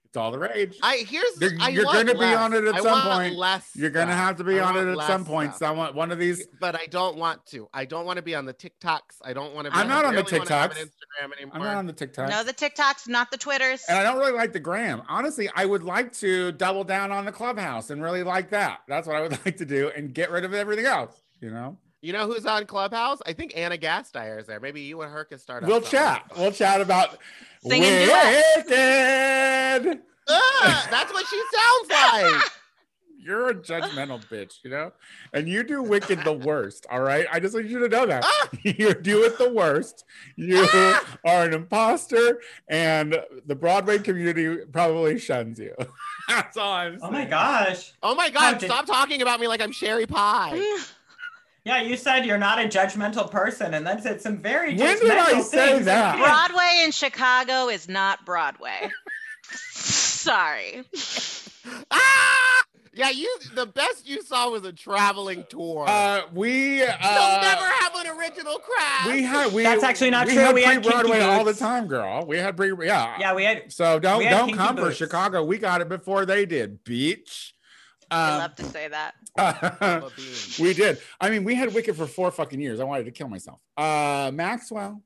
It's 0.05 0.19
all 0.19 0.31
the 0.31 0.39
rage. 0.39 0.77
I 0.83 1.07
here's 1.09 1.41
You're- 1.41 1.57
I 1.59 1.71
you're 1.71 1.85
gonna 1.85 2.13
be 2.15 2.27
on 2.35 2.53
it 2.53 2.65
at 2.65 2.75
I 2.75 2.81
some 2.81 2.91
want 2.93 3.11
point. 3.15 3.35
Less 3.35 3.71
You're 3.75 3.89
gonna 3.89 4.13
have 4.15 4.37
to 4.37 4.45
be 4.45 4.61
I 4.61 4.69
on 4.69 4.77
it 4.77 4.87
at 4.99 5.07
some 5.07 5.25
point. 5.25 5.55
stuff. 5.55 5.71
Someone, 5.71 5.95
one 5.95 6.13
of 6.13 6.19
these. 6.19 6.47
But 6.61 6.75
I 6.79 6.85
don't 6.85 7.17
want 7.17 7.47
to. 7.47 7.67
I 7.73 7.87
don't 7.87 8.05
want 8.05 8.19
to 8.19 8.23
be 8.23 8.35
on 8.35 8.45
the 8.45 8.53
TikToks. 8.53 9.01
I 9.25 9.33
don't 9.33 9.55
want 9.55 9.65
to. 9.65 9.71
Be 9.71 9.79
I'm 9.79 9.89
not 9.89 10.05
on 10.05 10.13
the 10.15 10.21
I 10.21 10.23
barely 10.25 10.39
wanna 10.41 10.51
have 10.55 10.71
an 10.73 10.77
TikToks. 10.77 10.81
Instagram 10.83 11.37
anymore. 11.39 11.57
I'm 11.57 11.63
not 11.63 11.77
on 11.77 11.87
the 11.87 11.93
TikTok. 11.95 12.29
no, 12.29 12.45
the 12.45 12.53
TikToks, 12.53 13.09
not 13.09 13.31
the 13.31 13.39
Twitters. 13.39 13.85
and 13.89 13.97
I 13.97 14.03
don't 14.03 14.19
really 14.19 14.33
like 14.33 14.53
the 14.53 14.61
gram. 14.61 15.01
Honestly, 15.09 15.49
I 15.55 15.65
would 15.65 15.83
like 15.83 16.13
to 16.19 16.53
double 16.53 16.85
down 16.85 17.11
on 17.11 17.25
the 17.25 17.33
clubhouse 17.33 17.89
and 17.89 18.03
really 18.03 18.23
like 18.23 18.51
that. 18.51 18.81
That's 18.87 19.07
what 19.07 19.17
I 19.17 19.23
would 19.23 19.31
like 19.47 19.57
to 19.57 19.65
do 19.65 19.91
and 19.97 20.13
get 20.13 20.31
rid 20.31 20.45
of 20.45 20.53
everything 20.53 20.85
else. 20.85 21.19
You 21.41 21.53
know, 21.53 21.79
You 22.03 22.13
know 22.13 22.27
who's 22.27 22.47
on 22.47 22.67
Clubhouse? 22.67 23.21
I 23.27 23.33
think 23.33 23.53
Anna 23.57 23.79
Gasteyer 23.79 24.41
is 24.41 24.47
there. 24.49 24.59
Maybe 24.59 24.81
you 24.81 25.01
and 25.03 25.13
her 25.13 25.25
can 25.25 25.39
start. 25.39 25.63
we'll 25.63 25.75
something. 25.83 25.91
chat. 25.93 26.25
We'll 26.37 26.51
chat 26.51 26.81
about 26.81 27.19
Singing 27.63 27.83
wicked. 27.83 28.09
Ah, 30.29 30.89
that's 30.91 31.13
what 31.13 31.25
she 31.29 31.41
sounds 31.55 32.33
like. 32.33 32.43
You're 33.25 33.51
a 33.51 33.55
judgmental 33.55 34.21
bitch, 34.27 34.55
you 34.65 34.71
know, 34.71 34.91
and 35.33 35.49
you 35.49 35.63
do 35.63 35.81
wicked 35.81 36.25
the 36.25 36.33
worst. 36.33 36.89
All 36.91 37.03
right, 37.03 37.25
I 37.33 37.39
just 37.39 37.55
want 37.55 37.67
you 37.67 37.79
to 37.79 37.89
know 37.89 38.05
that 38.05 38.25
Ah! 38.27 38.49
you 38.65 38.93
do 38.95 39.23
it 39.23 39.39
the 39.39 39.53
worst. 39.53 40.05
You 40.35 40.67
are 41.25 41.45
an 41.45 41.55
imposter, 41.55 42.41
and 42.67 43.17
the 43.47 43.55
Broadway 43.55 44.01
community 44.01 44.65
probably 44.73 45.21
shuns 45.21 45.61
you. 45.61 45.73
That's 46.29 46.57
all 46.57 46.73
I'm 46.73 46.99
saying. 46.99 47.01
Oh 47.05 47.11
my 47.13 47.25
gosh. 47.25 47.93
Oh 48.03 48.17
my 48.17 48.25
How 48.35 48.51
God! 48.53 48.59
did- 48.59 48.67
Stop 48.67 48.87
talking 48.87 49.23
about 49.23 49.39
me 49.39 49.47
like 49.47 49.61
I'm 49.61 49.71
Sherry 49.73 50.07
Pie. 50.07 50.61
Yeah, 51.65 51.81
you 51.83 51.97
said 51.97 52.27
you're 52.27 52.39
not 52.39 52.59
a 52.59 52.65
judgmental 52.69 53.31
person, 53.31 53.75
and 53.75 53.87
then 53.87 54.01
said 54.03 54.21
some 54.21 54.39
very 54.39 54.75
When 54.77 54.97
judgmental 54.97 55.01
did 55.01 55.11
I 55.13 55.41
say 55.43 55.73
things. 55.75 55.85
that? 55.87 56.19
Broadway 56.19 56.83
in 56.85 56.91
Chicago 56.91 57.69
is 57.69 57.89
not 57.89 58.25
Broadway. 58.27 58.91
Sorry. 59.73 60.83
ah! 61.91 62.63
Yeah, 62.95 63.09
you. 63.09 63.35
The 63.55 63.65
best 63.65 64.07
you 64.07 64.23
saw 64.23 64.51
was 64.51 64.65
a 64.67 64.73
traveling 64.73 65.47
tour. 65.49 65.87
Uh, 65.89 66.23
we 66.35 66.79
They'll 66.79 66.89
uh, 67.01 67.41
never 67.43 67.65
have 67.65 67.95
an 67.95 68.19
original 68.19 68.59
craft. 68.59 69.07
we 69.07 69.23
had 69.23 69.53
we. 69.55 69.63
That's 69.63 69.83
actually 69.83 70.11
not 70.11 70.27
we 70.27 70.35
true. 70.35 70.43
Had 70.43 70.55
We 70.55 70.63
had 70.63 70.83
pre-Broadway 70.83 71.13
Kinky 71.21 71.25
all 71.27 71.45
the 71.45 71.55
time, 71.55 71.87
girl. 71.87 72.27
We 72.27 72.37
had 72.37 72.55
pre. 72.57 72.71
Yeah. 72.87 73.17
Yeah, 73.19 73.35
we 73.35 73.45
had. 73.45 73.73
So 73.73 73.99
don't 73.99 74.23
had 74.23 74.31
don't 74.31 74.49
Kinky 74.49 74.59
come 74.59 74.77
for 74.77 74.93
Chicago. 74.93 75.43
We 75.43 75.57
got 75.57 75.81
it 75.81 75.89
before 75.89 76.27
they 76.27 76.45
did, 76.45 76.85
beach. 76.85 77.55
I 78.11 78.33
Um, 78.33 78.39
love 78.41 78.55
to 78.57 78.65
say 78.65 78.89
that. 78.89 79.15
Papa 79.37 80.11
we 80.61 80.75
did. 80.75 80.99
I 81.21 81.31
mean, 81.31 81.45
we 81.45 81.55
had 81.55 81.73
Wicked 81.75 81.97
for 81.97 82.07
four 82.07 82.31
fucking 82.31 82.61
years. 82.61 82.81
I 82.81 82.85
wanted 82.85 83.05
to 83.05 83.11
kill 83.11 83.29
myself. 83.29 83.61
Uh, 83.77 84.31
Maxwell. 84.33 85.03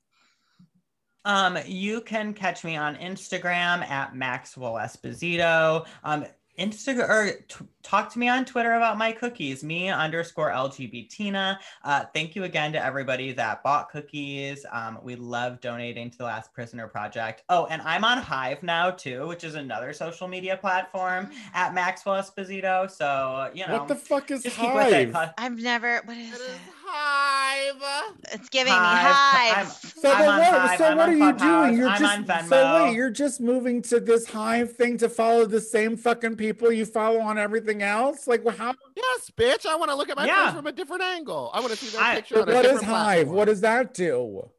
Um, 1.25 1.59
you 1.67 2.03
can 2.03 2.33
catch 2.35 2.63
me 2.63 2.77
on 2.77 2.95
Instagram 2.97 3.89
at 3.89 4.15
Maxwell 4.15 4.75
Esposito. 4.75 5.87
Um, 6.05 6.25
Instagram 6.59 7.09
or 7.09 7.33
t- 7.49 7.65
talk 7.83 8.13
to 8.13 8.19
me 8.19 8.29
on 8.29 8.45
Twitter 8.45 8.75
about 8.75 8.99
my 8.99 9.13
cookies, 9.13 9.63
me 9.63 9.89
underscore 9.89 10.51
LGBTina. 10.51 11.59
Uh, 11.85 12.05
thank 12.15 12.35
you 12.35 12.45
again 12.45 12.73
to 12.73 12.85
everybody 12.85 13.33
that 13.33 13.63
bought 13.63 13.91
cookies. 13.91 14.65
Um, 14.73 14.99
we 15.03 15.17
love 15.17 15.61
donating 15.61 16.11
to 16.11 16.19
the 16.19 16.25
Last 16.25 16.53
Prisoner 16.53 16.89
Project. 16.89 17.43
Oh, 17.49 17.67
and 17.67 17.83
I'm 17.83 18.05
on 18.05 18.19
Hive 18.19 18.63
now 18.63 18.91
too, 18.91 19.27
which 19.29 19.45
is 19.45 19.55
another 19.55 19.93
social 19.93 20.29
media 20.29 20.57
platform 20.57 21.31
at 21.55 21.75
Maxwell 21.75 22.21
Esposito. 22.21 22.91
So 22.91 23.51
you 23.55 23.67
know, 23.67 23.79
what 23.79 23.89
the 23.89 23.95
fuck 23.95 24.31
is 24.31 24.43
just 24.43 24.57
keep 24.57 24.75
with 24.75 24.93
it. 24.93 25.13
Hive? 25.13 25.31
I've 25.39 25.59
never. 25.59 26.03
what 26.05 26.17
is, 26.17 26.29
It 26.29 26.35
is 26.35 26.41
is 26.41 26.49
it? 26.49 26.61
Hive. 26.87 28.15
It's 28.33 28.49
giving 28.49 28.73
Hive. 28.73 29.05
me 29.05 29.11
hive. 29.11 29.57
I'm- 29.57 29.67
So, 29.67 30.11
I'm 30.11 30.19
but 30.19 30.27
what, 30.27 30.43
Hive, 30.45 30.79
so 30.79 30.85
I'm 30.85 30.97
what 30.99 31.09
are 31.09 31.13
you 31.15 31.33
doing? 31.33 31.77
You're 31.79 31.89
I'm 31.89 32.01
just 32.27 32.31
on 32.31 32.49
so 32.49 32.85
wait, 32.85 32.95
you're 32.95 33.11
just 33.11 33.41
moving 33.41 33.83
to 33.83 34.01
this 34.01 34.27
Hive 34.29 34.73
thing 34.77 34.97
to 34.99 35.09
follow 35.09 35.47
the 35.47 35.61
same 35.61 35.97
fucking 35.97 36.37
people 36.37 36.71
you 36.71 36.85
follow 36.87 37.21
on 37.21 37.39
everything 37.39 37.83
else. 37.83 38.27
Like, 38.27 38.47
how? 38.57 38.75
Yes, 38.97 39.31
bitch. 39.37 39.67
I 39.67 39.75
want 39.77 39.91
to 39.91 39.97
look 39.97 40.09
at 40.09 40.17
my 40.17 40.27
Yeah. 40.27 40.43
friends 40.43 40.57
from 40.57 40.67
a 40.67 40.73
different 40.73 41.03
angle. 41.03 41.51
I 41.55 41.61
want 41.61 41.73
to 41.73 41.77
see 41.79 41.89
their 41.97 42.03
I- 42.07 42.15
picture 42.17 42.43
on 42.43 42.49
a 42.49 42.55
What 42.55 42.65
is 42.65 42.81
Hive? 42.83 42.89
platform. 42.89 43.37
What 43.37 43.45
does 43.47 43.61
that 43.63 43.95
do? 43.95 44.51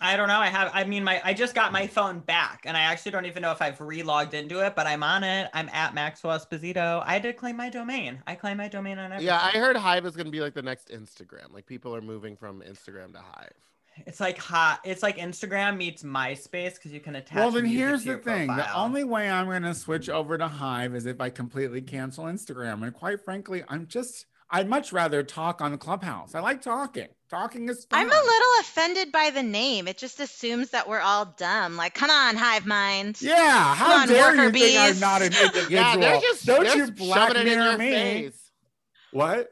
I 0.00 0.16
don't 0.16 0.28
know. 0.28 0.38
I 0.38 0.48
have. 0.48 0.70
I 0.74 0.84
mean, 0.84 1.04
my 1.04 1.20
I 1.24 1.32
just 1.32 1.54
got 1.54 1.72
my 1.72 1.86
phone 1.86 2.18
back, 2.20 2.62
and 2.66 2.76
I 2.76 2.82
actually 2.82 3.12
don't 3.12 3.24
even 3.24 3.40
know 3.40 3.52
if 3.52 3.62
I've 3.62 3.80
re-logged 3.80 4.34
into 4.34 4.64
it, 4.64 4.74
but 4.76 4.86
I'm 4.86 5.02
on 5.02 5.24
it. 5.24 5.48
I'm 5.54 5.70
at 5.70 5.94
Maxwell 5.94 6.38
Esposito. 6.38 7.02
I 7.06 7.18
did 7.18 7.36
claim 7.36 7.56
my 7.56 7.70
domain. 7.70 8.22
I 8.26 8.34
claim 8.34 8.58
my 8.58 8.68
domain 8.68 8.98
on 8.98 9.06
everything. 9.06 9.26
Yeah, 9.26 9.40
I 9.42 9.58
heard 9.58 9.76
Hive 9.76 10.04
is 10.04 10.14
going 10.14 10.26
to 10.26 10.32
be 10.32 10.40
like 10.40 10.52
the 10.52 10.62
next 10.62 10.90
Instagram. 10.90 11.52
Like 11.52 11.66
people 11.66 11.94
are 11.96 12.02
moving 12.02 12.36
from 12.36 12.60
Instagram 12.60 13.12
to 13.14 13.20
Hive. 13.20 13.54
It's 14.06 14.20
like 14.20 14.36
hot. 14.36 14.80
It's 14.84 15.02
like 15.02 15.16
Instagram 15.16 15.78
meets 15.78 16.02
MySpace 16.02 16.74
because 16.74 16.92
you 16.92 17.00
can 17.00 17.16
attach. 17.16 17.36
Well, 17.36 17.50
then 17.50 17.62
music 17.62 17.78
here's 17.78 18.00
to 18.00 18.04
the 18.04 18.10
your 18.12 18.20
thing: 18.20 18.48
the 18.48 18.74
only 18.76 19.04
way 19.04 19.30
I'm 19.30 19.46
going 19.46 19.62
to 19.62 19.74
switch 19.74 20.10
over 20.10 20.36
to 20.36 20.48
Hive 20.48 20.94
is 20.94 21.06
if 21.06 21.22
I 21.22 21.30
completely 21.30 21.80
cancel 21.80 22.24
Instagram. 22.24 22.82
And 22.82 22.92
quite 22.92 23.24
frankly, 23.24 23.64
I'm 23.66 23.86
just 23.86 24.26
I'd 24.50 24.68
much 24.68 24.92
rather 24.92 25.22
talk 25.22 25.60
on 25.60 25.72
the 25.72 25.78
Clubhouse. 25.78 26.34
I 26.34 26.40
like 26.40 26.60
talking. 26.60 27.08
Talking 27.28 27.68
is 27.68 27.84
fun. 27.86 28.00
I'm 28.00 28.06
a 28.06 28.14
little 28.14 28.52
offended 28.60 29.10
by 29.10 29.30
the 29.30 29.42
name. 29.42 29.88
It 29.88 29.98
just 29.98 30.20
assumes 30.20 30.70
that 30.70 30.88
we're 30.88 31.00
all 31.00 31.34
dumb. 31.36 31.76
Like, 31.76 31.94
come 31.94 32.08
on, 32.10 32.36
hive 32.36 32.66
mind. 32.66 33.20
Yeah, 33.20 33.74
how 33.74 34.02
on, 34.02 34.08
dare 34.08 34.34
you 34.36 34.50
think 34.52 34.78
I'm 34.78 35.00
not 35.00 35.22
an 35.22 35.32
individual? 35.32 35.66
Yeah, 35.70 35.96
they're 35.96 36.20
just 36.20 36.46
Don't 36.46 36.64
they're 36.64 36.76
you 36.76 36.92
black 36.92 37.28
shoving 37.30 37.42
it 37.42 37.48
in 37.48 37.58
mirror 37.58 37.70
your 37.70 37.78
me? 37.78 37.90
face. 37.90 38.50
What? 39.10 39.50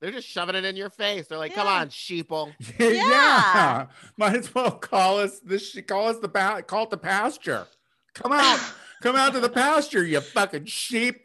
They're 0.00 0.12
just 0.12 0.28
shoving 0.28 0.54
it 0.54 0.64
in 0.64 0.76
your 0.76 0.90
face. 0.90 1.26
They're 1.26 1.38
like, 1.38 1.54
"Come 1.54 1.66
on, 1.66 1.88
sheeple." 1.88 2.52
yeah. 2.78 3.86
Might 4.16 4.36
as 4.36 4.54
well 4.54 4.70
call 4.70 5.18
us 5.18 5.40
the 5.40 5.58
sh- 5.58 5.78
call 5.86 6.06
us 6.06 6.18
the 6.20 6.28
pa- 6.28 6.60
call 6.60 6.84
it 6.84 6.90
the 6.90 6.98
pasture. 6.98 7.66
Come 8.14 8.32
out, 8.32 8.60
come 9.02 9.16
out 9.16 9.32
to 9.32 9.40
the 9.40 9.48
pasture, 9.48 10.04
you 10.04 10.20
fucking 10.20 10.66
sheep. 10.66 11.16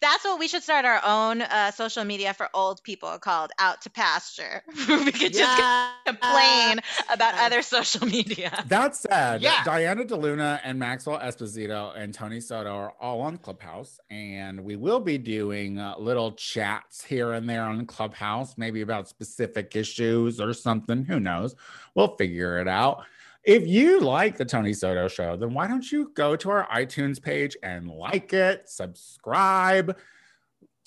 That's 0.00 0.24
what 0.24 0.38
we 0.38 0.48
should 0.48 0.62
start 0.62 0.84
our 0.84 1.00
own 1.04 1.42
uh, 1.42 1.70
social 1.70 2.04
media 2.04 2.34
for 2.34 2.48
old 2.54 2.82
people 2.82 3.18
called 3.18 3.50
Out 3.58 3.82
to 3.82 3.90
Pasture. 3.90 4.62
we 4.88 5.12
could 5.12 5.32
just 5.32 5.62
complain 6.06 6.80
about 7.12 7.34
other 7.38 7.62
social 7.62 8.06
media. 8.06 8.64
That 8.68 8.96
said, 8.96 9.42
Yeah. 9.42 9.62
Diana 9.64 10.04
DeLuna 10.04 10.60
and 10.64 10.78
Maxwell 10.78 11.18
Esposito 11.18 11.96
and 11.96 12.12
Tony 12.12 12.40
Soto 12.40 12.70
are 12.74 12.94
all 13.00 13.20
on 13.20 13.38
Clubhouse, 13.38 14.00
and 14.10 14.64
we 14.64 14.76
will 14.76 15.00
be 15.00 15.18
doing 15.18 15.78
uh, 15.78 15.94
little 15.98 16.32
chats 16.32 17.04
here 17.04 17.32
and 17.32 17.48
there 17.48 17.62
on 17.64 17.86
Clubhouse, 17.86 18.56
maybe 18.58 18.80
about 18.80 19.08
specific 19.08 19.76
issues 19.76 20.40
or 20.40 20.52
something. 20.52 21.04
Who 21.04 21.20
knows? 21.20 21.54
We'll 21.94 22.16
figure 22.16 22.58
it 22.58 22.68
out. 22.68 23.04
If 23.44 23.66
you 23.66 24.00
like 24.00 24.36
the 24.36 24.44
Tony 24.44 24.72
Soto 24.72 25.08
show, 25.08 25.36
then 25.36 25.52
why 25.52 25.66
don't 25.66 25.90
you 25.90 26.12
go 26.14 26.36
to 26.36 26.50
our 26.50 26.68
iTunes 26.68 27.20
page 27.20 27.56
and 27.62 27.88
like 27.88 28.32
it, 28.32 28.68
subscribe, 28.68 29.98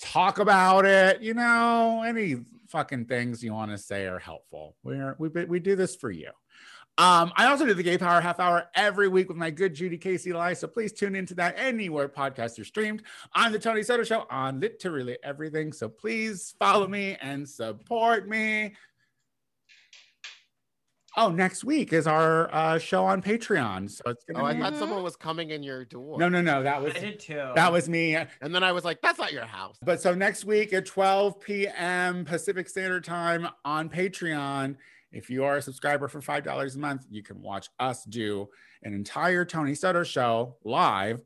talk 0.00 0.38
about 0.38 0.86
it, 0.86 1.20
you 1.20 1.34
know, 1.34 2.02
any 2.02 2.36
fucking 2.68 3.06
things 3.06 3.42
you 3.42 3.52
want 3.52 3.72
to 3.72 3.78
say 3.78 4.06
are 4.06 4.18
helpful. 4.18 4.74
We're 4.82 5.16
we 5.18 5.28
we 5.28 5.60
do 5.60 5.76
this 5.76 5.96
for 5.96 6.10
you. 6.10 6.30
Um, 6.98 7.30
I 7.36 7.48
also 7.48 7.66
do 7.66 7.74
the 7.74 7.82
Gay 7.82 7.98
Power 7.98 8.22
Half 8.22 8.40
Hour 8.40 8.70
every 8.74 9.08
week 9.08 9.28
with 9.28 9.36
my 9.36 9.50
good 9.50 9.74
Judy 9.74 9.98
Casey 9.98 10.32
Live. 10.32 10.56
So 10.56 10.66
please 10.66 10.94
tune 10.94 11.14
into 11.14 11.34
that 11.34 11.54
anywhere 11.58 12.08
podcasts 12.08 12.58
are 12.58 12.64
streamed 12.64 13.02
on 13.34 13.52
the 13.52 13.58
Tony 13.58 13.82
Soto 13.82 14.02
Show 14.02 14.26
on 14.30 14.60
literally 14.60 15.18
everything. 15.22 15.74
So 15.74 15.90
please 15.90 16.54
follow 16.58 16.88
me 16.88 17.18
and 17.20 17.46
support 17.46 18.26
me. 18.26 18.76
Oh, 21.18 21.30
next 21.30 21.64
week 21.64 21.94
is 21.94 22.06
our 22.06 22.54
uh, 22.54 22.78
show 22.78 23.04
on 23.06 23.22
Patreon. 23.22 23.90
So 23.90 24.02
it's 24.06 24.22
gonna 24.24 24.42
Oh, 24.44 24.46
I 24.46 24.58
thought 24.58 24.76
someone 24.76 25.02
was 25.02 25.16
coming 25.16 25.48
in 25.50 25.62
your 25.62 25.86
door. 25.86 26.18
No, 26.18 26.28
no, 26.28 26.42
no. 26.42 26.62
That 26.62 26.82
was 26.82 26.94
I 26.94 26.98
did 26.98 27.20
too. 27.20 27.52
that 27.54 27.72
was 27.72 27.88
me. 27.88 28.14
And 28.16 28.54
then 28.54 28.62
I 28.62 28.72
was 28.72 28.84
like, 28.84 29.00
"That's 29.00 29.18
not 29.18 29.32
your 29.32 29.46
house." 29.46 29.78
But 29.82 30.02
so 30.02 30.14
next 30.14 30.44
week 30.44 30.74
at 30.74 30.84
12 30.84 31.40
p.m. 31.40 32.26
Pacific 32.26 32.68
Standard 32.68 33.02
Time 33.04 33.48
on 33.64 33.88
Patreon, 33.88 34.76
if 35.10 35.30
you 35.30 35.42
are 35.44 35.56
a 35.56 35.62
subscriber 35.62 36.06
for 36.06 36.20
$5 36.20 36.74
a 36.74 36.78
month, 36.78 37.06
you 37.10 37.22
can 37.22 37.40
watch 37.40 37.70
us 37.80 38.04
do 38.04 38.48
an 38.82 38.92
entire 38.92 39.46
Tony 39.46 39.74
Soto 39.74 40.02
show 40.02 40.56
live, 40.64 41.22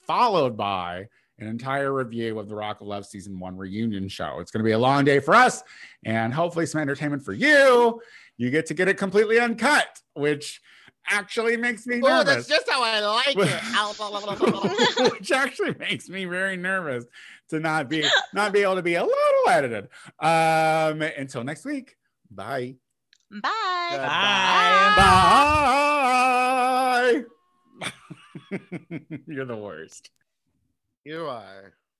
followed 0.00 0.56
by 0.56 1.06
an 1.38 1.48
entire 1.48 1.92
review 1.92 2.38
of 2.38 2.48
the 2.48 2.54
Rock 2.54 2.80
of 2.80 2.86
Love 2.86 3.04
season 3.04 3.38
one 3.38 3.56
reunion 3.56 4.08
show. 4.08 4.38
It's 4.38 4.50
going 4.52 4.62
to 4.62 4.64
be 4.64 4.72
a 4.72 4.78
long 4.78 5.04
day 5.04 5.18
for 5.18 5.34
us 5.34 5.62
and 6.04 6.32
hopefully 6.32 6.64
some 6.64 6.80
entertainment 6.80 7.24
for 7.24 7.32
you. 7.32 8.00
You 8.36 8.50
get 8.50 8.66
to 8.66 8.74
get 8.74 8.88
it 8.88 8.98
completely 8.98 9.38
uncut, 9.38 10.00
which 10.14 10.60
actually 11.10 11.56
makes 11.56 11.86
me 11.86 12.00
Oh, 12.02 12.08
nervous 12.08 12.46
that's 12.46 12.48
just 12.48 12.68
how 12.70 12.82
I 12.82 13.00
like 13.00 13.36
it. 13.36 15.12
which 15.12 15.30
actually 15.32 15.74
makes 15.74 16.08
me 16.08 16.24
very 16.24 16.56
nervous 16.56 17.04
to 17.50 17.60
not 17.60 17.88
be 17.88 18.04
not 18.32 18.52
be 18.52 18.62
able 18.62 18.76
to 18.76 18.82
be 18.82 18.94
a 18.94 19.02
little 19.04 19.48
edited. 19.48 19.88
Um, 20.18 21.02
until 21.02 21.44
next 21.44 21.64
week, 21.64 21.96
bye. 22.30 22.76
Bye. 23.30 23.40
Bye. 23.90 24.94
Bye. 27.80 27.90
You're 29.26 29.44
the 29.44 29.56
worst. 29.56 30.10
you 31.04 31.26
are. 31.26 31.74